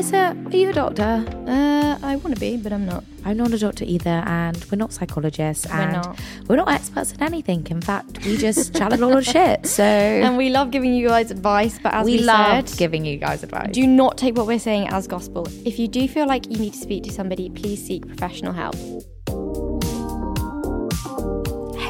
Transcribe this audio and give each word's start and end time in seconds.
Melissa, 0.00 0.34
are 0.46 0.56
you 0.56 0.70
a 0.70 0.72
doctor? 0.72 1.26
Uh, 1.46 1.98
I 2.02 2.16
want 2.16 2.34
to 2.34 2.40
be, 2.40 2.56
but 2.56 2.72
I'm 2.72 2.86
not. 2.86 3.04
I'm 3.22 3.36
not 3.36 3.52
a 3.52 3.58
doctor 3.58 3.84
either, 3.86 4.22
and 4.24 4.56
we're 4.72 4.78
not 4.78 4.94
psychologists, 4.94 5.66
We're 5.66 5.74
and 5.78 5.92
not. 5.92 6.18
we're 6.48 6.56
not 6.56 6.70
experts 6.70 7.12
at 7.12 7.20
anything. 7.20 7.66
In 7.68 7.82
fact, 7.82 8.24
we 8.24 8.38
just 8.38 8.74
chat 8.74 8.94
a 8.94 8.96
lot 8.96 9.18
of 9.18 9.26
shit. 9.26 9.66
So 9.66 9.84
And 10.24 10.38
we 10.38 10.48
love 10.48 10.70
giving 10.70 10.94
you 10.94 11.08
guys 11.08 11.30
advice, 11.30 11.78
but 11.82 11.92
as 11.92 12.06
we, 12.06 12.12
we 12.16 12.22
love 12.22 12.66
said, 12.66 12.78
giving 12.78 13.04
you 13.04 13.18
guys 13.18 13.42
advice. 13.42 13.72
do 13.72 13.86
not 13.86 14.16
take 14.16 14.38
what 14.38 14.46
we're 14.46 14.58
saying 14.58 14.88
as 14.88 15.06
gospel. 15.06 15.46
If 15.66 15.78
you 15.78 15.86
do 15.86 16.08
feel 16.08 16.26
like 16.26 16.50
you 16.50 16.56
need 16.56 16.72
to 16.72 16.78
speak 16.80 17.02
to 17.02 17.12
somebody, 17.12 17.50
please 17.50 17.86
seek 17.86 18.06
professional 18.06 18.54
help. 18.54 18.76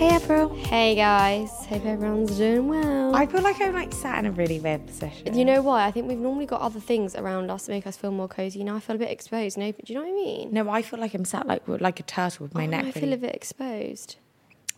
Hey, 0.01 0.17
April. 0.17 0.49
Hey 0.65 0.95
guys, 0.95 1.51
hope 1.67 1.85
everyone's 1.85 2.37
doing 2.39 2.69
well. 2.69 3.15
I 3.15 3.27
feel 3.27 3.43
like 3.43 3.61
I'm 3.61 3.75
like 3.75 3.93
sat 3.93 4.19
in 4.19 4.25
a 4.27 4.31
really 4.33 4.59
weird 4.59 4.87
position. 4.87 5.37
you 5.37 5.45
know 5.45 5.61
why? 5.61 5.85
I 5.85 5.91
think 5.91 6.09
we've 6.09 6.17
normally 6.19 6.47
got 6.47 6.63
other 6.63 6.81
things 6.81 7.15
around 7.15 7.51
us 7.51 7.67
to 7.67 7.71
make 7.73 7.87
us 7.87 7.99
feel 7.99 8.11
more 8.11 8.27
cozy. 8.27 8.65
Now 8.65 8.77
I 8.77 8.81
feel 8.81 8.97
a 8.97 8.99
bit 8.99 9.11
exposed. 9.11 9.59
No, 9.59 9.71
do 9.71 9.79
you 9.85 9.95
know 9.97 10.01
what 10.01 10.11
I 10.11 10.15
mean? 10.15 10.53
No, 10.55 10.71
I 10.71 10.81
feel 10.81 10.99
like 10.99 11.13
I'm 11.13 11.27
sat 11.27 11.47
like 11.47 11.63
like 11.69 12.01
a 12.01 12.03
turtle 12.03 12.45
with 12.45 12.55
my 12.55 12.65
Oh, 12.65 12.71
neck. 12.71 12.87
I 12.87 12.91
feel 12.93 13.03
really- 13.03 13.15
a 13.15 13.19
bit 13.19 13.35
exposed. 13.35 14.17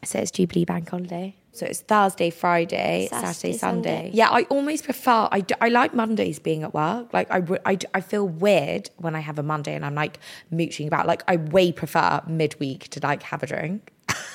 So 0.05 0.19
it's 0.19 0.33
Jubilee 0.33 0.65
Bank 0.65 0.91
holiday. 0.91 1.37
So 1.53 1.65
it's 1.65 1.78
Thursday, 1.81 2.31
Friday, 2.31 3.06
Saturday, 3.09 3.33
Saturday, 3.33 3.59
Sunday. 3.59 3.95
Sunday. 3.97 4.11
Yeah, 4.15 4.31
I 4.31 4.43
almost 4.45 4.83
prefer. 4.83 5.28
I, 5.31 5.45
I 5.61 5.69
like 5.69 5.95
Mondays 5.95 6.41
being 6.41 6.65
at 6.65 6.75
work. 6.75 7.12
Like 7.12 7.31
I 7.31 7.41
I 7.65 7.78
I 7.95 8.00
feel 8.00 8.27
weird 8.27 8.91
when 8.97 9.15
I 9.15 9.20
have 9.20 9.39
a 9.39 9.45
Monday 9.45 9.77
and 9.77 9.84
I'm 9.84 9.95
like 9.95 10.19
mooching 10.50 10.89
about. 10.89 11.06
Like 11.06 11.23
I 11.28 11.37
way 11.37 11.70
prefer 11.70 12.20
midweek 12.27 12.89
to 12.89 13.00
like 13.00 13.23
have 13.25 13.45
a 13.45 13.47
drink. 13.47 13.91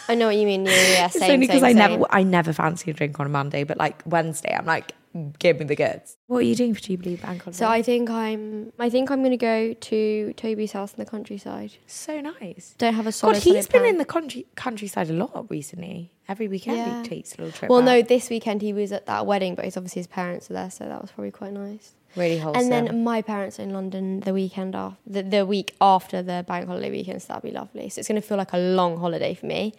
I 0.09 0.16
know 0.16 0.27
what 0.27 0.36
you 0.38 0.45
mean. 0.45 0.66
Yeah, 0.66 0.72
yeah, 0.72 0.88
yeah. 0.89 1.05
It's 1.05 1.22
only 1.22 1.38
because 1.47 1.63
I 1.63 1.69
same. 1.69 1.77
never, 1.77 2.05
I 2.09 2.23
never 2.23 2.53
fancy 2.53 2.91
a 2.91 2.94
drink 2.94 3.19
on 3.19 3.25
a 3.25 3.30
Monday. 3.30 3.63
But 3.63 3.77
like 3.77 4.02
Wednesday, 4.05 4.53
I'm 4.58 4.66
like, 4.66 4.94
give 5.39 5.59
me 5.59 5.66
the 5.66 5.75
goods. 5.75 6.17
What 6.27 6.39
are 6.39 6.41
you 6.44 6.55
doing 6.55 6.73
for 6.73 6.80
Jubilee 6.81 7.16
Bank 7.16 7.44
holiday? 7.44 7.57
So 7.57 7.68
I 7.68 7.81
think 7.81 8.09
I'm. 8.09 8.72
I 8.79 8.90
think 8.90 9.09
I'm 9.12 9.23
gonna 9.23 9.38
go 9.38 9.73
to 9.73 10.34
Toby's 10.38 10.72
house 10.72 10.94
in 10.94 10.97
the 11.03 11.09
countryside. 11.09 11.73
so 11.88 12.22
nice. 12.22 12.75
Don't 12.78 12.94
have 12.94 13.07
a 13.07 13.12
solid. 13.12 13.34
God, 13.34 13.44
he's 13.44 13.53
solid 13.53 13.69
been 13.72 13.81
plan. 13.81 13.94
in 13.94 13.97
the 13.97 14.06
country 14.06 14.46
countryside 14.56 15.09
a 15.09 15.13
lot 15.13 15.47
recently. 15.50 16.12
Every 16.29 16.47
weekend 16.50 16.78
Yeah. 16.78 17.01
he 17.03 17.07
takes 17.07 17.35
a 17.35 17.38
little 17.38 17.51
trip. 17.57 17.69
Well, 17.69 17.79
out. 17.79 17.85
no, 17.85 18.01
this 18.01 18.29
weekend 18.29 18.62
he 18.62 18.73
was 18.73 18.91
at 18.91 19.06
that 19.06 19.25
wedding, 19.25 19.56
but 19.56 19.63
it's 19.66 19.78
obviously 19.78 20.01
his 20.01 20.07
parents 20.07 20.50
are 20.51 20.53
there, 20.53 20.69
so 20.69 20.84
that 20.85 21.01
was 21.01 21.09
probably 21.12 21.31
quite 21.31 21.53
nice. 21.53 21.94
really 22.17 22.38
wholesome. 22.38 22.63
And 22.63 22.72
then 22.72 23.03
my 23.06 23.22
parents 23.22 23.59
are 23.59 23.63
in 23.63 23.72
London 23.72 24.19
the 24.22 24.34
weekend 24.34 24.75
after 24.75 24.97
the, 25.07 25.23
the 25.23 25.46
week 25.46 25.73
after 25.79 26.22
the 26.22 26.44
bank 26.46 26.67
holiday 26.67 26.91
weekend, 26.91 27.22
so 27.22 27.28
that'd 27.29 27.44
be 27.44 27.51
lovely. 27.57 27.88
So 27.88 28.00
it's 28.00 28.09
going 28.09 28.22
to 28.22 28.28
feel 28.28 28.38
like 28.38 28.51
a 28.51 28.57
long 28.57 28.97
holiday 28.97 29.34
for 29.35 29.46
me. 29.46 29.73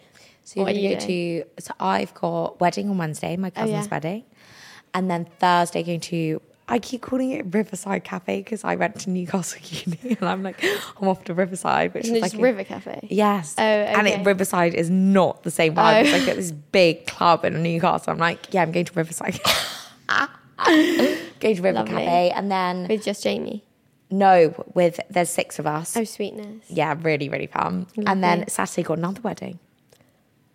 So 0.49 0.61
you're 0.61 0.65
What 0.65 0.73
going 0.73 0.99
to 0.99 1.13
you 1.13 1.41
go 1.41 1.45
to. 1.57 1.61
So 1.61 1.73
I've 1.79 2.13
got 2.15 2.59
wedding 2.59 2.89
on 2.89 2.97
Wednesday, 2.97 3.37
my 3.37 3.49
oh, 3.49 3.51
cousin's 3.51 3.71
Oh, 3.71 3.81
yeah. 3.81 3.87
wedding, 3.91 4.23
and 4.95 5.09
then 5.11 5.25
Thursday 5.39 5.83
going 5.83 5.99
to. 5.99 6.41
I 6.67 6.79
keep 6.79 7.01
calling 7.01 7.31
it 7.31 7.45
Riverside 7.53 8.03
Cafe 8.03 8.39
because 8.41 8.63
I 8.63 8.75
went 8.75 8.99
to 9.01 9.11
Newcastle 9.11 9.59
Uni, 9.85 10.17
and 10.19 10.27
I'm 10.27 10.41
like, 10.41 10.63
I'm 10.99 11.07
off 11.07 11.23
to 11.25 11.35
Riverside, 11.35 11.93
which 11.93 12.05
Isn't 12.05 12.15
is 12.15 12.21
like 12.23 12.33
a- 12.33 12.37
River 12.37 12.63
Cafe? 12.63 13.07
Yes. 13.11 13.53
Oh, 13.57 13.61
And 13.63 14.07
it, 14.07 14.25
Riverside 14.25 14.73
is 14.73 14.89
not 14.89 15.43
the 15.43 15.51
same 15.51 15.75
vibe. 15.75 15.97
Oh. 15.97 15.99
It's 16.01 16.09
Oh. 16.13 16.17
like 16.17 16.27
at 16.29 16.35
this 16.35 16.51
big 16.51 17.05
club 17.05 17.45
in 17.45 17.61
Newcastle. 17.61 18.11
I'm 18.13 18.17
like, 18.19 18.51
yeah, 18.53 18.61
I'm 18.63 18.71
going 18.71 18.85
to 18.85 18.93
Riverside. 18.93 19.39
going 20.65 21.55
to 21.55 21.61
River 21.61 21.71
Lovely. 21.73 21.91
Cafe, 21.93 22.31
and 22.31 22.51
then 22.51 22.87
With 22.87 23.03
just 23.03 23.23
Jamie. 23.23 23.63
no, 24.11 24.53
with 24.73 24.99
there's 25.09 25.29
six 25.29 25.59
of 25.59 25.65
us. 25.67 25.95
Oh, 25.97 26.03
sweetness. 26.03 26.65
Yeah, 26.69 26.95
really, 27.01 27.29
really 27.29 27.47
fun. 27.47 27.87
And 28.05 28.23
then 28.23 28.47
Saturday 28.47 28.83
got 28.83 28.97
another 28.97 29.21
wedding. 29.21 29.59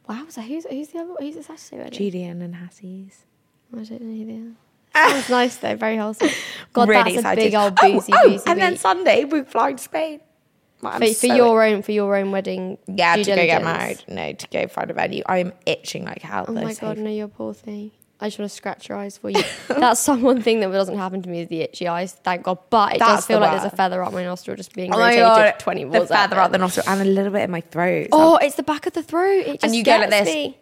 Wow, 0.09 0.26
so 0.28 0.41
who's, 0.42 0.66
who's 0.66 0.88
the 0.88 0.98
other? 1.00 1.15
Who's 1.19 1.34
the 1.37 1.42
Saturday 1.42 1.78
wedding? 1.84 1.98
Julian 1.98 2.42
and 2.42 2.54
Hassie's. 2.56 3.25
I 3.72 3.76
don't 3.82 4.00
know 4.03 4.16
who 4.16 4.26
they 4.26 4.38
are. 4.48 4.53
Ah. 4.94 5.10
Sounds 5.12 5.31
nice 5.31 5.56
though, 5.56 5.76
very 5.76 5.97
wholesome. 5.97 6.28
God, 6.72 6.88
really 6.88 7.16
that's 7.16 7.26
a 7.26 7.34
big 7.34 7.54
old 7.54 7.76
Oh, 7.82 7.92
boozy, 7.92 8.12
oh, 8.14 8.28
boozy 8.28 8.44
And 8.47 8.60
then. 8.60 8.76
Sunday 8.76 9.25
we're 9.25 9.44
flying 9.44 9.76
to 9.76 9.82
Spain. 9.82 10.20
I'm 10.82 11.00
for, 11.00 11.06
for 11.09 11.12
so- 11.14 11.34
your 11.34 11.64
own 11.64 11.82
for 11.82 11.93
your 11.93 12.14
own 12.16 12.31
wedding. 12.31 12.78
yeah 12.87 13.16
to 13.16 13.25
go 13.25 13.34
get 13.34 13.64
married. 13.64 14.04
No, 14.06 14.32
to 14.32 14.47
go 14.48 14.69
find 14.69 14.91
a 14.91 14.94
venue. 14.94 15.22
I'm 15.26 15.53
itching 15.66 16.04
like 16.04 16.22
hell. 16.22 16.44
Oh 16.47 16.53
my 16.53 16.72
so- 16.75 16.88
god, 16.88 16.98
no, 16.98 17.10
you're 17.10 17.26
a 17.26 17.28
poor 17.28 17.54
thing. 17.54 17.91
I 18.20 18.28
just 18.28 18.38
want 18.38 18.50
to 18.50 18.56
scratch 18.56 18.88
your 18.88 18.97
eyes 18.97 19.19
for 19.19 19.28
you. 19.28 19.42
That's 19.69 20.00
some 20.00 20.22
one 20.22 20.41
thing 20.41 20.60
that 20.60 20.70
doesn't 20.70 20.97
happen 20.97 21.20
to 21.22 21.28
me 21.28 21.42
is 21.42 21.48
the 21.48 21.60
itchy 21.62 21.88
eyes. 21.88 22.12
Thank 22.12 22.44
God, 22.44 22.58
but 22.70 22.94
it 22.94 22.98
That's 23.00 23.12
does 23.16 23.26
feel 23.26 23.41
the 23.41 23.47
like 23.47 23.60
there's 23.60 23.72
a 23.72 23.76
feather 23.76 24.02
up 24.02 24.12
my 24.12 24.22
nostril 24.22 24.56
just 24.56 24.72
being 24.75 24.94
Oh 24.94 24.98
rotated 24.98 25.20
god, 25.20 25.54
twenty 25.58 25.84
the 25.84 25.91
walls. 25.98 26.08
feather 26.08 26.38
up 26.38 26.52
the 26.52 26.58
nostril 26.58 26.86
and 26.88 27.00
a 27.02 27.04
little 27.04 27.32
bit 27.32 27.42
in 27.42 27.50
my 27.50 27.60
throat. 27.60 28.08
Oh, 28.12 28.36
it's 28.36 28.54
the 28.56 28.62
back 28.62 28.86
of 28.86 28.92
the 28.92 29.02
throat. 29.02 29.41
It 29.47 29.52
just 29.60 29.64
And 29.64 29.75
you 29.75 29.82
go 29.82 29.98
gets 29.98 30.12
like 30.12 30.25
this. 30.25 30.34
Me. 30.34 30.58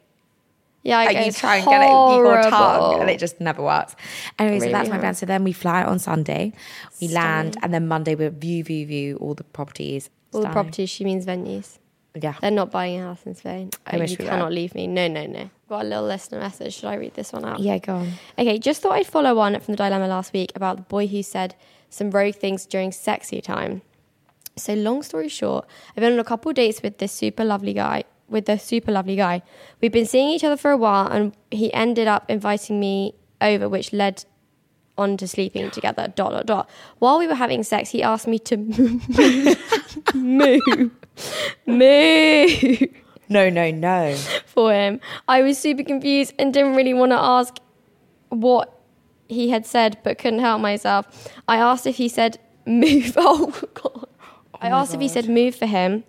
Yeah, 0.84 0.98
I 0.98 1.04
and 1.12 1.26
you 1.26 1.32
try 1.32 1.56
and 1.58 1.64
get 1.66 1.80
it, 1.82 1.86
you 1.86 2.24
got 2.24 2.50
tongue, 2.50 3.00
and 3.02 3.08
it 3.10 3.20
just 3.20 3.40
never 3.40 3.62
works. 3.62 3.94
Anyway, 4.38 4.58
so 4.58 4.62
Really 4.62 4.72
that's 4.72 4.88
my 4.88 4.98
plan. 4.98 5.14
So 5.14 5.26
then 5.26 5.44
we 5.44 5.52
fly 5.52 5.84
on 5.84 6.00
Sunday, 6.00 6.52
we 7.00 7.06
land, 7.08 7.56
and 7.62 7.72
then 7.72 7.86
Monday 7.86 8.16
we 8.16 8.26
view, 8.28 8.64
view, 8.64 8.86
view 8.86 9.16
all 9.18 9.34
the 9.34 9.44
properties. 9.44 10.10
All 10.32 10.40
the 10.40 10.48
properties. 10.48 10.90
She 10.90 11.04
means 11.04 11.24
venues. 11.24 11.78
Yeah. 12.20 12.34
They're 12.40 12.50
not 12.50 12.72
buying 12.72 13.00
a 13.00 13.04
house 13.04 13.22
in 13.26 13.36
Spain. 13.36 13.70
I 13.86 13.96
Uh, 13.96 14.00
wish 14.00 14.10
you 14.12 14.16
we 14.18 14.24
were. 14.24 14.30
cannot 14.32 14.52
leave 14.52 14.74
me. 14.74 14.86
No, 14.88 15.06
no, 15.06 15.24
no. 15.26 15.50
Got 15.72 15.86
a 15.86 15.88
little 15.88 16.04
listener 16.04 16.38
message. 16.38 16.74
Should 16.74 16.84
I 16.90 16.96
read 16.96 17.14
this 17.14 17.32
one 17.32 17.46
out? 17.46 17.58
Yeah, 17.58 17.78
go 17.78 17.94
on. 17.94 18.12
Okay, 18.38 18.58
just 18.58 18.82
thought 18.82 18.92
I'd 18.92 19.06
follow 19.06 19.38
on 19.38 19.58
from 19.58 19.72
the 19.72 19.76
dilemma 19.78 20.06
last 20.06 20.34
week 20.34 20.52
about 20.54 20.76
the 20.76 20.82
boy 20.82 21.06
who 21.06 21.22
said 21.22 21.54
some 21.88 22.10
rogue 22.10 22.34
things 22.34 22.66
during 22.66 22.92
sexy 22.92 23.40
time. 23.40 23.80
So, 24.54 24.74
long 24.74 25.02
story 25.02 25.30
short, 25.30 25.66
I've 25.96 26.02
been 26.02 26.12
on 26.12 26.18
a 26.18 26.24
couple 26.24 26.52
dates 26.52 26.82
with 26.82 26.98
this 26.98 27.10
super 27.10 27.42
lovely 27.42 27.72
guy. 27.72 28.04
With 28.28 28.44
the 28.44 28.58
super 28.58 28.92
lovely 28.92 29.16
guy, 29.16 29.40
we've 29.80 29.90
been 29.90 30.04
seeing 30.04 30.28
each 30.28 30.44
other 30.44 30.58
for 30.58 30.72
a 30.72 30.76
while, 30.76 31.06
and 31.06 31.34
he 31.50 31.72
ended 31.72 32.06
up 32.06 32.26
inviting 32.28 32.78
me 32.78 33.14
over, 33.40 33.66
which 33.66 33.94
led 33.94 34.26
on 34.98 35.16
to 35.16 35.26
sleeping 35.26 35.70
together. 35.70 36.12
Dot 36.14 36.32
dot 36.32 36.44
dot. 36.44 36.70
While 36.98 37.18
we 37.18 37.26
were 37.26 37.34
having 37.34 37.62
sex, 37.62 37.88
he 37.88 38.02
asked 38.02 38.26
me 38.26 38.38
to 38.40 38.56
moo, 40.14 40.90
moo 41.66 42.46
No, 43.30 43.48
no, 43.48 43.70
no. 43.70 44.18
For 44.52 44.72
him. 44.72 45.00
I 45.26 45.42
was 45.42 45.58
super 45.58 45.82
confused 45.82 46.34
and 46.38 46.52
didn't 46.52 46.76
really 46.76 46.94
want 46.94 47.12
to 47.12 47.18
ask 47.18 47.58
what 48.28 48.78
he 49.28 49.50
had 49.50 49.66
said, 49.66 49.98
but 50.04 50.18
couldn't 50.18 50.40
help 50.40 50.60
myself. 50.60 51.30
I 51.48 51.56
asked 51.56 51.86
if 51.86 51.96
he 51.96 52.08
said 52.08 52.38
move. 52.66 53.14
Oh, 53.16 53.52
God. 53.74 54.06
Oh 54.54 54.58
I 54.60 54.68
asked 54.68 54.94
if 54.94 55.00
he 55.00 55.08
said 55.08 55.28
move 55.28 55.54
for 55.56 55.66
him 55.66 56.04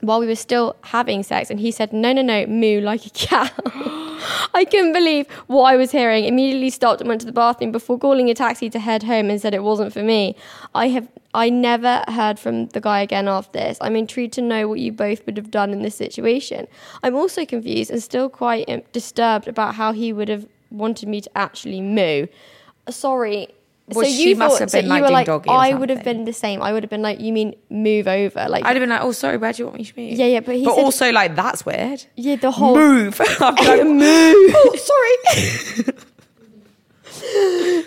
while 0.00 0.20
we 0.20 0.26
were 0.26 0.34
still 0.34 0.76
having 0.82 1.22
sex, 1.22 1.50
and 1.50 1.60
he 1.60 1.70
said, 1.70 1.92
no, 1.92 2.12
no, 2.12 2.20
no, 2.20 2.46
moo 2.46 2.80
like 2.80 3.06
a 3.06 3.10
cow. 3.10 3.48
I 4.54 4.64
couldn't 4.64 4.92
believe 4.92 5.28
what 5.46 5.64
I 5.64 5.76
was 5.76 5.90
hearing. 5.92 6.24
Immediately 6.24 6.70
stopped 6.70 7.00
and 7.00 7.08
went 7.08 7.20
to 7.22 7.26
the 7.26 7.32
bathroom 7.32 7.72
before 7.72 7.98
calling 7.98 8.30
a 8.30 8.34
taxi 8.34 8.70
to 8.70 8.78
head 8.78 9.02
home 9.02 9.30
and 9.30 9.40
said 9.40 9.54
it 9.54 9.62
wasn't 9.62 9.92
for 9.92 10.02
me. 10.02 10.36
I 10.74 10.88
have 10.88 11.08
I 11.34 11.50
never 11.50 12.04
heard 12.06 12.38
from 12.38 12.68
the 12.68 12.80
guy 12.80 13.00
again 13.00 13.26
after 13.26 13.58
this. 13.58 13.76
I'm 13.80 13.96
intrigued 13.96 14.34
to 14.34 14.42
know 14.42 14.68
what 14.68 14.78
you 14.78 14.92
both 14.92 15.26
would 15.26 15.36
have 15.36 15.50
done 15.50 15.72
in 15.72 15.82
this 15.82 15.96
situation. 15.96 16.68
I'm 17.02 17.16
also 17.16 17.44
confused 17.44 17.90
and 17.90 18.00
still 18.00 18.28
quite 18.28 18.68
um, 18.68 18.82
disturbed 18.92 19.48
about 19.48 19.74
how 19.74 19.92
he 19.92 20.12
would 20.12 20.28
have 20.28 20.46
wanted 20.70 21.08
me 21.08 21.20
to 21.20 21.30
actually 21.36 21.80
moo. 21.80 22.28
Sorry, 22.88 23.48
Well, 23.86 24.06
she 24.06 24.34
must 24.34 24.60
have 24.60 24.70
so 24.70 24.80
been, 24.80 24.88
like, 24.88 24.98
you 25.00 25.02
were 25.04 25.10
like, 25.10 25.28
I 25.46 25.74
would 25.74 25.90
have 25.90 26.02
been 26.04 26.24
the 26.24 26.32
same. 26.32 26.62
I 26.62 26.72
would 26.72 26.82
have 26.82 26.88
been 26.90 27.02
like, 27.02 27.20
you 27.20 27.34
mean 27.34 27.54
move 27.68 28.08
over? 28.08 28.46
Like, 28.48 28.64
I'd 28.64 28.76
have 28.76 28.80
been 28.80 28.88
like, 28.88 29.02
oh, 29.02 29.12
sorry, 29.12 29.36
where 29.36 29.52
do 29.52 29.58
you 29.62 29.66
want 29.66 29.78
me 29.78 29.84
to 29.84 29.92
move? 30.00 30.12
Yeah, 30.12 30.24
yeah, 30.26 30.40
but 30.40 30.54
he 30.56 30.64
but 30.64 30.74
said- 30.76 30.84
also 30.84 31.12
like 31.12 31.36
that's 31.36 31.66
weird. 31.66 32.04
yeah, 32.16 32.36
the 32.36 32.50
whole 32.50 32.74
Move. 32.74 33.20
I'd 33.20 33.56
be 33.56 33.66
like, 33.66 33.84
move. 33.84 34.54
oh, 34.56 35.76
sorry. 35.84 35.94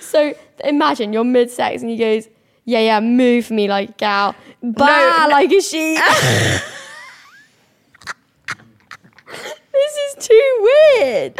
So 0.01 0.33
imagine 0.63 1.13
you're 1.13 1.23
mid 1.23 1.51
sex 1.51 1.81
and 1.81 1.91
he 1.91 1.97
goes, 1.97 2.27
yeah, 2.65 2.79
yeah, 2.79 2.99
move 2.99 3.51
me 3.51 3.67
like 3.67 3.97
gal, 3.97 4.35
bah, 4.63 4.85
no. 5.25 5.27
like 5.29 5.51
a 5.51 5.61
sheep. 5.61 5.99
this 9.71 9.93
is 10.17 10.25
too 10.27 10.69
weird. 10.99 11.37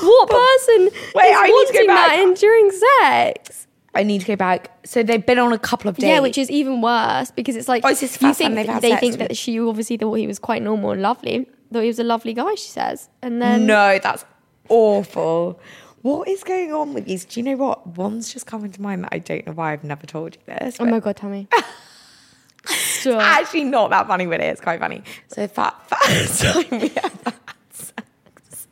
What 0.00 0.28
person 0.30 0.90
Wait, 1.14 1.30
is 1.30 1.36
I 1.36 1.46
need 1.48 1.66
to 1.66 1.72
go 1.72 1.78
wanting 1.80 1.86
that 1.88 2.18
in 2.22 2.34
during 2.34 2.70
sex? 2.70 3.66
I 3.98 4.04
need 4.04 4.20
to 4.20 4.26
go 4.26 4.36
back. 4.36 4.70
So 4.86 5.02
they've 5.02 5.24
been 5.24 5.38
on 5.40 5.52
a 5.52 5.58
couple 5.58 5.90
of 5.90 5.96
days. 5.96 6.08
Yeah, 6.08 6.20
which 6.20 6.38
is 6.38 6.48
even 6.50 6.80
worse 6.80 7.32
because 7.32 7.56
it's 7.56 7.66
like 7.66 7.84
Oh, 7.84 7.92
the 7.92 8.02
you 8.02 8.32
think 8.34 8.54
they 8.80 8.96
think 8.96 9.18
that 9.18 9.36
she 9.36 9.58
obviously 9.58 9.96
thought 9.96 10.14
he 10.14 10.26
was 10.26 10.38
quite 10.38 10.62
normal 10.62 10.92
and 10.92 11.02
lovely. 11.02 11.48
Thought 11.72 11.80
he 11.80 11.88
was 11.88 11.98
a 11.98 12.04
lovely 12.04 12.32
guy, 12.32 12.54
she 12.54 12.68
says, 12.68 13.08
and 13.20 13.42
then 13.42 13.66
no, 13.66 13.98
that's 14.02 14.24
awful. 14.68 15.60
What 16.02 16.28
is 16.28 16.44
going 16.44 16.72
on 16.72 16.94
with 16.94 17.06
these? 17.06 17.24
Do 17.24 17.40
you 17.40 17.44
know 17.44 17.56
what? 17.56 17.86
One's 17.86 18.32
just 18.32 18.46
come 18.46 18.64
into 18.64 18.80
mind 18.80 19.04
that 19.04 19.10
I 19.12 19.18
don't 19.18 19.46
know 19.46 19.52
why 19.52 19.72
I've 19.72 19.84
never 19.84 20.06
told 20.06 20.36
you 20.36 20.40
this. 20.46 20.76
oh 20.78 20.84
my 20.84 21.00
god, 21.00 21.16
tell 21.16 21.28
me. 21.28 21.48
it's 22.64 23.00
Stop. 23.00 23.20
actually 23.20 23.64
not 23.64 23.90
that 23.90 24.06
funny, 24.06 24.26
but 24.26 24.40
it 24.40 24.52
is 24.52 24.60
quite 24.60 24.78
funny. 24.78 25.02
So 25.26 25.46
that 25.46 25.88
first 25.90 26.42
time 26.42 26.80
we 26.80 26.88
had 26.88 27.12
that 27.24 27.34
sex. 27.72 28.68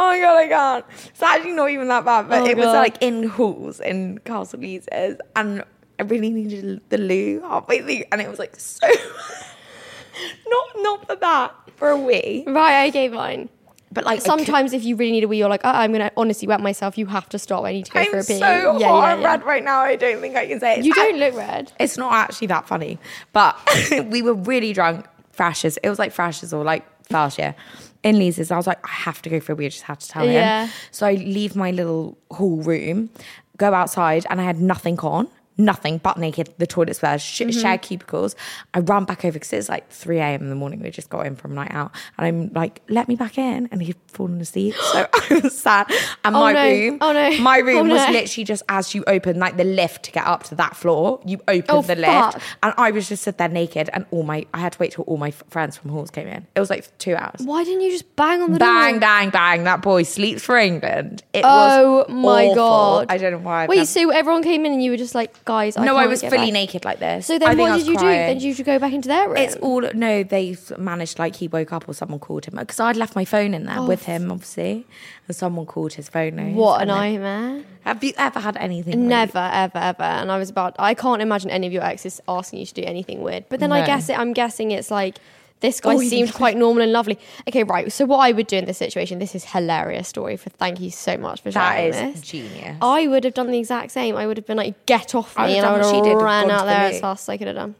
Oh 0.00 0.06
my 0.06 0.20
god, 0.20 0.36
I 0.38 0.46
can't. 0.48 0.84
It's 1.08 1.22
actually 1.22 1.52
not 1.52 1.70
even 1.70 1.88
that 1.88 2.04
bad, 2.04 2.28
but 2.28 2.42
Oh 2.42 2.46
it 2.46 2.56
was 2.56 2.66
like 2.66 2.98
in 3.00 3.24
halls 3.24 3.80
in 3.80 4.18
Castle 4.18 4.60
Leazes, 4.60 5.18
and 5.34 5.64
I 5.98 6.04
really 6.04 6.30
needed 6.30 6.80
the 6.88 6.98
loo 6.98 7.40
halfway 7.40 7.80
through, 7.82 8.04
and 8.12 8.20
it 8.20 8.28
was 8.30 8.38
like 8.38 8.54
so. 8.58 8.86
not 10.48 10.66
not 10.76 11.06
for 11.06 11.16
that 11.16 11.54
for 11.76 11.90
a 11.90 11.96
wee, 11.98 12.44
Right, 12.46 12.82
I 12.82 12.90
gave 12.90 13.12
mine. 13.12 13.48
but 13.92 14.04
like 14.04 14.14
I 14.14 14.16
could- 14.16 14.24
Sometimes 14.26 14.72
if 14.72 14.84
you 14.84 14.96
really 14.96 15.12
need 15.12 15.24
a 15.24 15.28
wee, 15.28 15.38
you're 15.38 15.48
like, 15.48 15.62
oh, 15.64 15.70
I'm 15.70 15.92
gonna 15.92 16.10
honestly 16.16 16.46
wet 16.48 16.60
myself. 16.60 16.96
You 16.98 17.06
have 17.06 17.28
to 17.30 17.38
stop. 17.38 17.64
I 17.64 17.72
need 17.72 17.86
to 17.86 17.92
go 17.92 18.00
I'm 18.00 18.10
for 18.10 18.18
a 18.18 18.24
pee. 18.24 18.38
so 18.38 18.78
hot 18.78 19.14
and 19.14 19.24
red 19.24 19.44
right 19.44 19.64
now. 19.64 19.80
I 19.80 19.96
don't 19.96 20.20
think 20.20 20.36
I 20.36 20.46
can 20.46 20.60
say 20.60 20.78
it. 20.78 20.84
You 20.84 20.92
don't 20.94 21.18
look 21.18 21.34
red. 21.34 21.72
It's 21.80 21.96
not 21.96 22.12
actually 22.12 22.48
that 22.48 22.66
funny, 22.68 22.98
but 23.32 23.56
we 24.06 24.22
were 24.22 24.34
really 24.34 24.72
drunk. 24.72 25.06
Freshers. 25.32 25.76
It 25.84 25.88
was 25.88 26.00
like 26.00 26.12
Freshers 26.12 26.52
or 26.52 26.64
like 26.64 26.84
last 27.10 27.38
year 27.38 27.54
in 28.02 28.16
Leazes. 28.16 28.50
I 28.50 28.56
was 28.56 28.66
like, 28.66 28.84
I 28.84 28.92
have 28.92 29.22
to 29.22 29.30
go 29.30 29.40
for 29.40 29.52
a 29.52 29.54
wee. 29.54 29.66
I 29.66 29.68
just 29.68 29.82
had 29.82 30.00
to 30.00 30.08
tell 30.08 30.24
him. 30.24 30.32
Yeah. 30.32 30.68
So 30.90 31.06
I 31.06 31.14
leave 31.14 31.56
my 31.56 31.70
little 31.70 32.18
hall 32.30 32.56
room, 32.56 33.10
go 33.56 33.74
outside, 33.74 34.26
and 34.30 34.40
I 34.40 34.44
had 34.44 34.60
nothing 34.60 34.98
on. 35.00 35.28
Nothing 35.58 35.98
but 35.98 36.16
naked. 36.18 36.54
The 36.58 36.66
toilet's 36.66 37.00
there, 37.00 37.18
sh- 37.18 37.40
Mm-hmm. 37.40 37.60
share 37.60 37.78
cubicles. 37.78 38.36
I 38.74 38.78
run 38.80 39.04
back 39.04 39.24
over 39.24 39.32
because 39.32 39.52
it's 39.52 39.68
like 39.68 39.90
3 39.90 40.18
a.m. 40.18 40.42
in 40.42 40.48
the 40.50 40.54
morning. 40.54 40.80
We 40.80 40.90
just 40.90 41.10
got 41.10 41.26
in 41.26 41.34
from 41.36 41.52
a 41.52 41.54
night 41.56 41.72
out. 41.72 41.92
And 42.16 42.26
I'm 42.26 42.52
like, 42.52 42.80
let 42.88 43.08
me 43.08 43.16
back 43.16 43.38
in. 43.38 43.68
And 43.72 43.82
he'd 43.82 43.96
fallen 44.06 44.40
asleep. 44.40 44.74
So 44.92 45.06
I 45.14 45.40
was 45.42 45.58
sad. 45.58 45.90
And 46.24 46.34
Oh 46.36 46.40
my 46.40 46.52
no. 46.52 46.64
room, 46.68 46.98
Oh 47.00 47.12
no. 47.12 47.38
my 47.40 47.58
room 47.58 47.76
Oh 47.78 47.82
was 47.94 48.06
no. 48.06 48.12
literally 48.12 48.44
just 48.44 48.62
as 48.68 48.94
you 48.94 49.04
open 49.06 49.38
like 49.38 49.56
the 49.56 49.64
lift 49.64 50.04
to 50.04 50.12
get 50.12 50.26
up 50.26 50.44
to 50.44 50.54
that 50.56 50.76
floor, 50.76 51.20
you 51.26 51.38
open 51.48 51.64
Oh, 51.68 51.82
the 51.82 51.96
fuck. 51.96 52.34
lift. 52.34 52.46
And 52.62 52.72
I 52.78 52.90
was 52.92 53.08
just 53.08 53.22
stood 53.22 53.38
there 53.38 53.48
naked. 53.48 53.90
And 53.92 54.06
all 54.10 54.22
my, 54.22 54.46
I 54.54 54.58
had 54.60 54.72
to 54.74 54.78
wait 54.78 54.92
till 54.92 55.04
all 55.04 55.16
my 55.16 55.28
f- 55.28 55.42
friends 55.50 55.76
from 55.76 55.90
halls 55.90 56.10
came 56.10 56.28
in. 56.28 56.46
It 56.54 56.60
was 56.60 56.70
like 56.70 56.96
two 56.98 57.14
hours. 57.16 57.40
Why 57.44 57.64
didn't 57.64 57.80
you 57.82 57.90
just 57.90 58.14
bang 58.16 58.42
on 58.42 58.52
the 58.52 58.58
Bang, 58.58 58.92
door? 58.94 59.00
bang, 59.00 59.30
bang. 59.30 59.30
Bang. 59.30 59.64
That 59.64 59.82
boy 59.82 60.02
sleeps 60.04 60.42
for 60.44 60.56
England. 60.56 61.22
It 61.32 61.42
Oh 61.44 61.98
was 61.98 62.08
my 62.08 62.44
awful. 62.46 62.54
god! 62.54 63.06
I 63.10 63.18
don't 63.18 63.32
know 63.32 63.38
why. 63.38 63.64
I've 63.64 63.68
Wait, 63.68 63.76
never- 63.76 63.86
so 63.86 64.10
everyone 64.10 64.42
came 64.42 64.64
in 64.66 64.72
and 64.72 64.82
you 64.82 64.90
were 64.90 64.96
just 64.96 65.14
like, 65.14 65.44
guys, 65.48 65.76
I 65.78 65.84
no, 65.84 65.96
I 65.96 66.06
was 66.06 66.20
fully 66.20 66.36
back. 66.36 66.52
naked 66.52 66.84
like 66.84 66.98
this. 66.98 67.26
So 67.26 67.38
then, 67.38 67.56
think 67.56 67.60
what 67.60 67.78
did 67.78 67.86
you 67.86 67.96
do? 67.96 68.06
Then 68.06 68.38
did 68.38 68.58
you 68.58 68.64
go 68.64 68.78
back 68.78 68.92
into 68.92 69.08
their 69.08 69.28
room? 69.28 69.38
It's 69.38 69.56
all 69.56 69.80
no. 69.94 70.22
They've 70.22 70.78
managed 70.78 71.18
like 71.18 71.36
he 71.36 71.48
woke 71.48 71.72
up 71.72 71.88
or 71.88 71.94
someone 71.94 72.20
called 72.20 72.44
him 72.44 72.56
because 72.56 72.78
I'd 72.78 72.96
left 72.96 73.16
my 73.16 73.24
phone 73.24 73.54
in 73.54 73.64
there 73.64 73.78
oh. 73.78 73.86
with 73.86 74.04
him, 74.04 74.30
obviously, 74.30 74.86
and 75.26 75.34
someone 75.34 75.64
called 75.64 75.94
his 75.94 76.08
phone. 76.08 76.36
noise, 76.36 76.54
Oh. 76.54 76.60
what 76.60 76.82
a 76.82 76.84
nightmare. 76.84 77.64
Have 77.84 78.04
you 78.04 78.12
ever 78.18 78.40
had 78.40 78.58
anything? 78.58 79.08
Never, 79.08 79.50
ever, 79.52 79.78
ever. 79.78 80.02
And 80.02 80.30
I 80.30 80.36
was 80.38 80.50
about. 80.50 80.76
I 80.78 80.92
can't 80.92 81.22
imagine 81.22 81.50
any 81.50 81.66
of 81.66 81.72
your 81.72 81.84
exes 81.84 82.20
asking 82.28 82.60
you 82.60 82.66
to 82.66 82.74
do 82.74 82.82
anything 82.82 83.22
weird. 83.22 83.46
But 83.48 83.60
then 83.60 83.72
I 83.72 83.86
guess 83.86 84.08
it. 84.10 84.18
I'm 84.18 84.34
guessing 84.34 84.70
it's 84.70 84.90
like. 84.90 85.16
This 85.60 85.80
guy 85.80 85.94
Oh, 85.94 86.00
seemed 86.00 86.32
quite 86.34 86.56
normal 86.56 86.82
and 86.84 86.92
lovely. 86.92 87.18
Okay, 87.48 87.64
right. 87.64 87.90
So 87.90 88.04
what 88.04 88.18
I 88.18 88.30
would 88.32 88.46
do 88.46 88.56
in 88.58 88.64
this 88.64 88.78
situation, 88.78 89.18
this 89.18 89.34
is 89.34 89.44
hilarious 89.44 90.06
story. 90.08 90.36
For 90.36 90.50
thank 90.50 90.78
you 90.80 90.90
so 90.90 91.16
much 91.16 91.40
for 91.42 91.50
That 91.50 91.74
sharing 91.76 91.88
is 91.94 92.20
this. 92.20 92.20
genius. 92.28 92.76
I 92.80 93.08
would 93.08 93.24
have 93.24 93.34
done 93.34 93.50
the 93.50 93.58
exact 93.58 93.90
same. 93.90 94.16
I 94.16 94.26
would 94.26 94.36
have 94.36 94.46
been 94.46 94.56
like, 94.56 94.86
"Get 94.86 95.14
off 95.16 95.36
me!" 95.36 95.42
would've 95.44 95.56
and 95.58 95.66
I 95.66 95.72
would 95.72 96.06
have 96.06 96.22
ran 96.22 96.50
out 96.50 96.66
there 96.66 96.76
as 96.90 97.00
fast 97.00 97.24
as 97.24 97.28
I 97.30 97.36
could 97.38 97.48
have 97.48 97.56
done. 97.56 97.74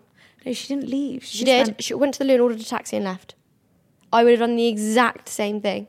No, 0.44 0.52
she 0.52 0.68
didn't 0.68 0.88
leave. 0.88 1.22
She 1.24 1.38
just 1.38 1.46
did. 1.46 1.66
went- 1.68 1.82
She 1.84 1.94
went 1.94 2.14
to 2.14 2.18
the 2.20 2.24
loo 2.24 2.34
and 2.34 2.42
ordered 2.42 2.60
a 2.60 2.64
taxi 2.64 2.96
and 2.96 3.04
left. 3.04 3.34
I 4.12 4.24
would 4.24 4.30
have 4.30 4.40
done 4.40 4.56
the 4.56 4.66
exact 4.66 5.28
same 5.28 5.60
thing. 5.60 5.86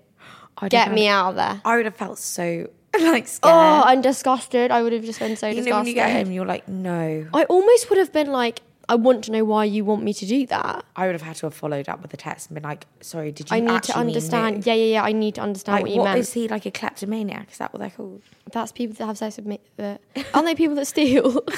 I'd 0.58 0.70
Get 0.72 0.92
me 0.92 1.08
out 1.08 1.30
of 1.30 1.36
there. 1.38 1.62
I 1.64 1.76
would 1.78 1.86
have 1.86 1.96
felt 1.96 2.20
so 2.20 2.68
like 3.00 3.28
scared. 3.28 3.54
Oh, 3.56 3.82
I'm 3.86 4.02
disgusted. 4.02 4.70
I 4.72 4.82
would 4.84 4.92
have 4.94 5.04
just 5.06 5.20
been 5.20 5.38
so 5.38 5.48
you 5.48 5.54
know 5.54 5.58
when 5.58 5.86
disgusted. 5.86 5.88
you 5.88 5.94
get 5.96 6.12
home, 6.12 6.32
you're 6.34 6.46
like, 6.46 6.68
no. 6.68 7.28
I 7.34 7.44
almost 7.46 7.90
would 7.90 7.98
have 7.98 8.12
been 8.12 8.32
like, 8.32 8.62
I 8.90 8.96
want 8.96 9.24
to 9.26 9.32
know 9.32 9.46
why 9.46 9.66
you 9.66 9.86
want 9.86 10.02
me 10.04 10.14
to 10.16 10.26
do 10.26 10.48
that. 10.48 10.84
I 10.96 11.06
would 11.06 11.14
have 11.14 11.22
had 11.22 11.36
to 11.38 11.46
have 11.46 11.54
followed 11.54 11.88
up 11.88 12.02
with 12.02 12.12
a 12.14 12.18
text 12.18 12.50
and 12.50 12.56
been 12.56 12.64
like, 12.64 12.88
sorry, 13.02 13.32
did 13.32 13.50
you? 13.52 13.58
I 13.58 13.60
need 13.60 13.84
to 13.84 13.96
understand. 13.96 14.66
Yeah, 14.66 14.74
yeah, 14.74 14.94
yeah. 14.94 15.04
I 15.04 15.12
need 15.12 15.36
to 15.36 15.42
understand 15.42 15.76
Like, 15.76 15.82
what 15.84 15.92
you 15.92 16.00
what 16.00 16.06
meant. 16.06 16.20
is 16.20 16.34
he 16.34 16.48
like 16.48 16.66
a 16.66 16.72
kleptomaniac? 16.72 17.52
Is 17.52 17.60
that 17.60 17.72
what 17.72 17.80
they're 17.80 17.92
called? 17.92 18.24
That's 18.52 18.72
people 18.72 18.96
that 18.96 19.06
have 19.06 19.18
sex 19.18 19.38
with 19.38 19.46
me. 19.46 19.60
That, 19.78 20.02
aren't 20.34 20.48
they 20.48 20.56
people 20.56 20.76
that 20.76 20.88
steal? 20.88 21.44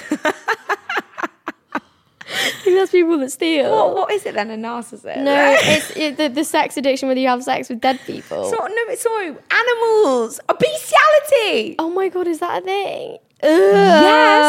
I 2.33 2.63
think 2.63 2.77
that's 2.77 2.91
people 2.91 3.17
that 3.19 3.31
steal. 3.31 3.71
What, 3.71 3.95
what 3.95 4.11
is 4.11 4.25
it 4.25 4.35
then? 4.35 4.51
A 4.51 4.55
narcissist? 4.55 5.23
No, 5.23 5.55
it's 5.57 5.95
it, 5.97 6.17
the, 6.17 6.29
the 6.29 6.43
sex 6.43 6.77
addiction 6.77 7.07
where 7.09 7.17
you 7.17 7.27
have 7.27 7.43
sex 7.43 7.69
with 7.69 7.81
dead 7.81 7.99
people. 8.05 8.43
It's 8.43 8.51
not, 8.51 8.69
no, 8.69 8.83
it's 8.87 9.03
not 9.05 9.21
animals. 9.51 10.39
A 10.47 10.53
bestiality. 10.53 11.75
oh 11.79 11.89
my 11.89 12.07
god, 12.09 12.27
is 12.27 12.39
that 12.39 12.61
a 12.61 12.65
thing? 12.65 13.17
Yes. 13.43 14.45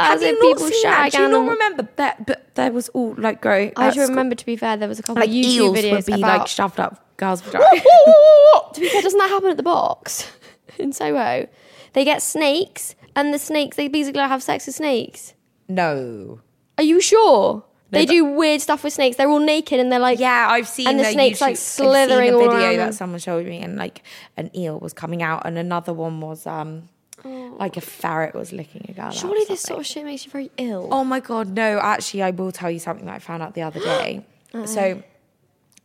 As 0.00 0.22
Have 0.22 0.22
you 0.22 0.32
not 0.32 0.40
people 0.56 0.66
seen 0.68 0.82
that? 0.82 1.12
shag 1.12 1.12
Do 1.12 1.22
you 1.22 1.28
not 1.28 1.50
remember 1.50 1.88
that? 1.96 2.26
But 2.26 2.54
there 2.54 2.72
was 2.72 2.88
all 2.90 3.14
like 3.18 3.40
growing. 3.40 3.72
I 3.76 3.88
at 3.88 3.94
do 3.94 4.00
school, 4.00 4.08
remember. 4.10 4.34
To 4.34 4.46
be 4.46 4.56
fair, 4.56 4.76
there 4.76 4.88
was 4.88 4.98
a 4.98 5.02
couple 5.02 5.20
like 5.20 5.28
of 5.28 5.34
YouTube 5.34 5.44
eels 5.44 5.76
videos 5.78 5.92
would 5.92 6.06
be 6.06 6.12
about. 6.14 6.38
like 6.40 6.48
shoved 6.48 6.80
up 6.80 7.16
girls' 7.16 7.42
vaginas. 7.42 8.72
to 8.74 8.80
be 8.80 8.88
fair, 8.88 9.02
doesn't 9.02 9.18
that 9.18 9.28
happen 9.30 9.50
at 9.50 9.56
the 9.56 9.62
box 9.62 10.30
in 10.78 10.92
Soho? 10.92 11.48
They 11.94 12.04
get 12.04 12.22
snakes, 12.22 12.94
and 13.16 13.32
the 13.34 13.38
snakes 13.38 13.76
they 13.76 13.88
basically 13.88 14.20
have 14.20 14.42
sex 14.42 14.66
with 14.66 14.74
snakes. 14.76 15.34
no. 15.68 16.40
Are 16.76 16.84
you 16.84 17.00
sure? 17.00 17.64
They 17.90 18.04
but- 18.06 18.12
do 18.12 18.24
weird 18.24 18.60
stuff 18.60 18.84
with 18.84 18.92
snakes. 18.92 19.16
They're 19.16 19.28
all 19.28 19.40
naked 19.40 19.80
and 19.80 19.90
they're 19.90 19.98
like, 19.98 20.20
Yeah, 20.20 20.46
I've 20.48 20.68
seen 20.68 20.86
And 20.86 21.00
the 21.00 21.04
snake's, 21.06 21.40
like, 21.40 21.54
YouTube- 21.54 21.56
I've 21.56 21.58
slithering 21.58 22.28
seen 22.28 22.34
a 22.34 22.38
video 22.38 22.54
around 22.68 22.76
that 22.76 22.94
someone 22.94 23.18
showed 23.18 23.46
me, 23.46 23.58
and 23.58 23.76
like 23.76 24.02
an 24.36 24.50
eel 24.56 24.78
was 24.78 24.92
coming 24.92 25.20
out, 25.22 25.42
and 25.44 25.58
another 25.58 25.92
one 25.92 26.20
was 26.20 26.46
um 26.46 26.88
Oh. 27.24 27.56
like 27.58 27.76
a 27.76 27.80
ferret 27.80 28.34
was 28.34 28.52
licking 28.52 28.86
a 28.88 28.92
girl. 28.92 29.08
Oh. 29.08 29.10
Surely 29.10 29.44
this 29.48 29.62
sort 29.62 29.80
of 29.80 29.86
shit 29.86 30.04
makes 30.04 30.24
you 30.24 30.30
very 30.30 30.50
ill. 30.56 30.88
Oh 30.92 31.04
my 31.04 31.20
god, 31.20 31.48
no! 31.48 31.78
Actually, 31.78 32.22
I 32.22 32.30
will 32.30 32.52
tell 32.52 32.70
you 32.70 32.78
something 32.78 33.06
that 33.06 33.14
I 33.14 33.18
found 33.18 33.42
out 33.42 33.54
the 33.54 33.62
other 33.62 33.80
day. 33.80 34.24
Uh-uh. 34.54 34.66
so, 34.66 35.02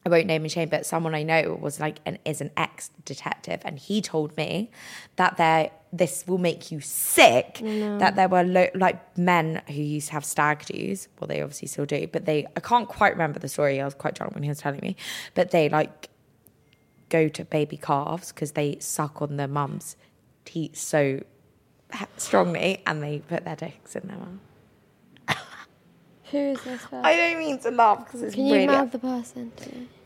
I 0.05 0.09
won't 0.09 0.25
name 0.27 0.43
and 0.43 0.51
shame, 0.51 0.69
but 0.69 0.85
someone 0.85 1.15
I 1.15 1.23
know 1.23 1.57
was 1.59 1.79
like 1.79 1.99
an 2.05 2.17
is 2.23 2.39
an 2.39 2.51
ex 2.55 2.91
detective, 3.03 3.61
and 3.65 3.79
he 3.79 4.01
told 4.01 4.35
me 4.37 4.69
that 5.15 5.37
there 5.37 5.71
this 5.91 6.25
will 6.27 6.37
make 6.37 6.71
you 6.71 6.79
sick. 6.81 7.61
Oh, 7.63 7.97
that 7.99 8.15
there 8.15 8.27
were 8.27 8.43
lo- 8.43 8.69
like 8.75 9.17
men 9.17 9.61
who 9.67 9.81
used 9.81 10.07
to 10.07 10.13
have 10.13 10.25
stag 10.25 10.65
do's. 10.65 11.07
Well, 11.19 11.27
they 11.27 11.41
obviously 11.41 11.67
still 11.67 11.85
do, 11.85 12.07
but 12.11 12.25
they 12.25 12.45
I 12.55 12.59
can't 12.59 12.87
quite 12.87 13.13
remember 13.13 13.39
the 13.39 13.49
story. 13.49 13.81
I 13.81 13.85
was 13.85 13.93
quite 13.93 14.15
drunk 14.15 14.33
when 14.33 14.43
he 14.43 14.49
was 14.49 14.59
telling 14.59 14.81
me, 14.81 14.95
but 15.35 15.51
they 15.51 15.69
like 15.69 16.09
go 17.09 17.27
to 17.29 17.45
baby 17.45 17.77
calves 17.77 18.31
because 18.31 18.53
they 18.53 18.77
suck 18.79 19.21
on 19.21 19.37
their 19.37 19.47
mum's 19.47 19.95
teeth 20.45 20.75
so 20.77 21.21
strongly, 22.17 22.81
and 22.85 23.01
they 23.03 23.19
put 23.19 23.45
their 23.45 23.55
dicks 23.55 23.95
in 23.95 24.07
their 24.07 24.17
mum. 24.17 24.39
Who 26.31 26.37
is 26.39 26.61
this? 26.63 26.81
Person? 26.89 27.05
I 27.05 27.15
don't 27.15 27.37
mean 27.37 27.59
to 27.59 27.69
laugh 27.69 28.05
because 28.05 28.23
it's 28.23 28.33
Can 28.35 28.47
you 28.47 28.53
really. 28.55 28.65
mouth 28.67 28.91
the 28.91 28.97
person? 28.97 29.51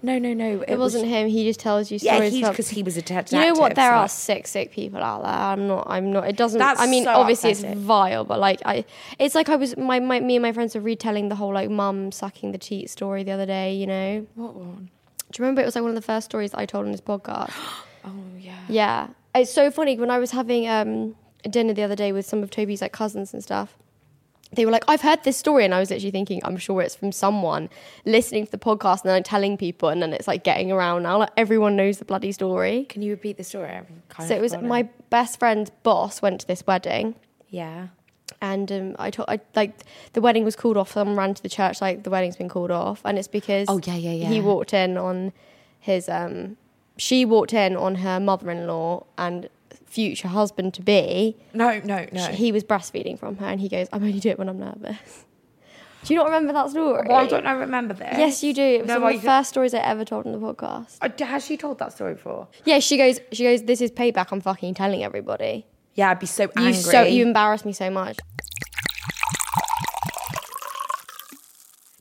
no, 0.01 0.19
no, 0.19 0.33
no. 0.33 0.61
It, 0.67 0.75
wasn't 0.75 1.05
him. 1.05 1.29
He 1.29 1.45
just 1.45 1.61
tells 1.61 1.89
you 1.89 1.99
Yeah, 2.01 2.15
stories. 2.15 2.33
he's 2.33 2.49
because 2.49 2.67
he 2.67 2.83
was 2.83 2.97
a 2.97 3.01
detective. 3.01 3.39
You 3.39 3.45
know 3.45 3.53
what? 3.53 3.75
There 3.75 3.89
so- 3.91 3.95
are 3.95 4.07
sick, 4.09 4.45
sick 4.45 4.71
people 4.73 5.01
out 5.01 5.23
there. 5.23 5.31
I'm 5.31 5.67
not. 5.69 5.85
I'm 5.89 6.11
not. 6.11 6.27
It 6.27 6.35
doesn't. 6.35 6.59
That's 6.59 6.81
I 6.81 6.87
mean, 6.87 7.05
so 7.05 7.11
obviously 7.11 7.51
it's 7.51 7.61
vile, 7.63 8.25
but 8.25 8.39
like 8.41 8.61
I, 8.65 8.83
it's 9.19 9.35
like 9.35 9.47
I 9.47 9.55
was 9.55 9.77
my, 9.77 10.01
my 10.01 10.19
me 10.19 10.35
and 10.35 10.43
my 10.43 10.51
friends 10.51 10.75
were 10.75 10.81
retelling 10.81 11.29
the 11.29 11.35
whole 11.35 11.53
like 11.53 11.69
mum 11.69 12.11
sucking 12.11 12.51
the 12.51 12.57
teat 12.57 12.89
story 12.89 13.23
the 13.23 13.31
other 13.31 13.45
day. 13.45 13.73
You 13.75 13.87
know, 13.87 14.27
What 14.35 14.55
one? 14.55 14.89
do 15.31 15.39
you 15.41 15.45
remember 15.45 15.61
it 15.61 15.65
was 15.65 15.75
like 15.75 15.81
one 15.83 15.91
of 15.91 15.95
the 15.95 16.01
first 16.01 16.25
stories 16.25 16.53
I 16.53 16.65
told 16.65 16.85
on 16.85 16.91
this 16.91 16.99
podcast? 17.01 17.53
Oh 18.05 18.11
yeah. 18.39 18.53
Yeah, 18.69 19.07
it's 19.39 19.53
so 19.53 19.71
funny 19.71 19.97
when 19.97 20.09
I 20.11 20.19
was 20.19 20.31
having 20.31 20.67
um, 20.67 21.15
dinner 21.49 21.73
the 21.73 21.83
other 21.83 21.95
day 21.95 22.11
with 22.11 22.25
some 22.25 22.43
of 22.43 22.49
Toby's 22.51 22.81
like 22.81 22.91
cousins 22.91 23.33
and 23.33 23.43
stuff. 23.43 23.77
they 24.53 24.65
were 24.65 24.71
like, 24.71 24.85
I've 24.87 25.01
heard 25.01 25.23
this 25.23 25.35
story. 25.37 25.65
And 25.65 25.73
I 25.73 25.79
was 25.79 25.89
literally 25.89 26.11
thinking, 26.11 26.39
I'm 26.45 26.57
sure 26.57 26.81
it's 26.81 26.95
from 26.95 27.11
someone 27.11 27.69
listening 28.05 28.45
to 28.45 28.51
the 28.51 28.57
podcast 28.57 29.01
and 29.01 29.09
then 29.09 29.23
telling 29.23 29.57
people. 29.57 29.89
And 29.89 30.01
then 30.01 30.13
it's 30.13 30.27
like 30.27 30.43
getting 30.43 30.71
around 30.71 31.03
now. 31.03 31.17
Like 31.19 31.31
everyone 31.35 31.75
knows 31.75 31.97
the 31.97 32.05
bloody 32.05 32.31
story. 32.31 32.85
Can 32.85 33.01
you 33.01 33.11
repeat 33.11 33.37
the 33.37 33.43
story? 33.43 33.81
So 34.25 34.35
it 34.35 34.41
was 34.41 34.51
forgotten 34.53 34.69
my 34.69 34.83
best 35.09 35.37
friend's 35.39 35.69
boss 35.83 36.21
went 36.21 36.41
to 36.41 36.47
this 36.47 36.65
wedding. 36.65 37.15
Yeah. 37.49 37.87
And 38.41 38.71
um, 38.71 38.95
I 38.99 39.09
told, 39.09 39.29
I 39.29 39.39
like 39.55 39.73
the 40.13 40.21
wedding 40.21 40.43
was 40.45 40.55
called 40.55 40.77
off. 40.77 40.91
Someone 40.91 41.17
ran 41.17 41.33
to 41.33 41.41
the 41.43 41.49
church 41.49 41.81
like 41.81 42.03
the 42.03 42.09
wedding's 42.09 42.35
been 42.35 42.49
called 42.49 42.71
off, 42.71 43.01
and 43.03 43.17
it's 43.17 43.27
because 43.27 43.65
Oh, 43.69 43.79
yeah, 43.83 43.95
yeah, 43.95 44.11
yeah 44.11 44.27
He 44.27 44.41
walked 44.41 44.73
in 44.73 44.95
on 44.97 45.33
his 45.79 46.07
um, 46.07 46.55
she 46.97 47.25
walked 47.25 47.53
in 47.53 47.75
on 47.75 47.95
her 47.95 48.19
mother-in-law 48.19 49.05
and 49.17 49.49
future 49.85 50.27
husband 50.27 50.73
to 50.75 50.81
be. 50.81 51.35
No, 51.53 51.79
no, 51.83 52.05
no. 52.11 52.25
He 52.27 52.51
was 52.51 52.63
breastfeeding 52.63 53.17
from 53.17 53.37
her, 53.37 53.45
and 53.47 53.59
he 53.61 53.69
goes, 53.69 53.87
"I'm 53.93 54.03
only 54.03 54.19
doing 54.19 54.33
it 54.33 54.39
when 54.39 54.49
I'm 54.49 54.59
nervous." 54.59 55.25
Do 56.03 56.13
you 56.13 56.19
not 56.19 56.27
remember 56.27 56.53
that 56.53 56.69
story? 56.69 57.05
Why 57.07 57.25
don't 57.27 57.45
I 57.45 57.51
remember 57.53 57.93
this? 57.93 58.13
Yes, 58.17 58.43
you 58.43 58.53
do. 58.53 58.61
It 58.61 58.81
was 58.81 58.87
No, 58.87 58.99
one 58.99 59.11
I 59.11 59.15
of 59.15 59.21
the 59.21 59.27
don't- 59.27 59.39
first 59.39 59.49
stories 59.49 59.73
I 59.73 59.79
ever 59.79 60.05
told 60.05 60.25
on 60.25 60.31
the 60.31 60.37
podcast. 60.39 60.97
Uh, 61.01 61.25
Has 61.25 61.43
she 61.45 61.57
told 61.57 61.79
that 61.79 61.91
story 61.91 62.13
before? 62.13 62.47
Yeah, 62.65 62.79
she 62.79 62.97
goes. 62.97 63.19
She 63.33 63.43
goes. 63.43 63.63
This 63.63 63.81
is 63.81 63.91
payback. 63.91 64.27
I'm 64.31 64.39
fucking 64.39 64.75
telling 64.75 65.03
everybody. 65.03 65.65
Yeah, 65.95 66.11
I'd 66.11 66.19
be 66.19 66.25
so 66.27 66.43
angry. 66.55 66.67
You 66.67 66.73
so 66.73 67.01
you 67.03 67.25
embarrassed 67.25 67.65
me 67.65 67.73
so 67.73 67.89
much. 67.89 68.17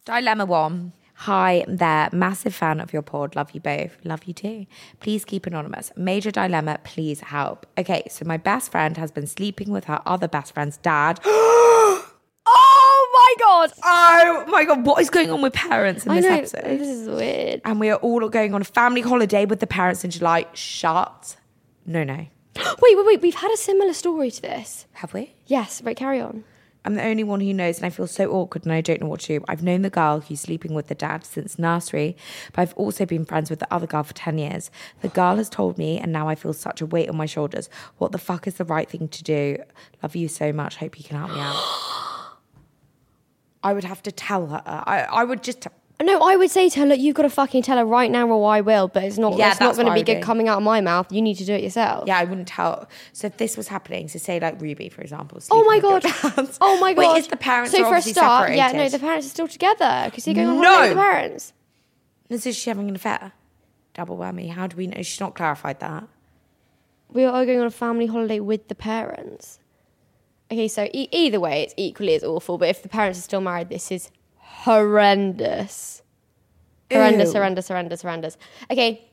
Dilemma 0.04 0.44
one. 0.44 0.92
Hi 1.20 1.64
there, 1.66 2.10
massive 2.12 2.54
fan 2.54 2.78
of 2.78 2.92
your 2.92 3.00
pod. 3.02 3.36
Love 3.36 3.52
you 3.52 3.60
both. 3.60 3.96
Love 4.04 4.24
you 4.24 4.34
too. 4.34 4.66
Please 5.00 5.24
keep 5.24 5.46
anonymous. 5.46 5.90
Major 5.96 6.30
dilemma, 6.30 6.78
please 6.84 7.20
help. 7.20 7.66
Okay, 7.78 8.02
so 8.10 8.24
my 8.26 8.36
best 8.36 8.70
friend 8.70 8.96
has 8.98 9.10
been 9.10 9.26
sleeping 9.26 9.70
with 9.70 9.84
her 9.84 10.00
other 10.06 10.28
best 10.28 10.54
friend's 10.54 10.76
dad. 10.78 11.20
Oh 12.48 13.34
my 13.38 13.44
god! 13.44 13.72
Oh 13.84 14.44
my 14.50 14.64
god, 14.64 14.84
what 14.86 15.00
is 15.00 15.10
going 15.10 15.30
on 15.30 15.40
with 15.42 15.52
parents 15.54 16.04
in 16.06 16.12
I 16.12 16.16
this 16.20 16.24
know 16.24 16.36
episode? 16.36 16.78
this 16.78 16.88
is 16.88 17.08
weird. 17.08 17.60
and 17.64 17.80
we 17.80 17.90
are 17.90 17.96
all 17.96 18.28
going 18.28 18.54
on 18.54 18.60
a 18.60 18.64
family 18.64 19.00
holiday 19.00 19.46
with 19.46 19.58
the 19.60 19.66
parents 19.66 20.04
in 20.04 20.10
July. 20.10 20.46
Shut. 20.52 21.36
No, 21.86 22.04
no. 22.04 22.14
Wait, 22.56 22.96
wait, 22.96 23.06
wait. 23.06 23.22
We've 23.22 23.34
had 23.34 23.50
a 23.50 23.56
similar 23.56 23.94
story 23.94 24.30
to 24.30 24.42
this. 24.42 24.86
Have 24.94 25.12
we? 25.14 25.32
Yes, 25.46 25.82
right. 25.82 25.96
Carry 25.96 26.20
on. 26.20 26.44
I'm 26.86 26.94
the 26.94 27.04
only 27.04 27.24
one 27.24 27.40
who 27.40 27.52
knows, 27.52 27.78
and 27.78 27.86
I 27.86 27.90
feel 27.90 28.06
so 28.06 28.30
awkward 28.30 28.64
and 28.64 28.72
I 28.72 28.80
don't 28.80 29.00
know 29.00 29.08
what 29.08 29.20
to 29.20 29.38
do. 29.38 29.44
I've 29.48 29.62
known 29.62 29.82
the 29.82 29.90
girl 29.90 30.20
who's 30.20 30.40
sleeping 30.40 30.72
with 30.72 30.86
the 30.86 30.94
dad 30.94 31.24
since 31.24 31.58
nursery, 31.58 32.16
but 32.52 32.62
I've 32.62 32.74
also 32.74 33.04
been 33.04 33.24
friends 33.24 33.50
with 33.50 33.58
the 33.58 33.74
other 33.74 33.88
girl 33.88 34.04
for 34.04 34.14
10 34.14 34.38
years. 34.38 34.70
The 35.00 35.08
girl 35.08 35.34
has 35.36 35.50
told 35.50 35.78
me, 35.78 35.98
and 35.98 36.12
now 36.12 36.28
I 36.28 36.36
feel 36.36 36.52
such 36.52 36.80
a 36.80 36.86
weight 36.86 37.08
on 37.08 37.16
my 37.16 37.26
shoulders. 37.26 37.68
What 37.98 38.12
the 38.12 38.18
fuck 38.18 38.46
is 38.46 38.54
the 38.54 38.64
right 38.64 38.88
thing 38.88 39.08
to 39.08 39.24
do? 39.24 39.58
Love 40.00 40.14
you 40.14 40.28
so 40.28 40.52
much. 40.52 40.76
Hope 40.76 40.96
you 40.96 41.04
can 41.04 41.16
help 41.16 41.32
me 41.32 41.40
out. 41.40 41.56
I 43.64 43.72
would 43.72 43.84
have 43.84 44.02
to 44.04 44.12
tell 44.12 44.46
her. 44.46 44.62
I, 44.64 45.08
I 45.10 45.24
would 45.24 45.42
just. 45.42 45.66
No, 46.02 46.20
I 46.20 46.36
would 46.36 46.50
say 46.50 46.68
to 46.68 46.80
her, 46.80 46.86
look, 46.86 46.98
you've 47.00 47.14
got 47.14 47.22
to 47.22 47.30
fucking 47.30 47.62
tell 47.62 47.78
her 47.78 47.84
right 47.86 48.10
now, 48.10 48.28
or 48.28 48.50
I 48.50 48.60
will. 48.60 48.86
But 48.86 49.04
it's 49.04 49.16
not. 49.16 49.38
Yeah, 49.38 49.50
it's 49.52 49.60
not 49.60 49.68
that's 49.68 49.78
going 49.78 49.86
to 49.86 49.90
what 49.90 49.92
I 49.92 49.94
be 49.94 50.00
would 50.00 50.06
good 50.06 50.20
do. 50.20 50.26
coming 50.26 50.46
out 50.46 50.58
of 50.58 50.62
my 50.62 50.82
mouth. 50.82 51.10
You 51.10 51.22
need 51.22 51.36
to 51.38 51.44
do 51.46 51.54
it 51.54 51.62
yourself. 51.62 52.04
Yeah, 52.06 52.18
I 52.18 52.24
wouldn't 52.24 52.48
tell. 52.48 52.86
So 53.14 53.28
if 53.28 53.38
this 53.38 53.56
was 53.56 53.68
happening, 53.68 54.06
so 54.08 54.18
say 54.18 54.38
like 54.38 54.60
Ruby, 54.60 54.90
for 54.90 55.00
example. 55.00 55.40
Oh 55.50 55.64
my 55.64 55.80
god. 55.80 56.04
Oh 56.60 56.78
my 56.80 56.92
god. 56.92 57.14
Wait, 57.14 57.18
is 57.20 57.28
the 57.28 57.36
parents 57.38 57.72
So 57.72 57.78
are 57.78 57.84
for 57.84 57.86
a 57.86 57.96
obviously 57.96 58.12
start, 58.12 58.54
yeah, 58.54 58.72
no, 58.72 58.88
the 58.90 58.98
parents 58.98 59.26
are 59.26 59.30
still 59.30 59.48
together 59.48 60.02
because 60.06 60.26
you're 60.26 60.34
going 60.34 60.48
on 60.48 60.60
No. 60.60 60.68
holiday 60.68 60.88
with 60.88 60.96
the 60.96 61.00
parents. 61.02 61.52
So 62.30 62.48
is 62.50 62.56
she 62.56 62.68
having 62.68 62.88
an 62.90 62.96
affair? 62.96 63.32
Double 63.94 64.18
whammy. 64.18 64.50
How 64.50 64.66
do 64.66 64.76
we 64.76 64.88
know? 64.88 65.00
She's 65.00 65.20
not 65.20 65.34
clarified 65.34 65.80
that. 65.80 66.04
We 67.08 67.24
are 67.24 67.46
going 67.46 67.60
on 67.60 67.66
a 67.66 67.70
family 67.70 68.04
holiday 68.06 68.40
with 68.40 68.68
the 68.68 68.74
parents. 68.74 69.60
Okay, 70.52 70.68
so 70.68 70.84
e- 70.92 71.08
either 71.10 71.40
way, 71.40 71.62
it's 71.62 71.74
equally 71.78 72.14
as 72.14 72.22
awful. 72.22 72.58
But 72.58 72.68
if 72.68 72.82
the 72.82 72.88
parents 72.90 73.18
are 73.18 73.22
still 73.22 73.40
married, 73.40 73.70
this 73.70 73.90
is 73.90 74.10
horrendous. 74.66 76.02
Horrendous, 76.90 77.28
Ew. 77.28 77.34
horrendous, 77.34 77.68
horrendous, 77.68 78.02
horrendous. 78.02 78.36
Okay, 78.70 79.08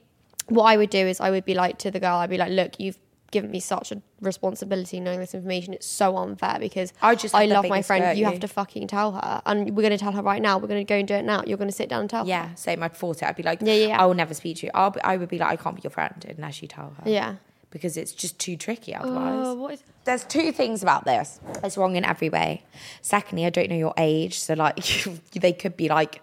what 0.48 0.63
I 0.63 0.77
would 0.77 0.89
do 0.89 1.00
is 1.00 1.19
I 1.19 1.31
would 1.31 1.45
be 1.45 1.53
like 1.53 1.77
to 1.79 1.91
the 1.91 2.00
girl, 2.00 2.17
I'd 2.17 2.29
be 2.29 2.38
like, 2.38 2.51
look, 2.51 2.79
you've 2.79 2.98
given 3.31 3.50
me 3.50 3.60
such 3.60 3.91
a 3.91 4.01
responsibility 4.22 5.00
knowing 5.00 5.19
this 5.19 5.33
information. 5.33 5.74
It's 5.74 5.88
so 5.88 6.17
unfair 6.17 6.57
because 6.60 6.93
I 7.01 7.15
just 7.15 7.33
I 7.33 7.45
love 7.45 7.67
my 7.67 7.81
friend. 7.81 8.17
You 8.17 8.25
you. 8.25 8.31
have 8.31 8.39
to 8.41 8.48
fucking 8.48 8.88
tell 8.88 9.13
her. 9.13 9.41
And 9.45 9.75
we're 9.75 9.81
going 9.81 9.98
to 9.98 9.98
tell 9.98 10.12
her 10.12 10.22
right 10.22 10.41
now. 10.41 10.60
We're 10.60 10.67
going 10.67 10.86
to 10.86 10.89
go 10.89 10.95
and 10.95 11.07
do 11.07 11.15
it 11.15 11.25
now. 11.25 11.43
You're 11.45 11.57
going 11.57 11.69
to 11.69 11.75
sit 11.75 11.89
down 11.89 12.01
and 12.01 12.10
tell 12.10 12.25
her. 12.25 12.29
Yeah, 12.29 12.53
same. 12.53 12.83
I'd 12.83 12.95
force 12.95 13.22
it. 13.22 13.25
I'd 13.25 13.36
be 13.36 13.43
like, 13.43 13.60
Yeah, 13.62 13.74
yeah, 13.74 13.88
yeah. 13.88 14.01
I 14.01 14.05
will 14.05 14.13
never 14.13 14.36
speak 14.36 14.57
to 14.57 14.67
you. 14.67 14.72
I'll 14.75 14.91
be, 14.91 15.01
I 15.01 15.17
would 15.17 15.29
be 15.29 15.39
like, 15.39 15.50
I 15.50 15.55
can't 15.55 15.75
be 15.75 15.81
your 15.81 15.89
friend 15.91 16.24
unless 16.29 16.62
you 16.62 16.67
tell 16.67 16.93
her. 16.98 17.10
Yeah. 17.10 17.36
Because 17.73 17.97
it's 17.97 18.11
just 18.11 18.37
too 18.37 18.55
tricky 18.55 18.93
uh, 18.93 19.01
otherwise. 19.01 19.33
Oh, 19.35 19.53
what 19.55 19.73
is. 19.73 19.83
There's 20.05 20.23
two 20.23 20.51
things 20.51 20.83
about 20.83 21.05
this. 21.05 21.39
It's 21.63 21.75
wrong 21.75 21.95
in 21.95 22.05
every 22.05 22.29
way. 22.29 22.63
Secondly, 23.01 23.45
I 23.45 23.49
don't 23.49 23.69
know 23.69 23.75
your 23.75 23.95
age. 23.97 24.39
So, 24.39 24.53
like, 24.53 24.77
they 25.31 25.53
could 25.53 25.75
be 25.75 25.89
like 25.89 26.21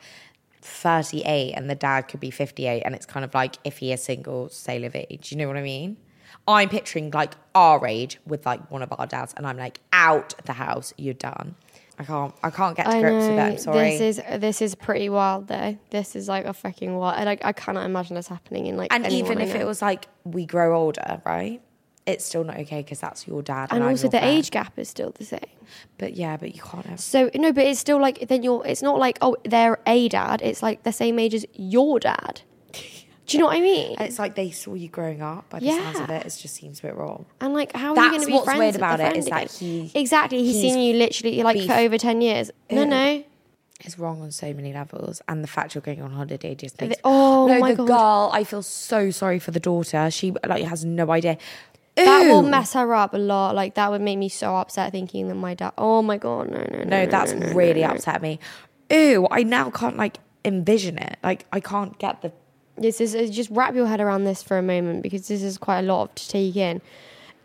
38 0.62 1.52
and 1.54 1.68
the 1.68 1.74
dad 1.74 2.02
could 2.02 2.20
be 2.20 2.30
58. 2.30 2.82
And 2.82 2.94
it's 2.94 3.06
kind 3.06 3.24
of 3.24 3.34
like 3.34 3.56
if 3.64 3.78
he 3.78 3.92
is 3.92 4.02
single, 4.02 4.48
sale 4.48 4.84
of 4.84 4.94
age. 4.94 5.32
You 5.32 5.38
know 5.38 5.48
what 5.48 5.56
I 5.56 5.62
mean? 5.62 5.96
I'm 6.46 6.68
picturing 6.68 7.10
like 7.10 7.34
our 7.54 7.86
age 7.86 8.18
with 8.26 8.46
like 8.46 8.70
one 8.70 8.82
of 8.82 8.92
our 8.96 9.06
dads, 9.06 9.34
and 9.36 9.46
I'm 9.46 9.56
like, 9.56 9.80
out 9.92 10.34
the 10.44 10.54
house, 10.54 10.94
you're 10.96 11.14
done. 11.14 11.54
I 12.00 12.04
can't, 12.04 12.34
I 12.42 12.48
can't 12.48 12.74
get 12.74 12.84
to 12.84 12.92
I 12.92 13.00
grips 13.02 13.14
with 13.14 13.24
it. 13.24 13.36
know. 13.36 13.42
I'm 13.42 13.58
sorry. 13.58 13.98
This 13.98 14.18
is 14.18 14.40
this 14.40 14.62
is 14.62 14.74
pretty 14.74 15.10
wild 15.10 15.48
though. 15.48 15.76
This 15.90 16.16
is 16.16 16.28
like 16.28 16.46
a 16.46 16.54
freaking 16.54 16.98
wild. 16.98 17.18
I 17.18 17.24
like 17.24 17.44
I 17.44 17.52
cannot 17.52 17.84
imagine 17.84 18.14
this 18.14 18.26
happening 18.26 18.66
in 18.66 18.78
like 18.78 18.90
and 18.90 19.06
even 19.06 19.38
if 19.38 19.54
it 19.54 19.66
was 19.66 19.82
like 19.82 20.08
we 20.24 20.46
grow 20.46 20.74
older, 20.74 21.20
right? 21.26 21.60
It's 22.06 22.24
still 22.24 22.42
not 22.42 22.56
okay 22.60 22.80
because 22.80 23.00
that's 23.00 23.28
your 23.28 23.42
dad. 23.42 23.68
And, 23.70 23.82
and 23.82 23.90
also 23.90 24.08
the 24.08 24.18
friend. 24.18 24.38
age 24.38 24.50
gap 24.50 24.78
is 24.78 24.88
still 24.88 25.10
the 25.10 25.26
same. 25.26 25.40
But 25.98 26.14
yeah, 26.14 26.38
but 26.38 26.54
you 26.54 26.62
can't 26.62 26.86
have. 26.86 27.00
So 27.00 27.30
no, 27.34 27.52
but 27.52 27.66
it's 27.66 27.78
still 27.78 28.00
like 28.00 28.28
then 28.28 28.42
you're. 28.42 28.66
It's 28.66 28.80
not 28.80 28.98
like 28.98 29.18
oh 29.20 29.36
they're 29.44 29.78
a 29.86 30.08
dad. 30.08 30.40
It's 30.40 30.62
like 30.62 30.84
the 30.84 30.92
same 30.92 31.18
age 31.18 31.34
as 31.34 31.44
your 31.52 32.00
dad. 32.00 32.40
Do 33.30 33.36
you 33.36 33.42
know 33.42 33.46
what 33.46 33.56
I 33.56 33.60
mean? 33.60 33.96
It's 34.00 34.18
like 34.18 34.34
they 34.34 34.50
saw 34.50 34.74
you 34.74 34.88
growing 34.88 35.22
up. 35.22 35.48
By 35.50 35.60
the 35.60 35.68
sounds 35.70 36.00
of 36.00 36.08
Yeah. 36.08 36.16
it, 36.16 36.26
it 36.26 36.36
just 36.40 36.54
seems 36.54 36.80
a 36.80 36.82
bit 36.82 36.96
wrong. 36.96 37.26
And 37.40 37.54
like, 37.54 37.74
how 37.74 37.90
are 37.90 37.94
That's 37.94 38.04
you 38.06 38.10
going 38.10 38.20
to 38.22 38.26
be 38.26 38.32
what's 38.32 38.44
friends 38.46 38.58
weird 38.58 38.74
about 38.76 39.00
it 39.00 39.16
is 39.16 39.26
that 39.26 39.52
he- 39.52 39.90
exactly 39.94 40.38
he's, 40.42 40.54
he's 40.60 40.72
seen 40.74 40.78
you 40.80 40.94
literally 40.98 41.42
like 41.42 41.56
beef. 41.56 41.66
for 41.70 41.74
over 41.74 41.96
ten 41.96 42.20
years. 42.20 42.50
No, 42.70 42.82
Ew. 42.82 42.86
no. 42.88 43.24
It's 43.82 43.98
wrong 43.98 44.20
on 44.20 44.30
so 44.30 44.52
many 44.52 44.74
levels, 44.74 45.22
and 45.26 45.42
the 45.42 45.48
fact 45.48 45.74
you're 45.74 45.80
going 45.80 46.02
on 46.02 46.10
holiday 46.10 46.54
just 46.54 46.78
makes. 46.80 46.96
oh 47.04 47.46
no, 47.46 47.60
my 47.60 47.70
the 47.72 47.76
God. 47.84 47.86
girl. 47.86 48.30
I 48.32 48.44
feel 48.44 48.62
so 48.62 49.10
sorry 49.10 49.38
for 49.38 49.52
the 49.52 49.60
daughter. 49.60 50.10
She 50.10 50.32
like 50.46 50.64
has 50.64 50.84
no 50.84 51.10
idea. 51.10 51.38
That 51.96 52.28
will 52.28 52.42
mess 52.42 52.72
her 52.74 52.94
up 52.94 53.14
a 53.14 53.18
lot. 53.18 53.54
Like 53.54 53.74
that 53.76 53.90
would 53.90 54.00
make 54.02 54.18
me 54.18 54.28
so 54.28 54.56
upset 54.56 54.92
thinking 54.92 55.28
that 55.28 55.34
my 55.34 55.54
dad. 55.54 55.72
Oh 55.78 56.02
my 56.02 56.18
god, 56.18 56.50
no, 56.50 56.58
no, 56.58 56.78
no. 56.78 56.84
No, 56.84 57.06
that's 57.06 57.32
no, 57.32 57.46
no, 57.46 57.52
really 57.54 57.80
no, 57.82 57.88
no. 57.88 57.94
upset 57.94 58.20
me. 58.22 58.38
Ew, 58.90 59.26
I 59.30 59.44
now 59.44 59.70
can't 59.70 59.96
like 59.96 60.18
envision 60.44 60.98
it. 60.98 61.16
Like 61.22 61.46
I 61.52 61.60
can't 61.60 61.98
get 61.98 62.20
the 62.22 62.32
This 62.80 63.00
is 63.00 63.14
uh, 63.14 63.28
just 63.30 63.50
wrap 63.50 63.74
your 63.74 63.86
head 63.86 64.00
around 64.00 64.24
this 64.24 64.42
for 64.42 64.58
a 64.58 64.62
moment 64.62 65.02
because 65.02 65.28
this 65.28 65.42
is 65.42 65.58
quite 65.58 65.80
a 65.80 65.82
lot 65.82 66.16
to 66.16 66.28
take 66.28 66.56
in. 66.56 66.80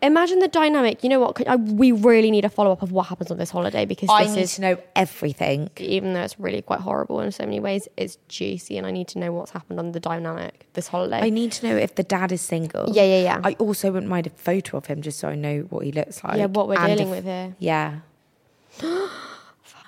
Imagine 0.02 0.40
the 0.40 0.48
dynamic. 0.48 1.02
You 1.02 1.08
know 1.08 1.20
what? 1.20 1.48
I, 1.48 1.56
we 1.56 1.90
really 1.92 2.30
need 2.30 2.44
a 2.44 2.50
follow 2.50 2.70
up 2.70 2.82
of 2.82 2.92
what 2.92 3.06
happens 3.06 3.30
on 3.30 3.38
this 3.38 3.50
holiday 3.50 3.86
because 3.86 4.10
I 4.10 4.24
this 4.24 4.34
need 4.34 4.42
is 4.42 4.54
to 4.56 4.60
know 4.60 4.78
everything. 4.94 5.70
even 5.78 6.12
though 6.12 6.20
it's 6.20 6.38
really 6.38 6.60
quite 6.60 6.80
horrible 6.80 7.20
in 7.20 7.32
so 7.32 7.44
many 7.44 7.60
ways, 7.60 7.88
it's 7.96 8.18
juicy, 8.28 8.76
and 8.76 8.86
I 8.86 8.90
need 8.90 9.08
to 9.08 9.18
know 9.18 9.32
what's 9.32 9.52
happened 9.52 9.78
on 9.78 9.92
the 9.92 10.00
dynamic 10.00 10.66
this 10.74 10.88
holiday. 10.88 11.20
I 11.20 11.30
need 11.30 11.52
to 11.52 11.66
know 11.68 11.76
if 11.76 11.94
the 11.94 12.02
dad 12.02 12.30
is 12.32 12.42
single. 12.42 12.84
Yeah, 12.92 13.04
yeah, 13.04 13.22
yeah. 13.22 13.40
I 13.42 13.54
also 13.54 13.90
wouldn't 13.90 14.10
mind 14.10 14.26
a 14.26 14.30
photo 14.30 14.76
of 14.76 14.86
him 14.86 15.00
just 15.00 15.18
so 15.18 15.28
I 15.28 15.34
know 15.34 15.60
what 15.70 15.84
he 15.84 15.92
looks 15.92 16.22
like. 16.22 16.36
Yeah, 16.38 16.46
what 16.46 16.68
we're 16.68 16.78
And 16.78 16.98
dealing 16.98 17.08
if- 17.14 17.16
with 17.16 17.24
here. 17.24 17.56
Yeah. 17.58 18.00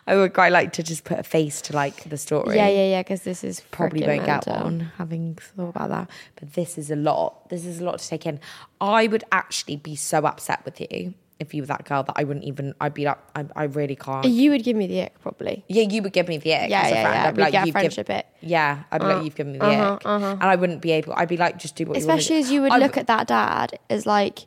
I 0.08 0.16
would 0.16 0.32
quite 0.32 0.52
like 0.52 0.72
to 0.72 0.82
just 0.82 1.04
put 1.04 1.18
a 1.18 1.22
face 1.22 1.60
to 1.62 1.74
like 1.74 2.08
the 2.08 2.16
story. 2.16 2.56
yeah, 2.56 2.68
yeah, 2.68 2.86
yeah. 2.86 3.00
Because 3.02 3.22
this 3.22 3.44
is 3.44 3.60
Probably 3.70 4.06
won't 4.06 4.24
get 4.24 4.46
one, 4.46 4.90
having 4.96 5.34
thought 5.34 5.68
about 5.68 5.90
that. 5.90 6.10
But 6.36 6.54
this 6.54 6.78
is 6.78 6.90
a 6.90 6.96
lot. 6.96 7.48
This 7.50 7.66
is 7.66 7.80
a 7.80 7.84
lot 7.84 7.98
to 7.98 8.08
take 8.08 8.24
in. 8.24 8.40
I 8.80 9.06
would 9.06 9.24
actually 9.32 9.76
be 9.76 9.96
so 9.96 10.24
upset 10.24 10.64
with 10.64 10.80
you 10.80 11.12
if 11.38 11.52
you 11.52 11.62
were 11.62 11.66
that 11.66 11.84
girl 11.84 12.02
that 12.04 12.14
I 12.16 12.24
wouldn't 12.24 12.46
even. 12.46 12.74
I'd 12.80 12.94
be 12.94 13.04
like, 13.04 13.18
I, 13.36 13.44
I 13.54 13.64
really 13.64 13.96
can't. 13.96 14.26
You 14.26 14.50
would 14.52 14.64
give 14.64 14.76
me 14.76 14.86
the 14.86 15.02
ick 15.02 15.20
probably. 15.20 15.62
Yeah, 15.68 15.82
you 15.82 16.02
would 16.02 16.14
give 16.14 16.26
me 16.26 16.38
the 16.38 16.54
ick. 16.54 16.70
Yeah, 16.70 16.88
yeah, 16.88 17.02
yeah. 17.02 17.28
I'd 17.28 17.36
be 17.36 17.42
like, 17.42 17.66
you've 17.66 17.72
friendship 17.72 18.08
ick. 18.08 18.26
Yeah, 18.40 18.84
I'd 18.90 19.02
be 19.02 19.06
like, 19.06 19.24
you've 19.24 19.36
given 19.36 19.52
me 19.52 19.58
the 19.58 19.66
uh-huh, 19.66 19.94
ick, 19.94 20.06
and 20.06 20.42
I 20.42 20.56
wouldn't 20.56 20.80
be 20.80 20.92
able. 20.92 21.12
I'd 21.16 21.28
be 21.28 21.36
like, 21.36 21.58
just 21.58 21.76
do 21.76 21.84
what 21.84 21.98
you 21.98 22.06
want. 22.06 22.18
Especially 22.18 22.36
you 22.36 22.42
as 22.42 22.50
you 22.50 22.62
would 22.62 22.72
I 22.72 22.78
look 22.78 22.96
at 22.96 23.08
that 23.08 23.26
dad 23.26 23.78
as 23.90 24.06
like, 24.06 24.46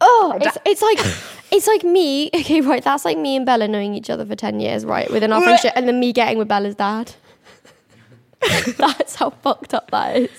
oh, 0.00 0.38
it's, 0.40 0.58
it's 0.64 0.82
like, 0.82 0.98
it's 1.52 1.66
like 1.66 1.84
me. 1.84 2.30
Okay, 2.34 2.60
right. 2.60 2.82
That's 2.82 3.04
like 3.04 3.18
me 3.18 3.36
and 3.36 3.44
Bella 3.46 3.68
knowing 3.68 3.94
each 3.94 4.10
other 4.10 4.24
for 4.26 4.34
ten 4.36 4.60
years, 4.60 4.84
right? 4.84 5.10
Within 5.10 5.32
our 5.32 5.42
friendship, 5.42 5.72
and 5.76 5.86
then 5.88 6.00
me 6.00 6.12
getting 6.12 6.38
with 6.38 6.48
Bella's 6.48 6.74
dad. 6.74 7.12
That's 8.78 9.16
how 9.16 9.28
fucked 9.30 9.74
up 9.74 9.90
that 9.90 10.16
is. 10.16 10.30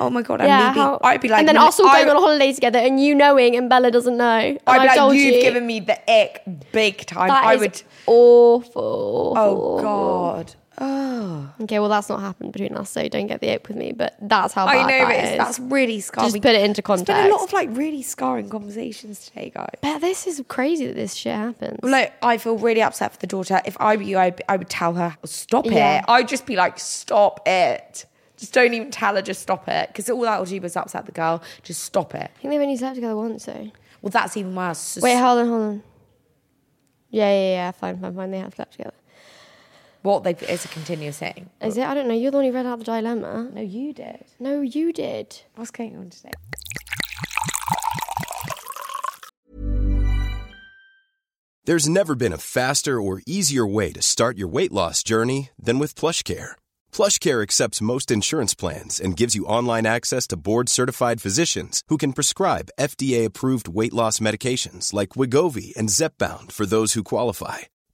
Oh 0.00 0.10
my 0.10 0.22
god, 0.22 0.40
Yeah, 0.40 0.70
I'd, 0.70 0.74
be, 0.74 0.80
how- 0.80 1.00
I'd 1.04 1.20
be 1.20 1.28
like, 1.28 1.38
and 1.38 1.48
then 1.48 1.56
us 1.56 1.78
all 1.78 1.86
going 1.86 2.08
on 2.08 2.16
a 2.16 2.20
holiday 2.20 2.52
together, 2.52 2.80
and 2.80 3.00
you 3.00 3.14
knowing, 3.14 3.54
and 3.54 3.70
Bella 3.70 3.92
doesn't 3.92 4.16
know. 4.16 4.26
I'd 4.26 4.58
be 4.66 4.70
I've 4.88 4.96
told 4.96 5.10
like, 5.12 5.20
you've 5.20 5.34
you. 5.36 5.40
given 5.42 5.64
me 5.64 5.78
the 5.78 5.98
ick 6.12 6.42
big 6.72 7.06
time. 7.06 7.28
That 7.28 7.44
I 7.44 7.54
is 7.54 7.60
would. 7.60 7.82
awful. 8.06 9.34
Oh 9.36 9.80
god. 9.80 10.54
Oh. 10.84 11.48
Okay, 11.60 11.78
well 11.78 11.88
that's 11.88 12.08
not 12.08 12.20
happened 12.20 12.52
between 12.52 12.74
us, 12.76 12.90
so 12.90 13.06
don't 13.08 13.28
get 13.28 13.40
the 13.40 13.46
ape 13.48 13.68
with 13.68 13.76
me. 13.76 13.92
But 13.92 14.16
that's 14.20 14.52
how 14.52 14.66
I 14.66 14.82
know, 14.82 14.88
that 14.88 15.06
but 15.06 15.24
is. 15.32 15.38
that's 15.38 15.60
really 15.60 16.00
scarring. 16.00 16.30
Just 16.32 16.42
put 16.42 16.56
it 16.56 16.64
into 16.64 16.82
It's 16.92 17.02
been 17.04 17.26
a 17.26 17.28
lot 17.30 17.44
of 17.44 17.52
like 17.52 17.68
really 17.70 18.02
scarring 18.02 18.48
conversations 18.48 19.26
today, 19.26 19.52
guys. 19.54 19.68
But 19.80 20.00
this 20.00 20.26
is 20.26 20.42
crazy 20.48 20.86
that 20.88 20.96
this 20.96 21.14
shit 21.14 21.36
happens. 21.36 21.78
Like, 21.84 22.14
I 22.20 22.36
feel 22.36 22.58
really 22.58 22.82
upset 22.82 23.12
for 23.12 23.18
the 23.20 23.28
daughter. 23.28 23.60
If 23.64 23.76
I 23.80 23.94
were 23.94 24.02
you, 24.02 24.18
I, 24.18 24.34
I 24.48 24.56
would 24.56 24.68
tell 24.68 24.94
her, 24.94 25.16
stop 25.24 25.66
Yeah. 25.66 26.00
it. 26.00 26.04
I'd 26.08 26.26
just 26.26 26.46
be 26.46 26.56
like, 26.56 26.80
stop 26.80 27.46
it. 27.46 28.04
Just 28.36 28.52
don't 28.52 28.74
even 28.74 28.90
tell 28.90 29.14
her, 29.14 29.22
just 29.22 29.40
stop 29.40 29.68
it. 29.68 29.86
Because 29.88 30.10
all 30.10 30.22
that 30.22 30.36
will 30.36 30.46
do 30.46 30.56
is 30.64 30.76
upset 30.76 31.06
the 31.06 31.12
girl. 31.12 31.44
Just 31.62 31.84
stop 31.84 32.12
it. 32.16 32.22
I 32.36 32.38
think 32.40 32.50
they've 32.50 32.60
only 32.60 32.76
slept 32.76 32.96
together 32.96 33.14
once, 33.14 33.44
though. 33.44 33.70
Well, 34.00 34.10
that's 34.10 34.36
even 34.36 34.52
worse. 34.56 34.98
Wait, 35.00 35.14
hold 35.16 35.38
on, 35.38 35.46
hold 35.46 35.62
on. 35.62 35.82
Yeah, 37.10 37.28
yeah, 37.30 37.50
yeah. 37.50 37.70
Fine, 37.70 38.00
fine, 38.00 38.16
fine. 38.16 38.30
They 38.32 38.38
have 38.40 38.52
slept 38.54 38.72
together. 38.72 38.94
What 40.02 40.24
they 40.24 40.34
it's 40.34 40.64
a 40.64 40.68
continuous 40.68 41.18
thing. 41.18 41.48
Is 41.60 41.76
it? 41.76 41.84
I 41.84 41.94
don't 41.94 42.08
know. 42.08 42.14
You're 42.14 42.32
the 42.32 42.38
one 42.38 42.46
who 42.46 42.52
read 42.52 42.66
out 42.66 42.80
the 42.80 42.84
dilemma. 42.84 43.50
No, 43.52 43.60
you 43.60 43.92
did. 43.92 44.24
No, 44.40 44.60
you 44.60 44.92
did. 44.92 45.40
What's 45.54 45.70
going 45.70 45.96
on 45.96 46.10
today? 46.10 46.30
There's 51.64 51.88
never 51.88 52.16
been 52.16 52.32
a 52.32 52.38
faster 52.38 53.00
or 53.00 53.22
easier 53.24 53.64
way 53.64 53.92
to 53.92 54.02
start 54.02 54.36
your 54.36 54.48
weight 54.48 54.72
loss 54.72 55.04
journey 55.04 55.50
than 55.56 55.78
with 55.78 55.94
PlushCare. 55.94 56.56
PlushCare 56.90 57.40
accepts 57.40 57.80
most 57.80 58.10
insurance 58.10 58.52
plans 58.52 58.98
and 58.98 59.16
gives 59.16 59.36
you 59.36 59.46
online 59.46 59.86
access 59.86 60.26
to 60.28 60.36
board-certified 60.36 61.22
physicians 61.22 61.84
who 61.86 61.96
can 61.96 62.14
prescribe 62.14 62.72
FDA-approved 62.80 63.68
weight 63.68 63.92
loss 63.94 64.18
medications 64.18 64.92
like 64.92 65.10
Wegovy 65.10 65.72
and 65.76 65.88
Zepbound 65.88 66.50
for 66.50 66.66
those 66.66 66.94
who 66.94 67.04
qualify. 67.04 67.58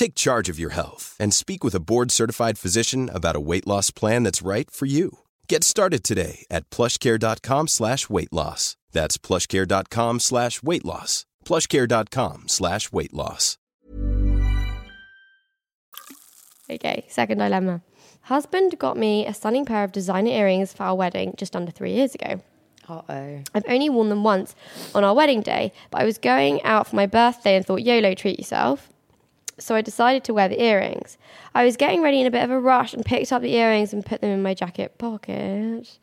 Take 0.00 0.14
charge 0.14 0.48
of 0.48 0.58
your 0.58 0.70
health 0.70 1.14
and 1.20 1.34
speak 1.34 1.62
with 1.62 1.74
a 1.74 1.78
board-certified 1.78 2.56
physician 2.56 3.10
about 3.12 3.36
a 3.36 3.40
weight 3.50 3.66
loss 3.66 3.90
plan 3.90 4.22
that's 4.22 4.40
right 4.40 4.70
for 4.70 4.86
you. 4.86 5.18
Get 5.46 5.62
started 5.62 6.02
today 6.02 6.46
at 6.50 6.70
plushcare.com 6.70 7.68
slash 7.68 8.08
weight 8.08 8.32
loss. 8.32 8.78
That's 8.92 9.18
plushcare.com 9.18 10.20
slash 10.20 10.62
weight 10.62 10.86
loss. 10.86 11.26
plushcare.com 11.44 12.48
slash 12.48 12.90
weight 12.90 13.12
loss. 13.12 13.58
Okay, 16.70 17.04
second 17.08 17.36
dilemma. 17.36 17.82
Husband 18.22 18.78
got 18.78 18.96
me 18.96 19.26
a 19.26 19.34
stunning 19.34 19.66
pair 19.66 19.84
of 19.84 19.92
designer 19.92 20.30
earrings 20.30 20.72
for 20.72 20.84
our 20.84 20.94
wedding 20.94 21.34
just 21.36 21.54
under 21.54 21.70
three 21.70 21.92
years 21.92 22.14
ago. 22.14 22.40
Uh-oh. 22.88 23.42
I've 23.54 23.68
only 23.68 23.90
worn 23.90 24.08
them 24.08 24.24
once 24.24 24.54
on 24.94 25.04
our 25.04 25.14
wedding 25.14 25.42
day, 25.42 25.74
but 25.90 26.00
I 26.00 26.06
was 26.06 26.16
going 26.16 26.62
out 26.62 26.86
for 26.86 26.96
my 26.96 27.04
birthday 27.06 27.56
and 27.56 27.66
thought, 27.66 27.82
YOLO, 27.82 28.14
treat 28.14 28.38
yourself. 28.38 28.89
So 29.60 29.74
I 29.74 29.82
decided 29.82 30.24
to 30.24 30.34
wear 30.34 30.48
the 30.48 30.62
earrings. 30.62 31.18
I 31.54 31.64
was 31.64 31.76
getting 31.76 32.02
ready 32.02 32.20
in 32.20 32.26
a 32.26 32.30
bit 32.30 32.42
of 32.42 32.50
a 32.50 32.58
rush 32.58 32.94
and 32.94 33.04
picked 33.04 33.32
up 33.32 33.42
the 33.42 33.54
earrings 33.54 33.92
and 33.92 34.04
put 34.04 34.20
them 34.20 34.30
in 34.30 34.42
my 34.42 34.54
jacket 34.54 34.98
pocket. 34.98 35.98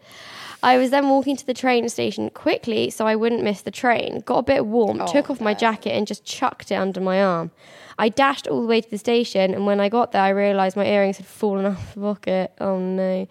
I 0.63 0.77
was 0.77 0.89
then 0.89 1.09
walking 1.09 1.35
to 1.37 1.45
the 1.45 1.53
train 1.53 1.87
station 1.89 2.29
quickly 2.29 2.89
so 2.89 3.05
I 3.05 3.15
wouldn't 3.15 3.43
miss 3.43 3.61
the 3.61 3.71
train. 3.71 4.21
Got 4.25 4.39
a 4.39 4.43
bit 4.43 4.65
warm, 4.65 5.01
oh, 5.01 5.07
took 5.07 5.29
off 5.29 5.39
my 5.39 5.53
jacket 5.53 5.91
and 5.91 6.07
just 6.07 6.25
chucked 6.25 6.71
it 6.71 6.75
under 6.75 6.99
my 6.99 7.23
arm. 7.23 7.51
I 7.99 8.09
dashed 8.09 8.47
all 8.47 8.61
the 8.61 8.67
way 8.67 8.81
to 8.81 8.89
the 8.89 8.97
station 8.97 9.53
and 9.53 9.65
when 9.65 9.79
I 9.79 9.89
got 9.89 10.11
there 10.11 10.21
I 10.21 10.29
realised 10.29 10.75
my 10.75 10.85
earrings 10.85 11.17
had 11.17 11.25
fallen 11.27 11.65
off 11.73 11.93
the 11.93 12.01
pocket. 12.01 12.53
Oh 12.59 12.79
no. 12.79 13.27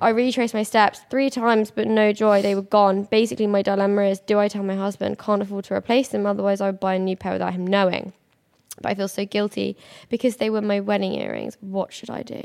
I 0.00 0.10
retraced 0.10 0.54
my 0.54 0.62
steps 0.62 1.00
three 1.10 1.28
times, 1.28 1.72
but 1.72 1.88
no 1.88 2.12
joy. 2.12 2.40
They 2.40 2.54
were 2.54 2.62
gone. 2.62 3.04
Basically, 3.04 3.48
my 3.48 3.62
dilemma 3.62 4.02
is 4.02 4.20
do 4.20 4.38
I 4.38 4.46
tell 4.46 4.62
my 4.62 4.76
husband? 4.76 5.18
Can't 5.18 5.42
afford 5.42 5.64
to 5.64 5.74
replace 5.74 6.08
them, 6.08 6.24
otherwise, 6.24 6.60
I 6.60 6.66
would 6.66 6.78
buy 6.78 6.94
a 6.94 6.98
new 7.00 7.16
pair 7.16 7.32
without 7.32 7.52
him 7.52 7.66
knowing. 7.66 8.12
But 8.82 8.92
I 8.92 8.94
feel 8.94 9.08
so 9.08 9.24
guilty 9.24 9.76
because 10.08 10.36
they 10.36 10.50
were 10.50 10.62
my 10.62 10.80
wedding 10.80 11.14
earrings. 11.14 11.56
What 11.60 11.92
should 11.92 12.10
I 12.10 12.22
do? 12.22 12.42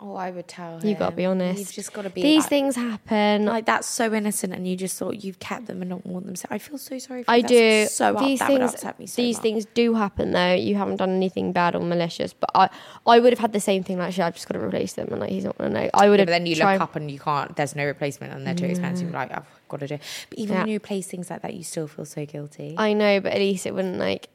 Oh, 0.00 0.14
I 0.14 0.30
would 0.30 0.46
tell 0.46 0.78
You've 0.86 1.00
got 1.00 1.10
to 1.10 1.16
be 1.16 1.24
honest. 1.24 1.58
You've 1.58 1.72
just 1.72 1.92
got 1.92 2.02
to 2.02 2.10
be 2.10 2.22
These 2.22 2.42
like- 2.44 2.48
things 2.50 2.76
happen. 2.76 3.46
Like 3.46 3.66
that's 3.66 3.88
so 3.88 4.14
innocent, 4.14 4.52
and 4.54 4.64
you 4.64 4.76
just 4.76 4.96
thought 4.96 5.24
you've 5.24 5.40
kept 5.40 5.66
them 5.66 5.82
and 5.82 5.88
not 5.90 6.06
want 6.06 6.24
them. 6.26 6.36
So 6.36 6.46
I 6.52 6.58
feel 6.58 6.78
so 6.78 6.98
sorry. 7.00 7.24
for 7.24 7.30
I 7.32 7.40
do. 7.40 7.86
So 7.90 8.14
up- 8.14 8.20
these 8.24 8.38
would 8.38 8.46
things, 8.70 8.80
so 8.80 8.92
these 9.16 9.36
much. 9.38 9.42
things 9.42 9.64
do 9.74 9.94
happen 9.94 10.30
though. 10.30 10.54
You 10.54 10.76
haven't 10.76 10.98
done 10.98 11.10
anything 11.10 11.50
bad 11.52 11.74
or 11.74 11.80
malicious, 11.80 12.32
but 12.32 12.48
I, 12.54 12.70
I 13.08 13.18
would 13.18 13.32
have 13.32 13.40
had 13.40 13.52
the 13.52 13.58
same 13.58 13.82
thing. 13.82 13.98
Like, 13.98 14.16
I've 14.20 14.34
just 14.34 14.46
got 14.46 14.56
to 14.56 14.64
replace 14.64 14.92
them, 14.92 15.08
and 15.10 15.18
like 15.18 15.30
he's 15.30 15.44
not 15.44 15.58
gonna 15.58 15.70
know. 15.70 15.90
I 15.92 16.08
would 16.08 16.20
Yeah, 16.20 16.20
have. 16.20 16.26
but 16.28 16.30
then 16.30 16.46
you 16.46 16.54
look 16.54 16.80
up 16.80 16.94
and 16.94 17.10
you 17.10 17.18
can't. 17.18 17.56
There's 17.56 17.74
no 17.74 17.84
replacement, 17.84 18.32
and 18.32 18.46
they're 18.46 18.54
too 18.54 18.66
expensive. 18.66 19.10
Like 19.10 19.32
I've 19.36 19.46
got 19.68 19.80
to 19.80 19.88
do. 19.88 19.94
it. 19.94 20.02
But 20.30 20.38
even 20.38 20.54
Yeah. 20.54 20.60
when 20.60 20.68
you 20.68 20.76
replace 20.76 21.08
things 21.08 21.28
like 21.28 21.42
that, 21.42 21.54
you 21.54 21.64
still 21.64 21.88
feel 21.88 22.04
so 22.04 22.24
guilty. 22.24 22.76
I 22.78 22.92
know, 22.92 23.18
but 23.18 23.32
at 23.32 23.38
least 23.38 23.66
it 23.66 23.74
wouldn't 23.74 23.98
like 23.98 24.28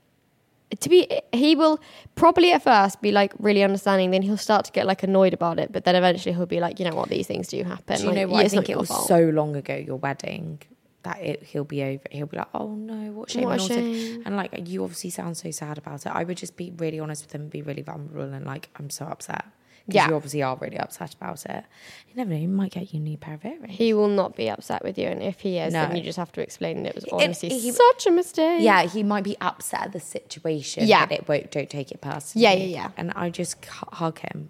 to 0.81 0.89
be. 0.89 1.07
He 1.31 1.55
will 1.55 1.79
probably 2.15 2.51
at 2.51 2.63
first 2.63 3.01
be 3.01 3.11
like 3.11 3.33
really 3.39 3.63
understanding. 3.63 4.11
Then 4.11 4.21
he'll 4.21 4.37
start 4.37 4.65
to 4.65 4.71
get 4.71 4.85
like 4.85 5.03
annoyed 5.03 5.33
about 5.33 5.59
it, 5.59 5.71
but 5.71 5.83
then 5.85 5.95
eventually 5.95 6.33
he'll 6.33 6.45
be 6.45 6.59
like, 6.59 6.79
you 6.79 6.89
know 6.89 6.95
what, 6.95 7.09
these 7.09 7.27
things 7.27 7.47
do 7.47 7.63
happen. 7.63 7.97
do 7.97 8.03
you 8.03 8.09
Like, 8.09 8.15
know 8.17 8.27
what? 8.27 8.39
yeah, 8.39 8.45
I 8.45 8.47
think 8.49 8.69
it 8.69 8.77
was 8.77 8.89
fault. 8.89 9.07
so 9.07 9.19
long 9.29 9.55
ago 9.55 9.75
your 9.75 9.97
wedding 9.97 10.61
that 11.03 11.19
it, 11.21 11.43
he'll 11.43 11.65
be 11.65 11.83
over. 11.83 12.03
He'll 12.11 12.27
be 12.27 12.37
like, 12.37 12.47
"Oh 12.53 12.73
no, 12.75 13.11
what 13.11 13.29
shame!" 13.29 13.43
What 13.43 13.59
and, 13.59 13.67
shame. 13.69 14.23
and 14.25 14.37
like 14.37 14.69
you 14.69 14.83
obviously 14.83 15.09
sound 15.09 15.35
so 15.35 15.51
sad 15.51 15.77
about 15.77 16.05
it. 16.05 16.09
I 16.09 16.23
would 16.23 16.37
just 16.37 16.55
be 16.55 16.71
really 16.77 16.97
honest 16.99 17.25
with 17.25 17.35
him, 17.35 17.41
and 17.41 17.49
be 17.51 17.61
really 17.61 17.81
vulnerable, 17.81 18.21
and 18.33 18.45
like 18.45 18.69
I'm 18.77 18.89
so 18.89 19.05
upset. 19.05 19.43
'Cause 19.85 19.95
Yeah. 19.95 20.07
you 20.07 20.15
obviously 20.15 20.41
are 20.41 20.55
really 20.55 20.77
upset 20.77 21.13
about 21.13 21.45
it. 21.45 21.65
You 22.07 22.13
never 22.15 22.29
know. 22.29 22.37
He 22.37 22.47
might 22.47 22.71
get 22.71 22.93
you 22.93 22.99
a 22.99 23.03
new 23.03 23.17
pair 23.17 23.33
of 23.33 23.43
earrings. 23.43 23.75
He 23.75 23.93
will 23.93 24.07
not 24.07 24.33
be 24.33 24.49
upset 24.49 24.81
with 24.81 24.97
you, 24.97 25.07
and 25.07 25.21
if 25.21 25.41
he 25.41 25.57
is, 25.57 25.73
then 25.73 25.93
you 25.97 26.01
just 26.01 26.17
have 26.17 26.31
to 26.33 26.41
explain 26.41 26.83
that 26.83 26.89
it 26.89 26.95
was 26.95 27.03
It- 27.03 27.11
honestly 27.13 27.49
he- 27.49 27.71
such 27.71 28.07
a 28.07 28.11
mistake. 28.11 28.61
Yeah, 28.61 28.83
he 28.83 29.03
might 29.03 29.25
be 29.25 29.35
upset 29.41 29.81
at 29.81 29.91
the 29.91 29.99
situation. 29.99 30.87
Yeah. 30.87 31.05
but 31.05 31.17
it 31.19 31.27
won't. 31.27 31.51
Don't 31.51 31.69
take 31.69 31.91
it 31.91 31.99
personally. 31.99 32.43
Yeah, 32.43 32.53
yeah, 32.53 32.65
yeah. 32.65 32.89
And 32.95 33.11
I 33.15 33.29
just 33.29 33.57
hug 33.65 34.19
him. 34.19 34.49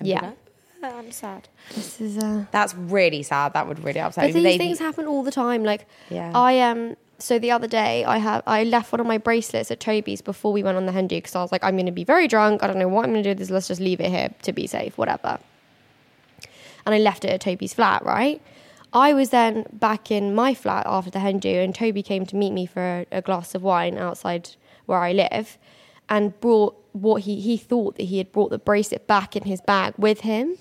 Yeah. 0.00 0.32
"Oh, 0.82 0.98
I'm 0.98 1.10
sad. 1.12 1.48
This 1.74 2.00
is 2.00 2.18
uh 2.18 2.44
That's 2.50 2.74
really 2.74 3.22
sad. 3.22 3.52
That 3.54 3.66
would 3.68 3.82
really 3.84 4.00
upset 4.00 4.24
But 4.24 4.34
me. 4.34 4.42
these 4.42 4.42
They- 4.42 4.58
things 4.58 4.78
happen 4.80 5.06
all 5.06 5.22
the 5.22 5.30
time. 5.30 5.62
Like 5.64 5.86
Yeah. 6.10 6.32
I 6.34 6.60
um 6.60 6.96
so 7.18 7.38
the 7.38 7.50
other 7.50 7.66
day 7.66 8.04
I 8.04 8.18
have 8.18 8.42
I 8.46 8.64
left 8.64 8.92
one 8.92 9.00
of 9.00 9.06
my 9.06 9.18
bracelets 9.18 9.70
at 9.70 9.80
Toby's 9.80 10.20
before 10.20 10.52
we 10.52 10.62
went 10.62 10.76
on 10.76 10.86
the 10.86 10.92
hen 10.92 11.06
do 11.06 11.16
because 11.16 11.34
I 11.34 11.42
was 11.42 11.52
like 11.52 11.64
I'm 11.64 11.74
going 11.74 11.86
to 11.86 11.92
be 11.92 12.04
very 12.04 12.28
drunk. 12.28 12.62
I 12.62 12.66
don't 12.66 12.78
know 12.78 12.88
what 12.88 13.04
I'm 13.04 13.12
going 13.12 13.22
to 13.22 13.28
do 13.28 13.30
with 13.30 13.38
this. 13.38 13.50
Let's 13.50 13.68
just 13.68 13.80
leave 13.80 14.00
it 14.00 14.10
here 14.10 14.30
to 14.42 14.52
be 14.52 14.66
safe, 14.66 14.98
whatever. 14.98 15.38
And 16.84 16.94
I 16.94 16.98
left 16.98 17.24
it 17.24 17.30
at 17.30 17.40
Toby's 17.40 17.74
flat, 17.74 18.04
right? 18.04 18.40
I 18.92 19.12
was 19.12 19.30
then 19.30 19.66
back 19.72 20.10
in 20.10 20.34
my 20.34 20.54
flat 20.54 20.86
after 20.86 21.10
the 21.10 21.18
hen 21.18 21.38
do, 21.38 21.48
and 21.48 21.74
Toby 21.74 22.02
came 22.02 22.24
to 22.26 22.36
meet 22.36 22.52
me 22.52 22.66
for 22.66 22.80
a, 22.80 23.06
a 23.10 23.22
glass 23.22 23.54
of 23.54 23.62
wine 23.62 23.98
outside 23.98 24.50
where 24.86 25.00
I 25.00 25.12
live, 25.12 25.58
and 26.08 26.38
brought 26.40 26.76
what 26.92 27.22
he 27.22 27.40
he 27.40 27.56
thought 27.56 27.96
that 27.96 28.04
he 28.04 28.18
had 28.18 28.30
brought 28.32 28.50
the 28.50 28.58
bracelet 28.58 29.06
back 29.06 29.36
in 29.36 29.44
his 29.44 29.60
bag 29.60 29.94
with 29.98 30.20
him, 30.20 30.56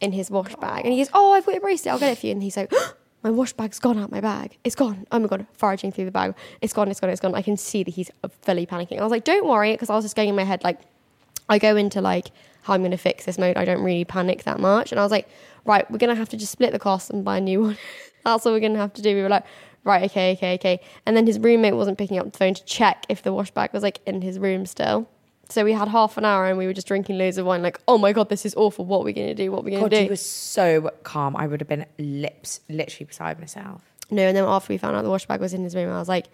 in 0.00 0.12
his 0.12 0.30
wash 0.30 0.54
bag, 0.56 0.84
and 0.84 0.92
he 0.92 1.00
goes, 1.00 1.10
"Oh, 1.14 1.32
I've 1.32 1.46
got 1.46 1.52
your 1.52 1.60
bracelet. 1.60 1.92
I'll 1.92 1.98
get 1.98 2.12
it 2.12 2.18
for 2.18 2.26
you." 2.26 2.32
And 2.32 2.42
he's 2.42 2.56
like. 2.56 2.72
My 3.22 3.30
wash 3.30 3.52
bag's 3.52 3.78
gone 3.78 3.98
out 3.98 4.10
my 4.10 4.20
bag. 4.20 4.58
It's 4.64 4.74
gone. 4.74 5.06
Oh 5.12 5.18
my 5.18 5.28
god, 5.28 5.46
foraging 5.52 5.92
through 5.92 6.06
the 6.06 6.10
bag. 6.10 6.34
It's 6.60 6.72
gone, 6.72 6.88
it's 6.88 6.98
gone, 6.98 7.10
it's 7.10 7.20
gone. 7.20 7.34
I 7.34 7.42
can 7.42 7.56
see 7.56 7.82
that 7.84 7.90
he's 7.92 8.10
fully 8.42 8.66
panicking. 8.66 8.98
I 8.98 9.02
was 9.02 9.12
like, 9.12 9.24
don't 9.24 9.46
worry, 9.46 9.72
because 9.72 9.90
I 9.90 9.94
was 9.94 10.04
just 10.04 10.16
going 10.16 10.28
in 10.28 10.34
my 10.34 10.44
head 10.44 10.64
like, 10.64 10.80
I 11.48 11.58
go 11.58 11.76
into 11.76 12.00
like 12.00 12.32
how 12.62 12.74
I'm 12.74 12.80
going 12.80 12.92
to 12.92 12.96
fix 12.96 13.24
this 13.24 13.38
mode. 13.38 13.56
I 13.56 13.64
don't 13.64 13.82
really 13.82 14.04
panic 14.04 14.44
that 14.44 14.58
much. 14.58 14.92
And 14.92 14.98
I 14.98 15.02
was 15.02 15.12
like, 15.12 15.28
right, 15.64 15.88
we're 15.90 15.98
going 15.98 16.10
to 16.10 16.16
have 16.16 16.28
to 16.30 16.36
just 16.36 16.52
split 16.52 16.72
the 16.72 16.78
cost 16.78 17.10
and 17.10 17.24
buy 17.24 17.38
a 17.38 17.40
new 17.40 17.60
one. 17.60 17.78
That's 18.24 18.44
what 18.44 18.52
we're 18.52 18.60
going 18.60 18.74
to 18.74 18.78
have 18.78 18.92
to 18.94 19.02
do. 19.02 19.14
We 19.14 19.22
were 19.22 19.28
like, 19.28 19.44
right, 19.84 20.04
okay, 20.10 20.32
okay, 20.32 20.54
okay. 20.54 20.80
And 21.06 21.16
then 21.16 21.26
his 21.26 21.38
roommate 21.38 21.74
wasn't 21.74 21.98
picking 21.98 22.18
up 22.18 22.30
the 22.30 22.38
phone 22.38 22.54
to 22.54 22.64
check 22.64 23.04
if 23.08 23.22
the 23.22 23.32
wash 23.32 23.50
bag 23.50 23.72
was 23.72 23.82
like 23.82 24.00
in 24.06 24.22
his 24.22 24.38
room 24.38 24.66
still. 24.66 25.08
So 25.52 25.64
we 25.64 25.72
had 25.72 25.88
half 25.88 26.16
an 26.16 26.24
hour 26.24 26.46
and 26.46 26.56
we 26.56 26.66
were 26.66 26.72
just 26.72 26.86
drinking 26.86 27.18
loads 27.18 27.36
of 27.36 27.44
wine, 27.44 27.62
like, 27.62 27.78
oh 27.86 27.98
my 27.98 28.12
God, 28.12 28.28
this 28.30 28.46
is 28.46 28.54
awful. 28.54 28.84
What 28.86 29.00
are 29.00 29.04
we 29.04 29.12
going 29.12 29.28
to 29.28 29.34
do? 29.34 29.52
What 29.52 29.60
are 29.60 29.62
we 29.64 29.70
going 29.72 29.84
to 29.84 29.90
do? 29.90 30.02
you 30.04 30.08
were 30.10 30.16
so 30.16 30.90
calm. 31.02 31.36
I 31.36 31.46
would 31.46 31.60
have 31.60 31.68
been 31.68 31.84
lips 31.98 32.60
literally 32.70 33.04
beside 33.06 33.38
myself. 33.38 33.82
No, 34.10 34.22
and 34.22 34.36
then 34.36 34.44
after 34.44 34.72
we 34.72 34.78
found 34.78 34.96
out 34.96 35.02
the 35.02 35.10
wash 35.10 35.26
bag 35.26 35.40
was 35.40 35.52
in 35.52 35.62
his 35.62 35.74
room, 35.74 35.92
I 35.92 35.98
was 35.98 36.08
like, 36.08 36.26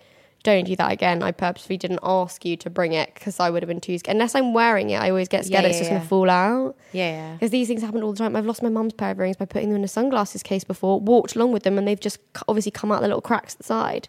don't 0.45 0.65
do 0.65 0.77
that 0.77 0.93
again. 0.93 1.23
I 1.23 1.33
purposely 1.33 1.77
didn't 1.77 1.99
ask 2.03 2.45
you 2.45 2.57
to 2.59 2.71
bring 2.71 2.93
it 2.93 3.13
because 3.15 3.41
I 3.41 3.51
would 3.51 3.63
have 3.63 3.69
been 3.69 3.81
too 3.81 3.99
scared. 3.99 4.15
Unless 4.15 4.37
I'm 4.37 4.55
wearing 4.55 4.91
it, 4.91 5.01
I 5.01 5.11
always 5.11 5.27
get 5.27 5.47
scared 5.47 5.65
Yeah, 5.65 5.69
it's 5.71 5.79
just 5.79 5.91
yeah. 5.91 5.97
going 5.97 6.03
to 6.03 6.09
fall 6.09 6.31
out. 6.31 6.77
Yeah, 6.93 7.11
yeah. 7.11 7.33
Because 7.33 7.51
these 7.51 7.67
things 7.67 7.83
happen 7.83 8.05
all 8.05 8.13
the 8.13 8.19
time. 8.19 8.37
I've 8.37 8.47
lost 8.47 8.63
my 8.63 8.69
mum's 8.69 8.93
pair 8.93 9.11
of 9.11 9.19
earrings 9.19 9.37
by 9.37 9.47
putting 9.47 9.71
them 9.71 9.79
in 9.79 9.85
a 9.85 9.89
sunglasses 9.89 10.45
case 10.45 10.63
before, 10.63 11.01
walked 11.01 11.35
along 11.35 11.51
with 11.53 11.65
them, 11.65 11.77
and 11.77 11.89
they've 11.89 11.99
just 11.99 12.21
obviously 12.47 12.71
come 12.71 12.93
out 12.93 13.01
the 13.01 13.09
little 13.09 13.21
cracks 13.21 13.55
at 13.55 13.59
the 13.59 13.65
side. 13.65 14.09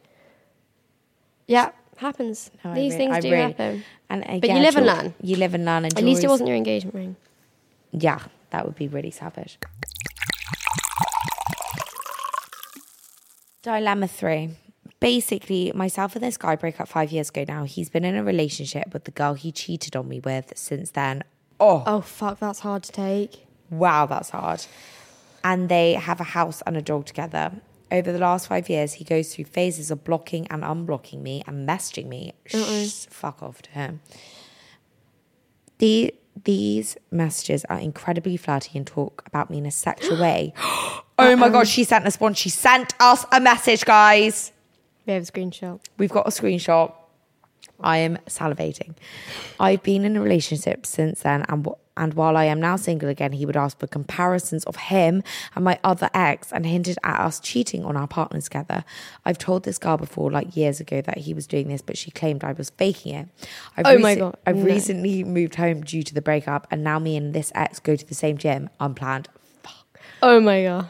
Yeah, 1.48 1.72
happens. 2.00 2.52
No, 2.64 2.72
I 2.72 2.76
these 2.76 2.96
things 2.96 3.14
I 3.16 3.20
do 3.20 3.32
really- 3.32 3.44
happen. 3.44 3.84
And 4.10 4.24
uh, 4.24 4.40
But 4.40 4.50
you 4.50 4.56
live 4.60 4.76
and 4.76 4.86
learn. 4.86 5.14
You 5.22 5.36
live 5.36 5.54
and 5.54 5.66
learn. 5.66 5.86
And 5.86 5.98
At 5.98 6.04
least 6.04 6.24
it 6.24 6.30
wasn't 6.30 6.48
your 6.48 6.58
engagement 6.58 6.96
ring. 6.96 7.16
Yeah, 7.92 8.20
That 8.52 8.66
would 8.66 8.76
be 8.76 8.88
really 8.88 9.12
savage. 9.12 9.58
Dilemma 13.62 14.08
three. 14.08 14.52
Basically, 15.00 15.72
myself 15.74 16.16
and 16.16 16.24
this 16.24 16.38
guy 16.38 16.56
broke 16.56 16.80
up 16.80 16.88
five 16.88 17.12
years 17.12 17.30
ago 17.30 17.46
now. 17.48 17.64
He's 17.64 17.90
been 17.90 18.04
in 18.04 18.16
a 18.16 18.24
relationship 18.24 18.94
with 18.94 19.06
the 19.06 19.12
girl 19.12 19.34
he 19.34 19.52
cheated 19.52 19.96
on 19.96 20.08
me 20.10 20.20
with 20.20 20.54
since 20.58 20.92
then. 20.92 21.24
Oh, 21.60 21.84
Oh 21.86 22.02
fuck, 22.02 22.40
that's 22.40 22.60
hard 22.60 22.84
to 22.84 22.92
take. 22.92 23.46
wow, 23.70 24.06
that's 24.06 24.30
hard. 24.32 24.66
And 25.44 25.70
they 25.70 25.94
have 25.94 26.20
a 26.20 26.26
house 26.26 26.62
and 26.68 26.76
a 26.76 26.82
dog 26.82 27.06
together. 27.06 27.52
Over 27.91 28.12
the 28.12 28.19
last 28.19 28.47
five 28.47 28.69
years, 28.69 28.93
he 28.93 29.04
goes 29.04 29.34
through 29.34 29.45
phases 29.45 29.89
of 29.89 30.04
blocking 30.04 30.45
and 30.47 30.63
unblocking 30.63 31.21
me 31.21 31.43
and 31.47 31.67
messaging 31.67 32.08
me. 32.08 32.34
Shh, 32.45 33.06
fuck 33.10 33.41
off 33.41 33.62
to 33.63 33.71
him. 33.71 34.02
The, 35.80 36.13
these 36.43 36.97
messages 37.10 37.65
are 37.65 37.80
incredibly 37.80 38.38
flirty 38.38 38.78
and 38.78 38.86
talk 38.86 39.23
about 39.25 39.49
me 39.49 39.58
in 39.58 39.65
a 39.65 39.71
sexual 39.71 40.17
way. 40.21 40.54
oh 41.17 41.36
my 41.36 41.49
God, 41.49 41.67
she 41.67 41.84
sent 41.84 42.06
us 42.06 42.19
one. 42.19 42.34
She 42.36 42.49
sent 42.49 42.93
us 42.99 43.25
a 43.32 43.39
message, 43.39 43.86
guys. 43.86 44.52
We 45.06 45.13
have 45.13 45.23
a 45.23 45.25
screenshot. 45.25 45.80
We've 45.97 46.12
got 46.12 46.28
a 46.28 46.32
screenshot. 46.32 46.93
I 47.82 47.97
am 47.99 48.17
salivating. 48.28 48.93
I've 49.60 49.82
been 49.84 50.04
in 50.06 50.15
a 50.17 50.21
relationship 50.21 50.86
since 50.86 51.21
then, 51.21 51.45
and 51.49 51.65
wh- 51.65 51.88
and 52.00 52.16
while 52.16 52.36
I 52.36 52.46
am 52.46 52.60
now 52.60 52.76
single 52.78 53.10
again, 53.10 53.34
he 53.34 53.46
would 53.46 53.56
ask 53.58 53.78
for 53.78 53.86
comparisons 53.86 54.64
of 54.64 54.76
him 54.78 55.22
and 55.56 55.64
my 55.64 55.78
other 55.84 56.10
ex, 56.16 56.52
and 56.52 56.66
hinted 56.66 56.98
at 57.04 57.20
us 57.20 57.40
cheating 57.40 57.86
on 57.86 57.96
our 57.96 58.08
partners 58.08 58.46
together. 58.46 58.84
I've 59.26 59.38
told 59.38 59.64
this 59.66 59.78
girl 59.78 59.98
before, 59.98 60.32
like 60.32 60.56
years 60.56 60.80
ago, 60.80 61.02
that 61.02 61.20
he 61.20 61.34
was 61.36 61.46
doing 61.46 61.68
this, 61.68 61.82
but 61.84 61.98
she 61.98 62.10
claimed 62.10 62.44
I 62.44 62.54
was 62.54 62.72
faking 62.72 63.14
it. 63.14 63.28
I've 63.78 63.86
Oh 63.86 63.98
my 64.00 64.16
God, 64.16 64.36
I've 64.48 64.56
no. 64.56 64.64
recently 64.64 65.24
moved 65.24 65.56
home 65.56 65.82
due 65.82 66.02
to 66.02 66.14
the 66.14 66.22
breakup, 66.22 66.66
and 66.72 66.84
now 66.84 66.98
me 66.98 67.16
and 67.18 67.34
this 67.36 67.52
ex 67.54 67.80
go 67.80 67.96
to 67.96 68.06
the 68.06 68.16
same 68.16 68.38
gym, 68.38 68.70
unplanned. 68.80 69.28
Fuck 69.62 70.00
Oh 70.24 70.40
my 70.40 70.64
god. 70.64 70.88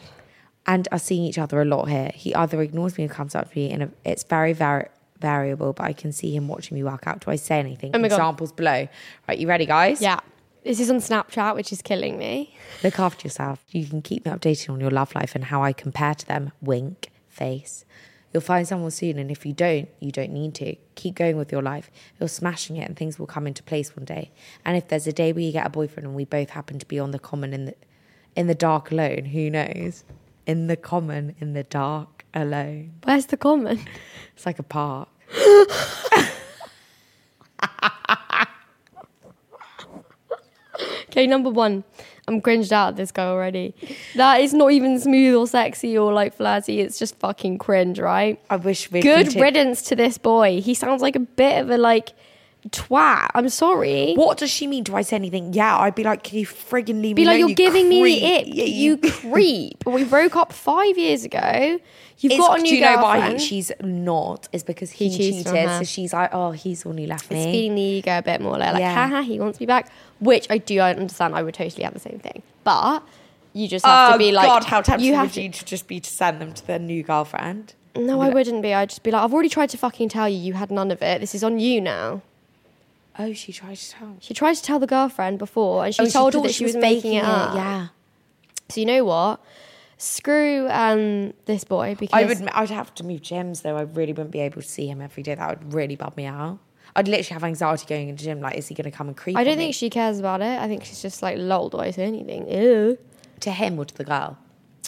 and 0.67 0.87
are 0.91 0.99
seeing 0.99 1.23
each 1.23 1.39
other 1.39 1.61
a 1.61 1.65
lot 1.65 1.89
here. 1.89 2.11
He 2.13 2.35
either 2.35 2.61
ignores 2.61 2.97
me 2.97 3.05
or 3.05 3.09
comes 3.09 3.33
up 3.35 3.51
to 3.51 3.57
me, 3.57 3.71
and 3.71 3.91
it's 4.05 4.23
very, 4.23 4.53
very 4.53 4.87
variable. 5.19 5.73
But 5.73 5.83
I 5.85 5.93
can 5.93 6.11
see 6.11 6.35
him 6.35 6.47
watching 6.47 6.75
me 6.75 6.83
work 6.83 7.07
out. 7.07 7.21
Do 7.25 7.31
I 7.31 7.35
say 7.35 7.57
anything? 7.59 7.91
Oh 7.95 7.97
my 7.99 8.07
God. 8.07 8.15
Examples 8.15 8.51
below. 8.51 8.87
Right, 9.27 9.37
you 9.39 9.47
ready, 9.47 9.65
guys? 9.65 10.01
Yeah. 10.01 10.19
This 10.69 10.79
is 10.79 10.91
on 10.91 10.97
Snapchat, 10.97 11.55
which 11.55 11.71
is 11.73 11.81
killing 11.81 12.19
me. 12.19 12.55
Look 12.83 12.99
after 12.99 13.25
yourself. 13.25 13.65
You 13.71 13.87
can 13.87 14.03
keep 14.03 14.23
me 14.23 14.31
updated 14.31 14.69
on 14.69 14.79
your 14.79 14.91
love 14.91 15.15
life 15.15 15.33
and 15.33 15.45
how 15.45 15.63
I 15.63 15.73
compare 15.73 16.13
to 16.13 16.27
them. 16.27 16.51
Wink, 16.61 17.09
face. 17.27 17.85
You'll 18.31 18.41
find 18.41 18.67
someone 18.67 18.91
soon, 18.91 19.17
and 19.17 19.31
if 19.31 19.47
you 19.47 19.53
don't, 19.53 19.89
you 19.99 20.11
don't 20.11 20.31
need 20.31 20.53
to. 20.53 20.75
Keep 20.93 21.15
going 21.15 21.37
with 21.37 21.51
your 21.51 21.63
life. 21.63 21.89
You're 22.19 22.29
smashing 22.29 22.77
it, 22.77 22.87
and 22.87 22.95
things 22.95 23.17
will 23.17 23.25
come 23.25 23.47
into 23.47 23.63
place 23.63 23.97
one 23.97 24.05
day. 24.05 24.29
And 24.63 24.77
if 24.77 24.89
there's 24.89 25.07
a 25.07 25.11
day 25.11 25.33
where 25.33 25.41
you 25.41 25.51
get 25.51 25.65
a 25.65 25.71
boyfriend 25.71 26.05
and 26.05 26.15
we 26.15 26.25
both 26.25 26.51
happen 26.51 26.77
to 26.77 26.85
be 26.85 26.99
on 26.99 27.09
the 27.09 27.17
common 27.17 27.51
in 27.51 27.65
the 27.65 27.75
in 28.35 28.45
the 28.45 28.53
dark 28.53 28.91
alone, 28.91 29.25
who 29.25 29.49
knows? 29.49 30.03
In 30.45 30.67
the 30.67 30.77
common, 30.77 31.35
in 31.39 31.53
the 31.53 31.63
dark 31.63 32.25
alone. 32.31 32.93
Where's 33.05 33.25
the 33.25 33.37
common? 33.37 33.79
It's 34.35 34.45
like 34.45 34.59
a 34.59 34.63
park. 34.63 35.09
Okay, 41.19 41.27
number 41.27 41.49
one. 41.49 41.83
I'm 42.29 42.39
cringed 42.39 42.71
out 42.71 42.89
at 42.89 42.95
this 42.95 43.11
guy 43.11 43.25
already. 43.25 43.75
That 44.15 44.39
is 44.39 44.53
not 44.53 44.71
even 44.71 44.99
smooth 44.99 45.35
or 45.35 45.47
sexy 45.47 45.97
or 45.97 46.13
like 46.13 46.33
flirty. 46.33 46.79
It's 46.79 46.97
just 46.97 47.19
fucking 47.19 47.57
cringe, 47.57 47.99
right? 47.99 48.39
I 48.49 48.55
wish 48.55 48.89
we 48.89 49.01
Good 49.01 49.35
riddance 49.35 49.81
to 49.89 49.97
this 49.97 50.17
boy. 50.17 50.61
He 50.61 50.73
sounds 50.73 51.01
like 51.01 51.17
a 51.17 51.19
bit 51.19 51.59
of 51.61 51.69
a 51.71 51.77
like 51.77 52.13
twat. 52.69 53.27
I'm 53.33 53.49
sorry. 53.49 54.13
What 54.15 54.37
does 54.37 54.49
she 54.51 54.67
mean? 54.67 54.83
Do 54.83 54.95
I 54.95 55.01
say 55.01 55.15
anything? 55.15 55.53
Yeah, 55.53 55.77
I'd 55.77 55.95
be 55.95 56.03
like, 56.03 56.23
can 56.23 56.39
you 56.39 56.45
friggin' 56.45 57.01
leave 57.01 57.15
Be 57.15 57.23
me 57.23 57.25
like, 57.27 57.35
alone, 57.35 57.39
you're 57.39 57.49
you 57.49 57.55
giving 57.55 57.89
me 57.89 58.01
creep." 58.01 58.19
the 58.21 58.35
ick. 58.35 58.45
Yeah, 58.47 58.63
you 58.65 58.97
creep. 59.31 59.85
We 59.85 60.03
broke 60.03 60.35
up 60.35 60.51
five 60.51 60.97
years 60.97 61.23
ago. 61.23 61.79
You've 62.21 62.33
It's- 62.33 62.47
got 62.47 62.59
a 62.59 62.61
new 62.61 62.69
do 62.71 62.75
you 62.75 62.81
know 62.81 62.95
girlfriend. 62.97 63.33
why 63.35 63.37
she's 63.39 63.71
not? 63.81 64.49
Is 64.51 64.63
because 64.63 64.91
he, 64.91 65.07
He 65.09 65.17
cheated 65.17 65.45
cheated. 65.45 65.69
So 65.69 65.83
she's 65.85 66.11
like, 66.11 66.31
oh, 66.33 66.51
he's 66.51 66.83
the 66.83 66.89
one 66.89 66.97
who 66.97 67.05
left 67.05 67.23
It's 67.25 67.31
me. 67.31 67.45
feeding 67.51 67.75
the 67.75 67.81
ego 67.81 68.17
a 68.17 68.21
bit 68.21 68.41
more. 68.41 68.57
Like, 68.57 68.73
like, 68.73 68.81
Yeah. 68.81 69.07
haha, 69.07 69.21
he 69.21 69.39
wants 69.39 69.59
me 69.61 69.65
back. 69.65 69.89
Which 70.19 70.45
I 70.49 70.57
do 70.57 70.79
understand. 70.81 71.33
I 71.33 71.43
would 71.43 71.53
totally 71.53 71.83
have 71.85 71.93
the 71.93 71.99
same 72.01 72.19
thing. 72.19 72.43
But 72.65 73.03
you 73.53 73.69
just 73.69 73.85
have 73.85 74.09
oh 74.09 74.13
to 74.13 74.17
be 74.19 74.33
like, 74.33 74.47
God, 74.47 74.65
how 74.65 74.81
tempted 74.81 75.05
you 75.05 75.17
would 75.17 75.31
to, 75.31 75.41
you 75.43 75.49
to 75.49 75.63
just 75.63 75.87
be 75.87 76.01
to 76.01 76.09
send 76.09 76.41
them 76.41 76.53
to 76.53 76.67
their 76.67 76.77
new 76.79 77.03
girlfriend? 77.03 77.73
No, 77.95 78.19
I 78.21 78.27
wouldn't 78.29 78.61
be. 78.61 78.73
I'd 78.73 78.89
just 78.89 79.01
be 79.03 79.11
like, 79.11 79.23
I've 79.23 79.33
already 79.33 79.49
tried 79.49 79.69
to 79.69 79.77
fucking 79.77 80.09
tell 80.09 80.27
you. 80.27 80.37
You 80.37 80.53
had 80.53 80.71
none 80.71 80.91
of 80.91 81.01
it. 81.01 81.21
This 81.21 81.33
is 81.33 81.43
on 81.43 81.57
you 81.59 81.79
now. 81.79 82.21
Oh, 83.21 83.33
she 83.33 83.51
tried 83.51 83.75
to 83.75 83.89
tell. 83.91 84.15
She 84.21 84.33
tried 84.33 84.53
to 84.55 84.63
tell 84.63 84.79
the 84.79 84.87
girlfriend 84.87 85.37
before, 85.39 85.85
and 85.85 85.93
she 85.93 86.03
Oh, 86.03 86.09
told 86.09 86.33
her 86.35 86.41
that 86.41 86.53
she 86.53 86.63
was, 86.63 86.75
making 86.75 87.13
it 87.15 87.23
up. 87.25 87.53
Yeah, 87.53 87.87
So 88.69 88.79
you 88.79 88.85
know 88.85 89.03
what? 89.03 89.41
Screw 89.97 90.67
um, 90.69 91.33
this 91.45 91.65
boy 91.65 91.95
because 91.99 92.17
I 92.17 92.25
would. 92.25 92.41
I'd 92.53 92.69
have 92.69 92.95
to 92.95 93.03
move 93.03 93.19
gyms 93.21 93.63
though. 93.63 93.75
I 93.75 93.81
really 93.81 94.13
wouldn't 94.13 94.31
be 94.31 94.39
able 94.39 94.61
to 94.61 94.67
see 94.67 94.87
him 94.87 95.01
every 95.01 95.23
day. 95.23 95.35
That 95.35 95.49
would 95.59 95.73
really 95.73 95.97
bug 95.97 96.15
me 96.15 96.25
out. 96.25 96.59
I'd 96.95 97.07
literally 97.09 97.33
have 97.33 97.43
anxiety 97.43 97.85
going 97.85 98.07
into 98.07 98.23
the 98.23 98.29
gym. 98.29 98.39
Like, 98.39 98.55
is 98.55 98.67
he 98.69 98.75
going 98.75 98.89
to 98.89 98.95
come 98.97 99.09
and 99.09 99.17
creep? 99.17 99.35
I 99.37 99.43
don't 99.43 99.53
on 99.53 99.57
me? 99.59 99.65
think 99.65 99.75
she 99.75 99.89
cares 99.89 100.17
about 100.19 100.41
it. 100.41 100.57
I 100.59 100.67
think 100.69 100.85
she's 100.85 101.01
just 101.01 101.21
like, 101.21 101.37
lol, 101.37 101.67
do 101.69 101.79
I 101.79 101.91
say 101.91 102.03
anything? 102.05 102.49
Ew. 102.49 102.97
to 103.41 103.51
him 103.51 103.77
or 103.77 103.83
to 103.85 103.93
the 103.95 104.05
girl. 104.05 104.37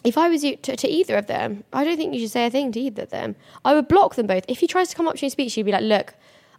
If 0.06 0.18
I 0.18 0.30
was 0.30 0.44
you 0.44 0.56
to, 0.56 0.76
to 0.78 0.88
either 0.88 1.18
of 1.18 1.28
them, 1.28 1.64
I 1.74 1.84
don't 1.84 1.98
think 1.98 2.14
you 2.14 2.22
should 2.22 2.32
say 2.32 2.46
a 2.46 2.50
thing 2.50 2.72
to 2.72 2.80
either 2.80 3.04
of 3.04 3.10
them. 3.10 3.36
I 3.66 3.74
would 3.76 3.88
block 3.90 4.16
them 4.16 4.26
both. 4.28 4.46
If 4.48 4.60
he 4.60 4.68
tries 4.68 4.88
to 4.90 4.96
come 4.96 5.08
up 5.10 5.16
to 5.18 5.22
you 5.22 5.26
and 5.28 5.32
speak, 5.34 5.52
she'd 5.52 5.64
be 5.64 5.72
like, 5.74 5.84
look, 5.84 6.16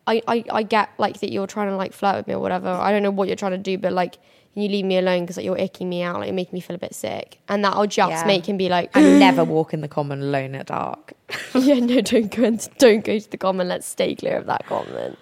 I, 0.06 0.22
I, 0.26 0.44
I 0.50 0.62
get 0.64 0.90
like 0.98 1.20
that 1.20 1.30
you're 1.32 1.46
trying 1.46 1.68
to 1.68 1.76
like 1.76 1.92
flirt 1.92 2.16
with 2.16 2.26
me 2.26 2.34
or 2.34 2.40
whatever. 2.40 2.68
I 2.68 2.90
don't 2.90 3.02
know 3.02 3.10
what 3.10 3.28
you're 3.28 3.36
trying 3.36 3.52
to 3.52 3.58
do, 3.58 3.78
but 3.78 3.92
like, 3.92 4.18
you 4.54 4.68
leave 4.68 4.84
me 4.84 4.98
alone 4.98 5.20
because 5.22 5.36
like 5.38 5.46
you're 5.46 5.56
icking 5.56 5.86
me 5.88 6.02
out, 6.02 6.16
like 6.16 6.26
you're 6.26 6.34
making 6.34 6.54
me 6.54 6.60
feel 6.60 6.76
a 6.76 6.78
bit 6.78 6.94
sick, 6.94 7.38
and 7.48 7.64
that'll 7.64 7.86
just 7.86 8.10
Yeah. 8.10 8.24
make 8.26 8.46
him 8.48 8.56
be 8.56 8.68
like, 8.68 8.90
I 8.94 9.00
never 9.18 9.44
walk 9.44 9.72
in 9.72 9.80
the 9.80 9.88
common 9.88 10.20
alone 10.20 10.54
at 10.56 10.66
dark. 10.66 11.12
yeah, 11.54 11.76
no, 11.80 12.00
don't 12.00 12.34
go 12.34 12.42
into, 12.44 12.68
don't 12.78 13.04
go 13.04 13.18
to 13.18 13.30
the 13.30 13.38
common. 13.38 13.68
Let's 13.68 13.86
stay 13.86 14.14
clear 14.14 14.36
of 14.36 14.46
that 14.46 14.66
comment. 14.66 15.18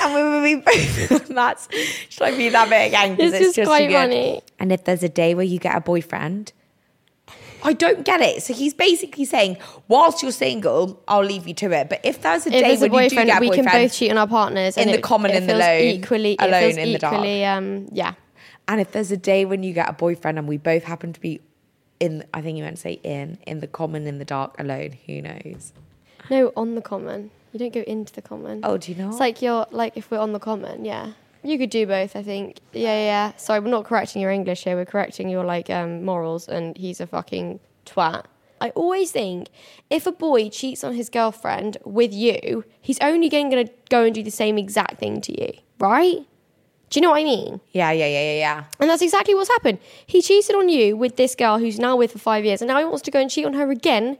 and 0.00 0.14
we, 0.14 0.22
we, 0.22 0.54
we 0.56 0.60
both. 0.60 1.28
That's. 1.28 1.68
Should 2.10 2.22
I 2.22 2.36
read 2.36 2.52
that 2.52 2.68
bit 2.68 2.88
again? 2.88 3.16
'Cause 3.16 3.32
It's 3.32 3.56
just 3.56 3.68
quite 3.68 3.90
funny. 3.90 4.42
And 4.58 4.72
if 4.72 4.84
there's 4.84 5.02
a 5.02 5.08
day 5.08 5.34
where 5.34 5.44
you 5.46 5.58
get 5.58 5.74
a 5.76 5.80
boyfriend, 5.80 6.52
I 7.62 7.72
don't 7.72 8.04
get 8.04 8.20
it. 8.20 8.42
So 8.42 8.54
he's 8.54 8.74
basically 8.74 9.24
saying, 9.24 9.58
whilst 9.88 10.22
you're 10.22 10.32
single, 10.32 11.02
I'll 11.08 11.24
leave 11.24 11.46
you 11.46 11.54
to 11.54 11.72
it. 11.72 11.88
But 11.88 12.00
if 12.04 12.22
there's 12.22 12.46
a 12.46 12.48
If 12.48 12.54
day 12.54 12.60
there's 12.62 12.82
a 12.82 12.88
when 12.88 13.04
you 13.04 13.10
do 13.10 13.24
get 13.24 13.38
a 13.38 13.40
we 13.40 13.50
can 13.50 13.64
both 13.64 13.92
cheat 13.92 14.10
on 14.10 14.18
our 14.18 14.26
partners 14.26 14.76
in 14.76 14.88
the 14.88 14.94
it- 14.94 15.02
common 15.02 15.30
and 15.30 15.48
the 15.48 15.54
lone, 15.54 15.82
equally, 15.82 16.36
alone 16.38 16.78
in 16.78 16.92
the 16.92 16.98
dark. 16.98 17.14
um, 17.14 17.88
yeah. 17.92 18.14
and 18.68 18.80
if 18.80 18.92
there's 18.92 19.10
a 19.10 19.16
day 19.16 19.44
when 19.44 19.62
you 19.62 19.72
get 19.72 19.88
a 19.88 19.92
boyfriend 19.92 20.38
and 20.38 20.46
we 20.48 20.56
both 20.56 20.84
happen 20.84 21.12
to 21.12 21.20
be 21.20 21.40
in, 21.98 22.24
I 22.32 22.40
think 22.40 22.56
you 22.56 22.64
meant 22.64 22.76
to 22.76 22.82
say 22.82 23.00
in, 23.02 23.38
in 23.46 23.60
the 23.60 23.66
common 23.66 24.06
in 24.06 24.18
the 24.18 24.24
dark 24.24 24.58
alone. 24.58 24.96
Who 25.06 25.20
knows? 25.22 25.72
No, 26.30 26.52
on 26.56 26.74
the 26.74 26.80
common. 26.82 27.30
You 27.52 27.58
don't 27.58 27.74
go 27.74 27.80
into 27.80 28.12
the 28.12 28.22
common. 28.22 28.60
Oh, 28.62 28.78
do 28.78 28.92
you 28.92 28.98
know? 28.98 29.10
It's 29.10 29.20
like 29.20 29.42
you're 29.42 29.66
like 29.70 29.96
if 29.96 30.10
we're 30.10 30.18
on 30.20 30.32
the 30.32 30.38
common, 30.38 30.84
yeah. 30.84 31.12
You 31.42 31.58
could 31.58 31.70
do 31.70 31.86
both, 31.86 32.16
I 32.16 32.22
think. 32.22 32.58
Yeah, 32.72 32.98
yeah. 32.98 33.36
Sorry, 33.36 33.60
we're 33.60 33.68
not 33.68 33.84
correcting 33.84 34.20
your 34.20 34.30
English 34.30 34.64
here. 34.64 34.76
We're 34.76 34.84
correcting 34.84 35.28
your 35.28 35.44
like 35.44 35.70
um, 35.70 36.04
morals, 36.04 36.48
and 36.48 36.76
he's 36.76 37.00
a 37.00 37.06
fucking 37.06 37.60
twat. 37.86 38.24
I 38.60 38.70
always 38.70 39.10
think 39.10 39.48
if 39.88 40.06
a 40.06 40.12
boy 40.12 40.50
cheats 40.50 40.84
on 40.84 40.94
his 40.94 41.08
girlfriend 41.08 41.78
with 41.84 42.12
you, 42.12 42.64
he's 42.80 42.98
only 43.00 43.30
going 43.30 43.50
to 43.50 43.70
go 43.88 44.04
and 44.04 44.14
do 44.14 44.22
the 44.22 44.30
same 44.30 44.58
exact 44.58 44.98
thing 44.98 45.22
to 45.22 45.40
you, 45.40 45.52
right? 45.78 46.26
Do 46.90 46.98
you 46.98 47.02
know 47.02 47.10
what 47.10 47.20
I 47.20 47.24
mean? 47.24 47.60
yeah, 47.70 47.92
yeah, 47.92 48.06
yeah, 48.06 48.20
yeah, 48.20 48.38
yeah. 48.38 48.64
And 48.80 48.90
that's 48.90 49.00
exactly 49.00 49.34
what's 49.34 49.48
happened. 49.48 49.78
He 50.06 50.20
cheated 50.20 50.56
on 50.56 50.68
you 50.68 50.96
with 50.96 51.16
this 51.16 51.34
girl 51.34 51.58
who's 51.58 51.78
now 51.78 51.96
with 51.96 52.12
for 52.12 52.18
five 52.18 52.44
years, 52.44 52.60
and 52.60 52.68
now 52.68 52.78
he 52.78 52.84
wants 52.84 53.02
to 53.02 53.10
go 53.10 53.20
and 53.20 53.30
cheat 53.30 53.46
on 53.46 53.54
her 53.54 53.70
again 53.70 54.18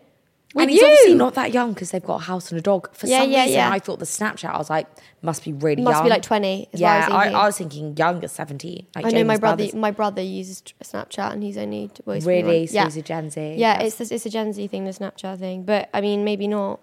with 0.54 0.62
and 0.62 0.70
he's 0.70 0.80
you. 0.80 0.86
obviously 0.86 1.14
not 1.14 1.34
that 1.34 1.52
young 1.52 1.72
because 1.72 1.90
they've 1.92 2.04
got 2.04 2.16
a 2.16 2.24
house 2.24 2.50
and 2.50 2.58
a 2.58 2.62
dog. 2.62 2.92
For 2.94 3.06
Yeah, 3.06 3.20
some 3.22 3.30
yeah, 3.30 3.42
reason, 3.42 3.54
yeah. 3.58 3.70
I 3.70 3.78
thought 3.78 3.98
the 4.00 4.04
Snapchat. 4.04 4.52
I 4.52 4.58
was 4.58 4.68
like, 4.70 4.86
must 5.22 5.44
be 5.44 5.52
really 5.52 5.82
young. 5.82 5.84
Must 5.84 5.96
young. 5.98 6.04
be 6.04 6.10
like 6.10 6.22
20 6.22 6.68
is 6.72 6.80
what 6.80 6.88
I 6.90 6.98
yeah. 6.98 7.14
I, 7.14 7.28
I 7.42 7.46
was 7.46 7.58
thinking 7.58 7.96
younger, 7.96 8.26
seventeen. 8.28 8.86
Like 8.96 9.06
I 9.06 9.10
know 9.10 9.24
my 9.24 9.36
brother. 9.36 9.56
brothers. 9.58 9.74
My 9.74 9.90
brother 9.90 10.22
uses 10.22 10.62
Snapchat, 10.82 11.32
and 11.32 11.42
he's 11.42 11.56
only 11.56 11.90
well, 12.04 12.14
he's 12.14 12.26
Really? 12.26 12.66
So 12.66 12.74
yeah, 12.74 12.84
he's 12.84 12.96
a 12.96 13.02
Gen 13.02 13.30
Z? 13.30 13.54
Yeah, 13.56 13.74
That's- 13.74 14.00
it's 14.00 14.10
it's 14.10 14.26
a 14.26 14.30
Gen 14.30 14.52
Z 14.52 14.66
thing, 14.68 14.84
the 14.84 14.90
Snapchat 14.92 15.38
thing. 15.38 15.62
But 15.64 15.88
I 15.94 16.00
mean, 16.00 16.24
maybe 16.24 16.48
not. 16.48 16.80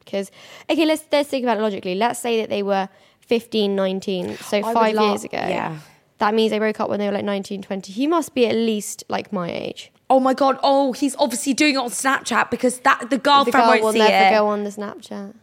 Because 0.00 0.30
okay, 0.70 0.84
let's 0.86 1.04
let's 1.10 1.28
think 1.28 1.42
about 1.44 1.58
it 1.58 1.62
logically. 1.62 1.96
Let's 1.96 2.20
say 2.20 2.40
that 2.40 2.48
they 2.48 2.62
were 2.62 2.88
15, 3.22 3.74
19, 3.74 4.36
so 4.36 4.58
I 4.58 4.72
five 4.72 4.94
love- 4.94 5.08
years 5.10 5.24
ago. 5.24 5.38
yeah. 5.38 5.78
That 6.18 6.32
means 6.32 6.50
they 6.50 6.58
broke 6.58 6.80
up 6.80 6.88
when 6.88 6.98
they 6.98 7.06
were 7.06 7.12
like 7.12 7.24
19, 7.26 7.60
20. 7.60 7.92
He 7.92 8.06
must 8.06 8.34
be 8.34 8.46
at 8.46 8.54
least 8.54 9.04
like 9.10 9.32
my 9.34 9.50
age. 9.50 9.92
Oh 10.08 10.20
my 10.20 10.34
god! 10.34 10.58
Oh, 10.62 10.92
he's 10.92 11.16
obviously 11.16 11.52
doing 11.54 11.74
it 11.74 11.78
on 11.78 11.88
Snapchat 11.90 12.50
because 12.50 12.78
that 12.80 13.00
the 13.00 13.06
The 13.06 13.18
girlfriend 13.18 13.54
girl 13.54 13.66
won't 13.68 13.82
will 13.82 13.92
see 13.92 13.98
never 13.98 14.34
it. 14.34 14.38
go 14.38 14.46
on 14.48 14.64
the 14.64 14.70
Snapchat. 14.70 15.34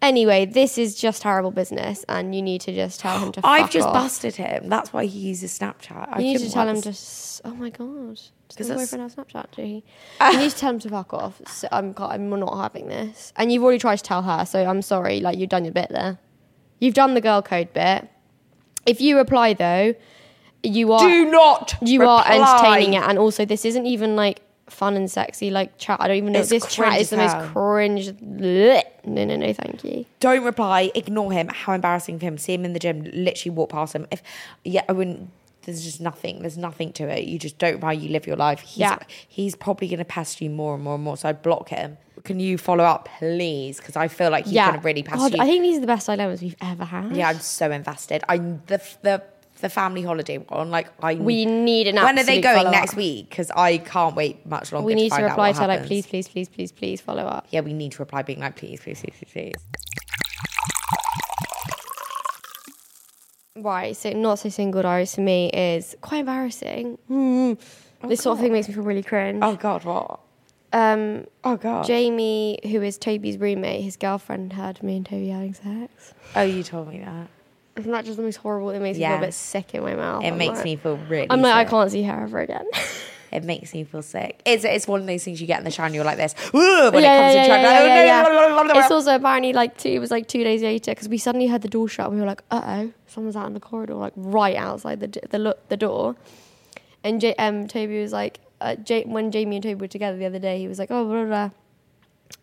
Anyway, 0.00 0.46
this 0.46 0.78
is 0.78 0.94
just 0.94 1.24
horrible 1.24 1.50
business, 1.50 2.04
and 2.08 2.32
you 2.32 2.40
need 2.40 2.60
to 2.60 2.72
just 2.72 3.00
tell 3.00 3.18
him 3.18 3.32
to. 3.32 3.40
Fuck 3.42 3.50
off. 3.50 3.60
I've 3.60 3.70
just 3.70 3.88
off. 3.88 3.94
busted 3.94 4.36
him. 4.36 4.68
That's 4.68 4.92
why 4.92 5.06
he 5.06 5.18
uses 5.18 5.58
Snapchat. 5.58 6.08
I 6.12 6.20
You 6.20 6.26
need 6.34 6.38
to 6.38 6.50
tell 6.52 6.68
him 6.68 6.80
to. 6.82 6.90
s- 6.90 7.40
Oh 7.44 7.54
my 7.54 7.70
god! 7.70 8.20
Does 8.56 8.68
that's- 8.68 8.76
boyfriend 8.76 9.02
have 9.02 9.14
Snapchat? 9.26 9.50
Do 9.56 9.62
he? 9.62 9.82
you 10.32 10.38
need 10.38 10.50
to 10.52 10.56
tell 10.56 10.70
him 10.70 10.78
to 10.80 10.88
fuck 10.90 11.12
off. 11.12 11.40
So 11.48 11.66
I'm. 11.72 11.94
I'm 11.98 12.30
not 12.30 12.56
having 12.62 12.86
this. 12.86 13.32
And 13.34 13.50
you've 13.50 13.64
already 13.64 13.80
tried 13.80 13.96
to 13.96 14.02
tell 14.04 14.22
her, 14.22 14.44
so 14.46 14.64
I'm 14.64 14.82
sorry. 14.82 15.18
Like 15.20 15.36
you've 15.38 15.50
done 15.50 15.64
your 15.64 15.74
bit 15.74 15.88
there. 15.90 16.18
You've 16.78 16.94
done 16.94 17.14
the 17.14 17.20
girl 17.20 17.42
code 17.42 17.72
bit. 17.72 18.08
If 18.86 19.00
you 19.00 19.16
reply 19.18 19.54
though, 19.54 19.94
you 20.62 20.92
are 20.92 21.00
Do 21.00 21.30
not. 21.30 21.74
you 21.82 22.02
are 22.06 22.24
entertaining 22.26 22.94
it, 22.94 23.02
and 23.02 23.18
also 23.18 23.44
this 23.44 23.64
isn't 23.64 23.86
even 23.86 24.16
like 24.16 24.40
fun 24.68 24.96
and 24.96 25.10
sexy 25.10 25.50
like 25.50 25.78
chat. 25.78 25.98
I 26.00 26.08
don't 26.08 26.16
even 26.18 26.32
know. 26.32 26.40
It's 26.40 26.50
this 26.50 26.66
chat 26.66 27.00
is 27.00 27.10
the 27.10 27.16
most 27.16 27.36
cringe. 27.52 28.08
Blech. 28.12 28.82
No, 29.04 29.24
no, 29.24 29.36
no, 29.36 29.52
thank 29.52 29.82
you. 29.84 30.04
Don't 30.20 30.44
reply. 30.44 30.90
Ignore 30.94 31.32
him. 31.32 31.48
How 31.48 31.72
embarrassing 31.72 32.18
for 32.18 32.26
him. 32.26 32.38
See 32.38 32.54
him 32.54 32.64
in 32.64 32.72
the 32.74 32.78
gym. 32.78 33.04
Literally 33.12 33.54
walk 33.54 33.70
past 33.70 33.94
him. 33.94 34.06
If 34.10 34.22
yeah, 34.64 34.82
I 34.88 34.92
wouldn't. 34.92 35.30
There's 35.62 35.84
just 35.84 36.00
nothing. 36.00 36.40
There's 36.40 36.56
nothing 36.56 36.92
to 36.94 37.04
it. 37.08 37.24
You 37.24 37.38
just 37.38 37.58
don't 37.58 37.74
reply. 37.74 37.92
You 37.92 38.08
live 38.08 38.26
your 38.26 38.36
life. 38.36 38.60
He's, 38.60 38.78
Yeah. 38.78 38.98
He's 39.28 39.54
probably 39.54 39.86
going 39.88 39.98
to 39.98 40.04
pester 40.04 40.44
you 40.44 40.50
more 40.50 40.74
and 40.74 40.82
more 40.82 40.94
and 40.94 41.04
more. 41.04 41.16
So 41.18 41.28
I 41.28 41.34
block 41.34 41.68
him. 41.68 41.98
Can 42.24 42.40
you 42.40 42.56
follow 42.56 42.84
up, 42.84 43.06
please? 43.18 43.76
Because 43.76 43.94
I 43.94 44.08
feel 44.08 44.30
like 44.30 44.44
he's 44.46 44.54
yeah, 44.54 44.72
to 44.72 44.78
really 44.78 45.02
pester 45.02 45.18
God, 45.28 45.34
you. 45.34 45.42
I 45.42 45.46
think 45.46 45.62
these 45.62 45.76
are 45.76 45.80
the 45.82 45.86
best 45.86 46.06
dilemmas 46.06 46.40
we've 46.40 46.56
ever 46.62 46.84
had. 46.84 47.14
yeah, 47.14 47.28
I'm 47.28 47.38
so 47.40 47.70
invested. 47.70 48.24
I 48.30 48.38
the 48.38 48.80
the 49.02 49.22
the 49.58 49.68
family 49.68 50.02
holiday 50.02 50.38
one. 50.38 50.70
Like 50.70 50.88
I. 51.02 51.14
We 51.14 51.44
need 51.46 51.86
an 51.88 51.96
When 51.96 52.18
are 52.18 52.22
they 52.24 52.40
going 52.40 52.56
follow-up. 52.56 52.72
next 52.72 52.96
week? 52.96 53.28
Because 53.30 53.50
I 53.50 53.78
can't 53.78 54.14
wait 54.16 54.44
much 54.46 54.72
longer. 54.72 54.86
we 54.86 54.94
need 54.94 55.10
to 55.10 55.16
out 55.22 55.30
reply 55.30 55.52
to 55.52 55.60
her 55.60 55.66
like, 55.66 55.86
please, 55.86 56.06
please, 56.06 56.28
please, 56.28 56.48
please, 56.48 56.72
please 56.72 57.00
follow 57.00 57.24
up. 57.24 57.46
Yeah, 57.50 57.60
we 57.60 57.72
need 57.72 57.92
to 57.92 57.98
reply 57.98 58.22
being 58.22 58.40
like, 58.40 58.56
please, 58.56 58.80
please, 58.80 59.00
please, 59.00 59.14
please, 59.18 59.30
please. 59.32 59.54
Right, 63.56 63.96
so 63.96 64.10
not 64.12 64.38
so 64.38 64.48
single 64.50 64.82
diaries 64.82 65.14
for 65.16 65.20
me 65.20 65.50
is 65.50 65.96
quite 66.00 66.18
embarrassing. 66.20 66.96
Hmm. 67.08 67.54
this 68.06 68.20
sort 68.22 68.38
of 68.38 68.40
thing 68.42 68.52
makes 68.52 68.68
me 68.68 68.74
feel 68.74 68.84
really 68.84 69.02
cringe. 69.02 69.40
Oh 69.42 69.56
God, 69.56 69.84
what? 69.84 70.20
Um, 70.72 71.26
Oh 71.42 71.56
God. 71.56 71.84
Jamie, 71.84 72.60
who 72.62 72.82
is 72.82 72.98
Toby's 72.98 73.36
roommate, 73.36 73.82
his 73.82 73.96
girlfriend 73.96 74.52
heard 74.52 74.80
me 74.82 74.98
and 74.98 75.06
Toby 75.06 75.28
having 75.30 75.54
sex. 75.54 76.14
oh, 76.36 76.42
you 76.42 76.62
told 76.62 76.88
me 76.88 76.98
that. 77.00 77.28
Isn't 77.78 77.92
that 77.92 78.04
just 78.04 78.16
the 78.16 78.22
most 78.22 78.36
horrible? 78.36 78.70
It 78.70 78.80
makes 78.80 78.96
me 78.98 79.02
Yeah. 79.02 79.10
feel 79.16 79.24
a 79.24 79.26
bit 79.28 79.34
sick 79.34 79.74
in 79.74 79.82
my 79.82 79.94
mouth. 79.94 80.24
It 80.24 80.28
I'm 80.28 80.38
makes 80.38 80.56
like- 80.56 80.64
me 80.64 80.76
feel 80.76 80.96
really. 81.08 81.26
I'm 81.30 81.40
like, 81.42 81.54
I 81.54 81.62
sick. 81.64 81.70
can't 81.70 81.90
see 81.90 82.02
her 82.02 82.22
ever 82.24 82.40
again. 82.40 82.66
It 83.30 83.44
makes 83.44 83.74
me 83.74 83.84
feel 83.84 84.00
sick. 84.00 84.40
It's 84.46 84.64
it's 84.64 84.88
one 84.88 85.02
of 85.02 85.06
those 85.06 85.22
things 85.22 85.38
you 85.38 85.46
get 85.46 85.58
in 85.58 85.64
the 85.66 85.70
shower 85.70 85.84
and 85.84 85.94
you're 85.94 86.02
like 86.02 86.16
this. 86.16 86.34
"Ugh," 86.46 86.54
when 86.54 87.04
it 87.04 87.06
comes 87.06 87.32
to 87.34 87.38
yeah, 87.38 87.46
yeah, 87.46 87.84
yeah, 87.84 88.04
yeah. 88.06 88.24
"Oh, 88.26 88.70
It's 88.74 88.88
no." 88.88 88.96
also 88.96 89.14
apparently 89.16 89.52
like 89.52 89.76
two. 89.76 89.90
It 89.90 89.98
was 89.98 90.10
like 90.10 90.28
two 90.28 90.42
days 90.42 90.62
later 90.62 90.92
because 90.92 91.10
we 91.10 91.18
suddenly 91.18 91.46
heard 91.46 91.60
the 91.60 91.68
door 91.68 91.88
shut. 91.88 92.06
and 92.06 92.14
We 92.14 92.22
were 92.22 92.26
like, 92.26 92.40
"Uh 92.50 92.62
oh, 92.64 92.92
someone's 93.06 93.36
out 93.36 93.46
in 93.46 93.52
the 93.52 93.60
corridor, 93.60 93.92
like 93.96 94.14
right 94.16 94.56
outside 94.56 95.00
the 95.00 95.08
d- 95.08 95.20
the 95.28 95.38
lo- 95.38 95.58
the 95.68 95.76
door." 95.76 96.16
And 97.04 97.20
J- 97.20 97.34
um, 97.34 97.68
Toby 97.68 98.00
was 98.00 98.14
like, 98.14 98.40
uh, 98.62 98.76
J- 98.76 99.04
when 99.04 99.30
Jamie 99.30 99.56
and 99.56 99.62
Toby 99.62 99.74
were 99.74 99.88
together 99.88 100.16
the 100.16 100.24
other 100.24 100.38
day, 100.38 100.58
he 100.58 100.66
was 100.66 100.78
like, 100.78 100.90
"Oh, 100.90 101.04
blah, 101.04 101.24
blah, 101.24 101.26
blah. 101.26 101.50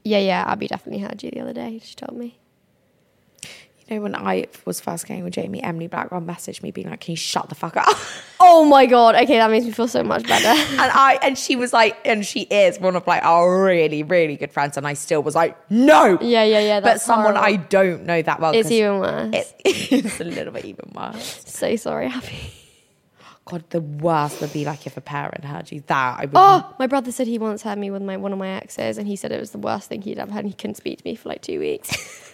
yeah, 0.04 0.20
yeah, 0.20 0.44
Abby 0.48 0.68
definitely 0.68 1.02
heard 1.02 1.24
you 1.24 1.32
the 1.32 1.40
other 1.40 1.54
day." 1.54 1.80
She 1.84 1.96
told 1.96 2.16
me. 2.16 2.38
You 3.88 3.98
know, 3.98 4.02
when 4.02 4.16
I 4.16 4.48
was 4.66 4.80
first 4.82 5.08
going 5.08 5.24
with 5.24 5.34
Jamie, 5.34 5.62
Emily 5.62 5.86
Blackwell 5.86 6.20
messaged 6.22 6.64
me 6.64 6.72
being 6.72 6.90
like, 6.90 7.02
"Can 7.02 7.12
you 7.12 7.18
shut 7.18 7.50
the 7.50 7.56
fuck 7.56 7.78
up?" 7.78 7.88
Oh 8.38 8.66
my 8.66 8.86
god! 8.86 9.16
Okay, 9.16 9.38
that 9.38 9.50
makes 9.50 9.66
me 9.66 9.72
feel 9.72 9.88
so 9.88 10.04
much 10.04 10.28
better. 10.28 10.48
and 10.72 10.92
I 10.92 11.18
and 11.22 11.38
she 11.38 11.56
was 11.56 11.72
like, 11.72 11.98
and 12.04 12.26
she 12.26 12.42
is 12.42 12.80
one 12.80 12.96
of 12.96 13.08
like 13.08 13.24
our 13.24 13.64
really 13.64 14.04
really 14.04 14.36
good 14.36 14.52
friends, 14.52 14.76
and 14.76 14.86
I 14.88 14.94
still 14.94 15.24
was 15.24 15.36
like, 15.36 15.56
"No." 15.72 16.18
Yeah, 16.22 16.44
yeah, 16.44 16.60
yeah, 16.60 16.80
But 16.82 17.00
someone 17.00 17.38
I 17.38 17.56
don't 17.56 18.06
know 18.06 18.22
that 18.22 18.40
well. 18.42 18.54
it's 18.54 18.70
even 18.72 19.00
worse. 19.00 19.34
it- 19.36 19.54
it's 19.66 20.20
a 20.20 20.24
little 20.26 20.52
bit 20.52 20.66
even 20.66 20.92
worse. 20.94 21.44
so 21.48 21.76
sorry, 21.76 22.08
Abby. 22.08 22.52
God, 23.46 23.64
the 23.70 23.82
worst 23.82 24.42
would 24.42 24.52
be 24.52 24.66
like 24.66 24.88
if 24.88 24.98
a 24.98 25.02
parent 25.02 25.46
heard 25.46 25.72
you. 25.72 25.84
That 25.88 26.20
I 26.20 26.26
would. 26.26 26.32
Oh, 26.36 26.76
my 26.80 26.88
brother 26.88 27.12
said 27.12 27.28
he 27.28 27.38
once 27.38 27.62
had 27.62 27.78
me 27.78 27.92
with 27.92 28.02
my 28.02 28.18
one 28.18 28.34
of 28.34 28.40
my 28.40 28.50
exes, 28.50 28.98
and 28.98 29.08
he 29.08 29.16
said 29.16 29.32
it 29.32 29.40
was 29.40 29.52
the 29.52 29.60
worst 29.60 29.88
thing 29.90 30.02
he'd 30.02 30.18
ever 30.18 30.32
had. 30.32 30.40
And 30.40 30.50
he 30.50 30.56
couldn't 30.56 30.76
speak 30.76 30.98
to 30.98 31.06
me 31.06 31.16
for 31.16 31.30
like 31.30 31.42
two 31.44 31.60
weeks. 31.60 32.25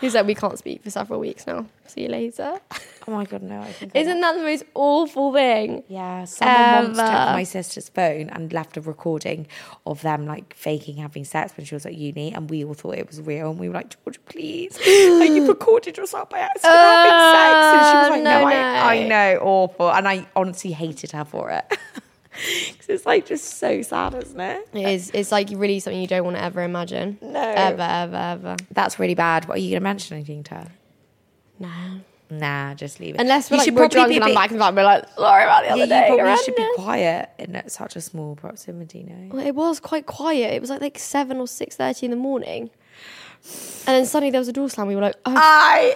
He 0.00 0.06
was 0.06 0.14
like, 0.14 0.26
"We 0.26 0.34
can't 0.34 0.58
speak 0.58 0.82
for 0.82 0.90
several 0.90 1.20
weeks 1.20 1.46
now. 1.46 1.66
See 1.86 2.02
you 2.02 2.08
later." 2.08 2.58
Oh 3.06 3.12
my 3.12 3.24
god, 3.26 3.42
no! 3.42 3.60
I 3.60 3.70
think 3.72 3.92
Isn't 3.94 4.20
that 4.22 4.32
the 4.36 4.42
most 4.42 4.64
awful 4.74 5.32
thing? 5.32 5.82
Yeah, 5.88 6.24
someone 6.24 6.84
once 6.86 6.96
took 6.98 7.06
Ever. 7.06 7.32
my 7.32 7.42
sister's 7.44 7.88
phone 7.90 8.30
and 8.30 8.52
left 8.52 8.76
a 8.78 8.80
recording 8.80 9.46
of 9.86 10.00
them 10.02 10.26
like 10.26 10.54
faking 10.54 10.96
having 10.96 11.24
sex 11.24 11.54
when 11.56 11.66
she 11.66 11.74
was 11.74 11.84
at 11.84 11.94
uni, 11.94 12.32
and 12.32 12.48
we 12.48 12.64
all 12.64 12.72
thought 12.74 12.96
it 12.96 13.06
was 13.06 13.20
real. 13.20 13.50
And 13.50 13.58
we 13.60 13.68
were 13.68 13.74
like, 13.74 13.94
George, 14.04 14.18
please, 14.26 14.76
like 14.78 15.30
you 15.32 15.46
recorded 15.48 15.96
yourself 15.98 16.30
by 16.30 16.38
accident 16.38 16.74
having 16.74 17.10
sex, 17.36 17.66
and 17.74 17.90
she 17.90 17.96
was 17.96 18.08
like, 18.10 18.20
Uh, 18.20 18.40
No, 18.40 18.40
no, 18.40 18.46
I, 18.48 18.94
I 18.94 19.06
know, 19.08 19.38
awful, 19.42 19.90
and 19.92 20.08
I 20.08 20.26
honestly 20.34 20.72
hated 20.72 21.12
her 21.12 21.24
for 21.26 21.50
it 21.50 21.64
because 22.72 22.88
it's 22.88 23.06
like 23.06 23.26
just 23.26 23.58
so 23.58 23.82
sad, 23.82 24.14
isn't 24.14 24.40
it? 24.40 24.68
It 24.72 24.88
is. 24.88 25.10
It's 25.14 25.32
like 25.32 25.48
really 25.52 25.80
something 25.80 26.00
you 26.00 26.06
don't 26.06 26.24
want 26.24 26.36
to 26.36 26.42
ever 26.42 26.62
imagine. 26.62 27.18
No. 27.22 27.40
Ever, 27.40 27.82
ever, 27.82 28.16
ever. 28.16 28.56
That's 28.72 28.98
really 28.98 29.14
bad. 29.14 29.46
What 29.48 29.56
are 29.58 29.60
you 29.60 29.70
going 29.70 29.80
to 29.80 29.84
mention 29.84 30.16
anything 30.16 30.42
to 30.44 30.54
her? 30.54 30.68
No. 31.58 31.70
Nah, 32.30 32.74
just 32.74 32.98
leave 33.00 33.14
it. 33.14 33.20
Unless 33.20 33.50
we're 33.50 33.56
You 33.56 33.58
like 33.58 33.64
should 33.66 33.74
we're 33.74 33.80
probably 33.88 33.94
drunk 33.96 34.08
be 34.08 34.14
and 34.16 34.22
a 34.22 34.26
I'm 34.26 34.30
bit- 34.30 34.34
back 34.34 34.50
and 34.50 34.58
back, 34.58 34.74
we're 34.74 34.82
like, 34.82 35.08
sorry 35.14 35.44
about 35.44 35.62
the 35.62 35.68
other 35.70 35.78
Yeah, 35.80 35.86
day. 35.86 36.08
you 36.10 36.16
probably 36.18 36.42
should 36.44 36.56
be 36.56 36.68
quiet 36.76 37.28
in 37.38 37.62
such 37.68 37.96
a 37.96 38.00
small 38.00 38.34
proximity. 38.34 39.04
No. 39.04 39.36
Well, 39.36 39.46
it 39.46 39.54
was 39.54 39.78
quite 39.78 40.06
quiet. 40.06 40.52
It 40.54 40.60
was 40.60 40.70
like 40.70 40.80
like 40.80 40.98
seven 40.98 41.36
or 41.38 41.46
six 41.46 41.76
thirty 41.76 42.06
in 42.06 42.10
the 42.10 42.16
morning, 42.16 42.70
and 43.86 43.86
then 43.86 44.06
suddenly 44.06 44.30
there 44.30 44.40
was 44.40 44.48
a 44.48 44.52
door 44.52 44.68
slam. 44.70 44.86
We 44.88 44.96
were 44.96 45.02
like, 45.02 45.16
oh, 45.26 45.34
I 45.36 45.94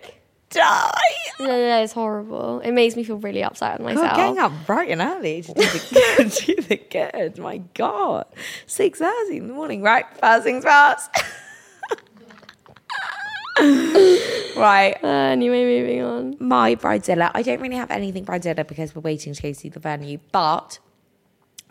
would 0.00 0.11
die. 0.52 1.00
no, 1.40 1.46
no, 1.46 1.56
no, 1.56 1.82
it's 1.82 1.92
horrible. 1.92 2.60
It 2.60 2.72
makes 2.72 2.96
me 2.96 3.04
feel 3.04 3.16
really 3.16 3.42
upset 3.42 3.80
with 3.80 3.94
myself. 3.94 4.10
God, 4.10 4.16
getting 4.16 4.38
up 4.38 4.52
bright 4.66 4.90
and 4.90 5.00
early 5.00 5.42
to 5.42 5.54
do 5.54 5.60
the, 5.60 6.44
do 6.46 6.62
the 6.62 6.76
good. 6.76 7.38
My 7.38 7.58
God. 7.74 8.26
six 8.66 9.00
hours 9.00 9.28
in 9.30 9.48
the 9.48 9.54
morning, 9.54 9.82
right? 9.82 10.06
First 10.18 10.44
things 10.44 10.64
first. 10.64 11.10
right. 14.56 14.96
Uh, 15.02 15.06
anyway, 15.06 15.64
moving 15.64 16.02
on. 16.02 16.36
My 16.38 16.74
bridezilla. 16.74 17.30
I 17.34 17.42
don't 17.42 17.60
really 17.60 17.76
have 17.76 17.90
anything 17.90 18.24
bridezilla 18.24 18.66
because 18.66 18.94
we're 18.94 19.02
waiting 19.02 19.34
to 19.34 19.42
go 19.42 19.52
see 19.52 19.68
the 19.68 19.80
venue, 19.80 20.18
but 20.32 20.78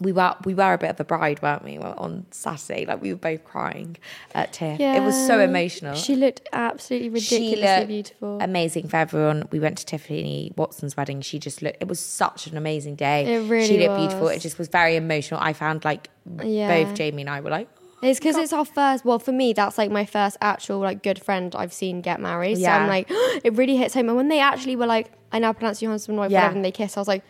we 0.01 0.11
were 0.11 0.35
we 0.43 0.53
were 0.55 0.73
a 0.73 0.77
bit 0.77 0.89
of 0.89 0.99
a 0.99 1.03
bride, 1.03 1.41
weren't 1.41 1.63
we? 1.63 1.77
On 1.77 2.25
Saturday, 2.31 2.85
like 2.85 3.01
we 3.01 3.13
were 3.13 3.19
both 3.19 3.45
crying 3.45 3.97
at 4.33 4.51
Tiff. 4.53 4.79
It 4.79 5.01
was 5.03 5.15
so 5.27 5.39
emotional. 5.39 5.95
She 5.95 6.15
looked 6.15 6.41
absolutely 6.51 7.09
ridiculously 7.09 7.61
looked 7.77 7.87
beautiful. 7.87 8.39
Amazing 8.41 8.87
for 8.87 8.97
everyone. 8.97 9.47
We 9.51 9.59
went 9.59 9.77
to 9.77 9.85
Tiffany 9.85 10.51
Watson's 10.57 10.97
wedding. 10.97 11.21
She 11.21 11.37
just 11.39 11.61
looked. 11.61 11.77
It 11.79 11.87
was 11.87 11.99
such 11.99 12.47
an 12.47 12.57
amazing 12.57 12.95
day. 12.95 13.35
It 13.35 13.47
really 13.49 13.67
She 13.67 13.79
looked 13.79 13.95
beautiful. 13.97 14.27
It 14.27 14.39
just 14.39 14.57
was 14.57 14.67
very 14.67 14.95
emotional. 14.95 15.39
I 15.41 15.53
found 15.53 15.85
like 15.85 16.09
Yeah. 16.43 16.83
both 16.83 16.95
Jamie 16.95 17.21
and 17.21 17.29
I 17.29 17.41
were 17.41 17.51
like, 17.51 17.67
oh, 18.01 18.07
It's 18.07 18.19
because 18.19 18.37
it's 18.37 18.53
our 18.53 18.65
first. 18.65 19.05
Well, 19.05 19.19
for 19.19 19.31
me, 19.31 19.53
that's 19.53 19.77
like 19.77 19.91
my 19.91 20.05
first 20.05 20.35
actual 20.41 20.79
like 20.79 21.03
good 21.03 21.21
friend 21.21 21.55
I've 21.55 21.73
seen 21.73 22.01
get 22.01 22.19
married. 22.19 22.57
So 22.57 22.65
I'm 22.67 22.87
like, 22.87 23.05
it 23.43 23.53
really 23.53 23.77
hits 23.77 23.93
home. 23.93 24.07
And 24.09 24.17
when 24.17 24.29
they 24.29 24.39
actually 24.39 24.75
were 24.75 24.87
like, 24.87 25.11
I 25.31 25.37
now 25.39 25.53
pronounce 25.53 25.81
you 25.81 25.89
husband 25.89 26.15
and 26.15 26.19
wife, 26.19 26.31
Yeah. 26.31 26.39
whatever, 26.41 26.55
and 26.55 26.65
they 26.65 26.71
kiss, 26.71 26.97
I 26.97 26.99
was 27.01 27.07
like, 27.07 27.23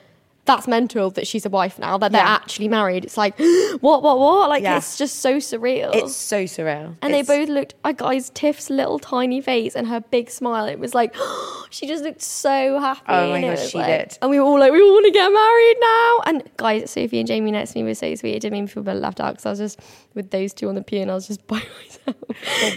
that's 0.45 0.67
mental 0.67 1.12
that 1.12 1.27
she's 1.27 1.45
a 1.45 1.49
wife 1.49 1.77
now. 1.77 1.97
That 1.99 2.12
they're 2.12 2.21
Yeah. 2.23 2.34
actually 2.34 2.67
married. 2.67 3.06
It's 3.06 3.15
like, 3.17 3.38
what, 3.80 4.01
what, 4.01 4.17
what? 4.19 4.49
Like 4.49 4.63
Yeah. 4.63 4.77
it's 4.77 4.97
just 4.97 5.19
so 5.19 5.36
surreal. 5.38 5.93
it's 5.93 6.15
so 6.15 6.45
surreal. 6.45 6.95
and 7.01 7.13
It's- 7.13 7.27
they 7.27 7.38
both 7.39 7.49
looked. 7.49 7.75
I 7.86 7.93
guys, 7.93 8.32
Tiff's 8.32 8.69
little 8.69 8.97
tiny 8.99 9.39
face 9.41 9.75
and 9.75 9.88
her 9.88 10.01
big 10.01 10.30
smile. 10.32 10.65
It 10.65 10.80
was 10.80 10.95
like 10.95 11.15
she 11.69 11.86
just 11.88 12.04
looked 12.04 12.21
so 12.23 12.80
happy. 12.80 13.01
Oh 13.08 13.30
my 13.30 13.38
and 13.38 13.56
God, 13.58 13.69
she 13.69 13.77
like- 13.77 14.10
did. 14.10 14.17
And 14.21 14.32
we 14.32 14.39
were 14.39 14.45
all 14.45 14.60
like, 14.60 14.71
we 14.71 14.82
all 14.82 14.93
want 14.93 15.06
to 15.06 15.12
get 15.12 15.30
married 15.30 15.77
now. 15.80 16.21
And 16.25 16.43
guys, 16.58 16.89
Sophie 16.91 17.19
and 17.19 17.27
Jamie 17.27 17.51
next 17.51 17.73
to 17.73 17.77
me 17.80 17.84
were 17.84 17.93
so 17.93 18.13
sweet. 18.15 18.36
It 18.36 18.39
didn't 18.41 18.60
me 18.60 18.67
feel 18.67 18.82
a 18.82 18.86
bit 18.86 18.95
left 18.95 19.19
out 19.21 19.34
because 19.34 19.45
I 19.45 19.49
was 19.51 19.60
just 19.60 19.80
with 20.15 20.32
those 20.32 20.54
two 20.54 20.69
on 20.69 20.75
the 20.75 20.82
pier 20.84 21.04
and 21.04 21.12
I 21.12 21.13
was 21.13 21.27
just 21.27 21.45
by 21.47 21.58
myself. 21.77 22.15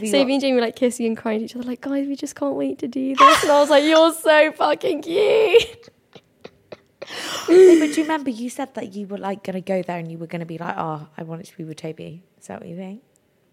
Sophie 0.00 0.10
got- 0.10 0.30
and 0.30 0.40
Jamie 0.40 0.52
were 0.54 0.60
like 0.60 0.76
kissing 0.76 1.06
and 1.06 1.16
crying 1.16 1.38
to 1.38 1.44
each 1.46 1.56
other, 1.56 1.64
like, 1.64 1.80
guys, 1.80 2.06
we 2.06 2.14
just 2.14 2.34
can't 2.36 2.56
wait 2.56 2.78
to 2.80 2.88
do 2.88 3.16
this. 3.16 3.42
And 3.42 3.50
I 3.52 3.60
was 3.60 3.70
like, 3.70 3.84
you're 3.84 4.12
so 4.12 4.52
fucking 4.52 5.00
cute. 5.02 5.88
No, 7.48 7.78
but 7.80 7.94
do 7.94 8.00
you 8.00 8.02
remember 8.02 8.30
you 8.30 8.50
said 8.50 8.74
that 8.74 8.94
you 8.94 9.06
were 9.06 9.18
like 9.18 9.44
gonna 9.44 9.60
go 9.60 9.82
there 9.82 9.98
and 9.98 10.10
you 10.10 10.18
were 10.18 10.26
gonna 10.26 10.46
be 10.46 10.58
like, 10.58 10.74
oh, 10.76 11.08
I 11.16 11.22
want 11.22 11.42
it 11.42 11.46
to 11.46 11.56
be 11.56 11.64
with 11.64 11.78
Toby. 11.78 12.22
Is 12.40 12.46
that 12.46 12.60
what 12.60 12.68
you 12.68 12.76
think? 12.76 13.02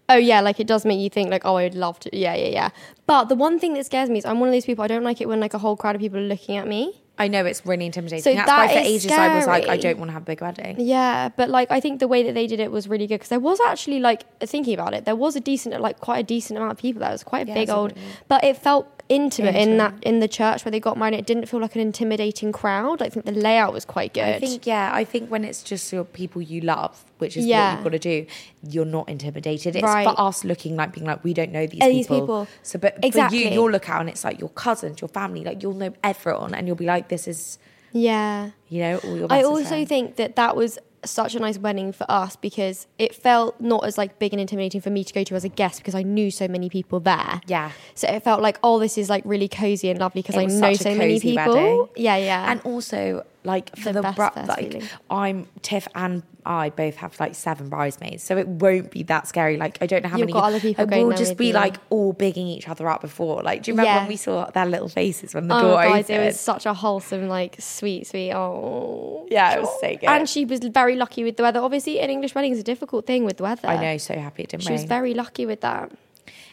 Oh 0.08 0.16
yeah, 0.16 0.40
like 0.40 0.60
it 0.60 0.66
does 0.66 0.84
make 0.84 1.00
you 1.00 1.08
think 1.08 1.30
like, 1.30 1.44
oh, 1.44 1.56
I'd 1.56 1.74
love 1.74 1.98
to. 2.00 2.16
Yeah, 2.16 2.34
yeah, 2.34 2.48
yeah. 2.48 2.68
But 3.06 3.24
the 3.26 3.34
one 3.34 3.58
thing 3.58 3.74
that 3.74 3.86
scares 3.86 4.10
me 4.10 4.18
is 4.18 4.26
I'm 4.26 4.40
one 4.40 4.48
of 4.48 4.52
those 4.54 4.66
people. 4.66 4.84
I 4.84 4.88
don't 4.88 5.04
like 5.04 5.20
it 5.20 5.28
when 5.28 5.40
like 5.40 5.54
a 5.54 5.58
whole 5.58 5.76
crowd 5.76 5.94
of 5.96 6.00
people 6.00 6.18
are 6.18 6.22
looking 6.22 6.56
at 6.56 6.66
me. 6.66 7.01
I 7.18 7.28
know 7.28 7.44
it's 7.44 7.64
really 7.66 7.86
intimidating. 7.86 8.22
So 8.22 8.34
That's 8.34 8.48
why 8.48 8.66
that 8.68 8.72
for 8.74 8.80
is 8.80 8.86
ages 9.04 9.12
I 9.12 9.36
was 9.36 9.46
like, 9.46 9.64
I 9.64 9.78
scary. 9.78 9.78
don't 9.94 9.98
want 9.98 10.08
to 10.08 10.12
have 10.14 10.22
a 10.22 10.26
big 10.26 10.40
wedding. 10.40 10.76
Yeah, 10.80 11.28
but 11.36 11.50
like 11.50 11.70
I 11.70 11.78
think 11.78 12.00
the 12.00 12.08
way 12.08 12.22
that 12.22 12.34
they 12.34 12.46
did 12.46 12.58
it 12.58 12.72
was 12.72 12.88
really 12.88 13.06
good 13.06 13.16
because 13.16 13.28
there 13.28 13.38
was 13.38 13.60
actually 13.60 14.00
like 14.00 14.24
thinking 14.40 14.74
about 14.74 14.94
it, 14.94 15.04
there 15.04 15.14
was 15.14 15.36
a 15.36 15.40
decent, 15.40 15.78
like 15.80 16.00
quite 16.00 16.18
a 16.20 16.22
decent 16.22 16.56
amount 16.56 16.72
of 16.72 16.78
people 16.78 17.00
there. 17.00 17.10
It 17.10 17.12
was 17.12 17.22
quite 17.24 17.46
a 17.46 17.48
Yeah, 17.48 17.54
big 17.54 17.70
old, 17.70 17.92
but 18.28 18.42
it 18.42 18.56
felt 18.56 18.88
intimate, 19.08 19.54
in 19.54 19.76
that 19.76 19.92
Intimate. 19.92 20.04
in 20.04 20.20
the 20.20 20.28
church 20.28 20.64
where 20.64 20.72
they 20.72 20.80
got 20.80 20.96
married. 20.96 21.14
It 21.14 21.26
didn't 21.26 21.46
feel 21.46 21.60
like 21.60 21.74
an 21.74 21.82
intimidating 21.82 22.50
crowd. 22.50 23.02
I 23.02 23.10
think 23.10 23.26
the 23.26 23.32
layout 23.32 23.72
was 23.74 23.84
quite 23.84 24.14
good. 24.14 24.24
I 24.24 24.38
think 24.40 24.66
yeah, 24.66 24.90
I 24.92 25.04
think 25.04 25.30
when 25.30 25.44
it's 25.44 25.62
just 25.62 25.92
your 25.92 26.04
people 26.04 26.40
you 26.40 26.62
love, 26.62 27.04
which 27.22 27.36
is 27.36 27.46
Yeah. 27.46 27.54
what 27.70 27.74
you've 27.76 27.84
got 27.84 27.92
to 27.92 27.98
do, 27.98 28.26
you're 28.68 28.84
not 28.84 29.08
intimidated. 29.08 29.76
It's 29.76 29.82
Right. 29.82 30.04
for 30.06 30.14
us 30.20 30.44
looking 30.44 30.76
like 30.76 30.92
being 30.92 31.06
like 31.06 31.24
we 31.24 31.32
don't 31.32 31.52
know 31.52 31.66
these 31.66 31.80
people. 31.80 31.88
these 31.88 32.06
people. 32.08 32.46
So, 32.62 32.78
but 32.78 32.94
for 33.12 33.28
you, 33.34 33.48
you'll 33.48 33.70
look 33.70 33.88
out 33.88 34.00
and 34.00 34.10
it's 34.10 34.24
like 34.24 34.38
your 34.38 34.50
cousins, 34.50 35.00
your 35.00 35.08
family, 35.08 35.42
like 35.44 35.62
you'll 35.62 35.74
know 35.74 35.92
everyone, 36.04 36.52
and 36.54 36.66
you'll 36.66 36.76
be 36.76 36.86
like, 36.86 37.08
this 37.08 37.26
is 37.26 37.58
yeah. 37.92 38.50
you 38.68 38.80
know 38.80 38.98
all 39.04 39.16
your. 39.16 39.26
I 39.32 39.42
also 39.42 39.64
friends. 39.64 39.88
think 39.88 40.16
that 40.16 40.36
that 40.36 40.56
was 40.56 40.78
such 41.04 41.34
a 41.34 41.38
nice 41.40 41.58
wedding 41.58 41.90
for 41.92 42.06
us 42.08 42.36
because 42.36 42.86
it 42.96 43.12
felt 43.12 43.60
not 43.60 43.84
as 43.84 43.98
like 43.98 44.20
big 44.20 44.32
and 44.32 44.40
intimidating 44.40 44.80
for 44.80 44.88
me 44.90 45.02
to 45.02 45.12
go 45.12 45.24
to 45.24 45.34
as 45.34 45.42
a 45.42 45.48
guest 45.48 45.78
because 45.78 45.96
I 45.96 46.02
knew 46.04 46.30
so 46.30 46.46
many 46.46 46.68
people 46.70 47.00
there. 47.00 47.40
Yeah. 47.48 47.72
So 47.96 48.06
it 48.06 48.22
felt 48.22 48.40
like, 48.40 48.56
oh, 48.62 48.78
this 48.78 48.96
is 48.96 49.10
like 49.10 49.24
really 49.26 49.48
cozy 49.48 49.90
and 49.90 49.98
lovely 49.98 50.22
because 50.22 50.36
I 50.36 50.44
know 50.44 50.74
so 50.74 50.94
many 50.94 51.18
people. 51.18 51.54
wedding. 51.54 51.88
Yeah, 51.96 52.16
yeah. 52.18 52.50
And 52.52 52.60
also, 52.60 53.24
like 53.42 53.74
for 53.76 53.92
The 53.92 54.02
the, 54.02 54.12
first 54.12 54.36
like 54.48 54.58
feeling. 54.60 54.88
I'm 55.10 55.48
Tiff 55.62 55.88
and 55.96 56.22
I 56.44 56.70
both 56.70 56.96
have 56.96 57.18
like 57.20 57.34
seven 57.34 57.68
bridesmaids, 57.68 58.22
so 58.22 58.36
it 58.36 58.48
won't 58.48 58.90
be 58.90 59.02
that 59.04 59.28
scary. 59.28 59.56
Like 59.56 59.78
I 59.80 59.86
don't 59.86 60.02
know 60.02 60.08
how 60.08 60.16
You've 60.18 60.26
many. 60.26 60.32
got 60.32 60.44
other 60.44 60.60
people 60.60 60.84
like, 60.84 60.90
going 60.90 61.06
We'll 61.06 61.16
just 61.16 61.36
be 61.36 61.48
you. 61.48 61.52
like 61.52 61.76
all 61.90 62.12
bigging 62.12 62.46
each 62.48 62.68
other 62.68 62.88
up 62.88 63.00
before. 63.00 63.42
Like, 63.42 63.62
do 63.62 63.70
you 63.70 63.74
remember 63.74 63.90
Yeah. 63.90 63.98
when 64.00 64.08
we 64.08 64.16
saw 64.16 64.50
their 64.50 64.66
little 64.66 64.88
faces 64.88 65.34
when 65.34 65.48
the 65.48 65.54
oh, 65.56 65.62
door 65.62 65.74
guys, 65.82 66.04
opened? 66.06 66.22
it 66.22 66.26
was 66.26 66.40
such 66.40 66.66
a 66.66 66.74
wholesome, 66.74 67.28
like 67.28 67.56
sweet, 67.60 68.06
sweet. 68.08 68.32
Oh, 68.32 69.26
Yeah, 69.30 69.54
it 69.56 69.60
was 69.60 69.80
so 69.80 69.88
good. 69.90 70.04
And 70.08 70.28
she 70.28 70.44
was 70.44 70.60
very 70.60 70.96
lucky 70.96 71.22
with 71.24 71.36
the 71.36 71.42
weather. 71.44 71.60
Obviously, 71.60 72.00
an 72.00 72.10
English 72.10 72.34
wedding 72.34 72.52
is 72.52 72.58
a 72.58 72.64
difficult 72.64 73.06
thing 73.06 73.24
with 73.24 73.36
the 73.36 73.44
weather. 73.44 73.68
I 73.68 73.80
know, 73.80 73.96
so 73.98 74.14
happy 74.14 74.42
it 74.42 74.48
didn't 74.48 74.64
She 74.64 74.70
rain. 74.70 74.74
was 74.80 74.84
very 74.84 75.14
lucky 75.14 75.46
with 75.46 75.60
that. 75.60 75.92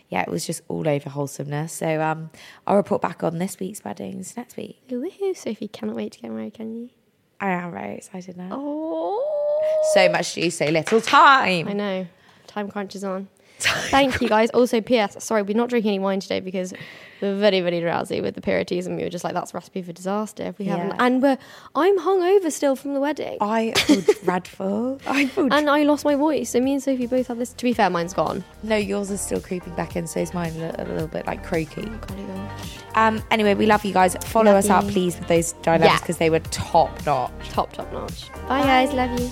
yeah, 0.10 0.22
it 0.22 0.30
was 0.30 0.46
just 0.46 0.62
all 0.68 0.88
over 0.88 1.10
wholesomeness. 1.10 1.74
So 1.74 2.02
um, 2.02 2.30
I'll 2.68 2.76
report 2.76 3.02
back 3.02 3.24
on 3.24 3.38
this 3.40 3.60
week's 3.60 3.84
weddings 3.84 4.36
next 4.38 4.56
week. 4.58 4.82
Woohoo! 4.90 5.36
Sophie 5.36 5.68
cannot 5.68 5.96
wait 5.96 6.12
to 6.14 6.20
get 6.20 6.32
married. 6.32 6.54
Can 6.56 6.74
you? 6.76 6.90
I 7.42 7.52
am 7.52 7.72
very 7.72 7.96
excited 7.96 8.36
now. 8.36 8.50
Oh, 8.52 9.49
So 9.94 10.10
much 10.10 10.34
to 10.34 10.42
do, 10.42 10.52
so 10.52 10.66
little 10.66 11.02
time. 11.02 11.68
I 11.68 11.74
know. 11.74 12.08
Time 12.48 12.70
crunches 12.70 13.04
on. 13.04 13.28
Thank 13.60 14.22
you 14.22 14.30
guys. 14.30 14.50
Also, 14.52 14.82
P.S. 14.82 15.24
Sorry, 15.24 15.42
we're 15.42 15.56
not 15.58 15.70
drinking 15.70 15.90
any 15.90 16.00
wine 16.00 16.20
today 16.20 16.40
because 16.40 16.74
we're 17.22 17.36
very, 17.36 17.60
very 17.62 17.82
drowsy 17.82 18.22
with 18.22 18.36
the 18.36 18.42
Piritons, 18.42 18.86
and 18.86 18.96
we 18.96 19.04
were 19.04 19.10
just 19.10 19.24
like, 19.24 19.34
"That's 19.34 19.54
a 19.54 19.58
recipe 19.58 19.82
for 19.82 19.92
disaster." 19.92 20.44
If 20.44 20.60
we 20.60 20.66
haven't, 20.66 20.94
and 21.00 21.22
we're 21.22 21.38
I'm 21.76 22.00
hungover 22.00 22.52
still 22.52 22.76
from 22.76 22.94
the 22.94 23.00
wedding, 23.00 23.38
I 23.42 23.72
feel 23.74 24.02
dreadful. 24.24 25.00
I 25.06 25.26
feel 25.26 25.52
and 25.54 25.70
I 25.70 25.84
lost 25.84 26.06
my 26.06 26.16
voice. 26.16 26.52
So 26.52 26.62
me 26.62 26.74
and 26.74 26.82
Sophie 26.84 27.08
both 27.08 27.28
have 27.28 27.38
this. 27.38 27.52
To 27.54 27.64
be 27.64 27.74
fair, 27.74 27.90
mine's 27.90 28.14
gone. 28.14 28.44
No, 28.64 28.76
yours 28.78 29.12
is 29.12 29.20
still 29.22 29.42
creeping 29.42 29.76
back 29.76 29.96
in, 29.96 30.08
so 30.08 30.20
is 30.22 30.34
mine 30.34 30.54
a 30.56 30.86
little, 30.86 31.08
bit 31.08 31.28
like 31.28 31.44
croaky. 31.44 31.84
Gosh. 31.86 32.78
Um, 32.96 33.24
anyway, 33.32 33.54
we 33.56 33.66
love 33.66 33.84
you 33.86 33.94
guys. 33.94 34.16
Follow 34.26 34.52
Love 34.52 34.64
us 34.64 34.70
out, 34.70 34.88
please, 34.88 35.18
with 35.20 35.28
those 35.28 35.54
dilemmas 35.62 35.88
Yeah. 35.88 36.00
because 36.00 36.18
they 36.18 36.30
were 36.30 36.40
top 36.40 37.06
notch. 37.06 37.32
Top, 37.50 37.74
top 37.74 37.92
notch. 37.92 38.32
Bye, 38.48 38.62
guys. 38.64 38.94
Love 38.94 39.20
you. 39.20 39.32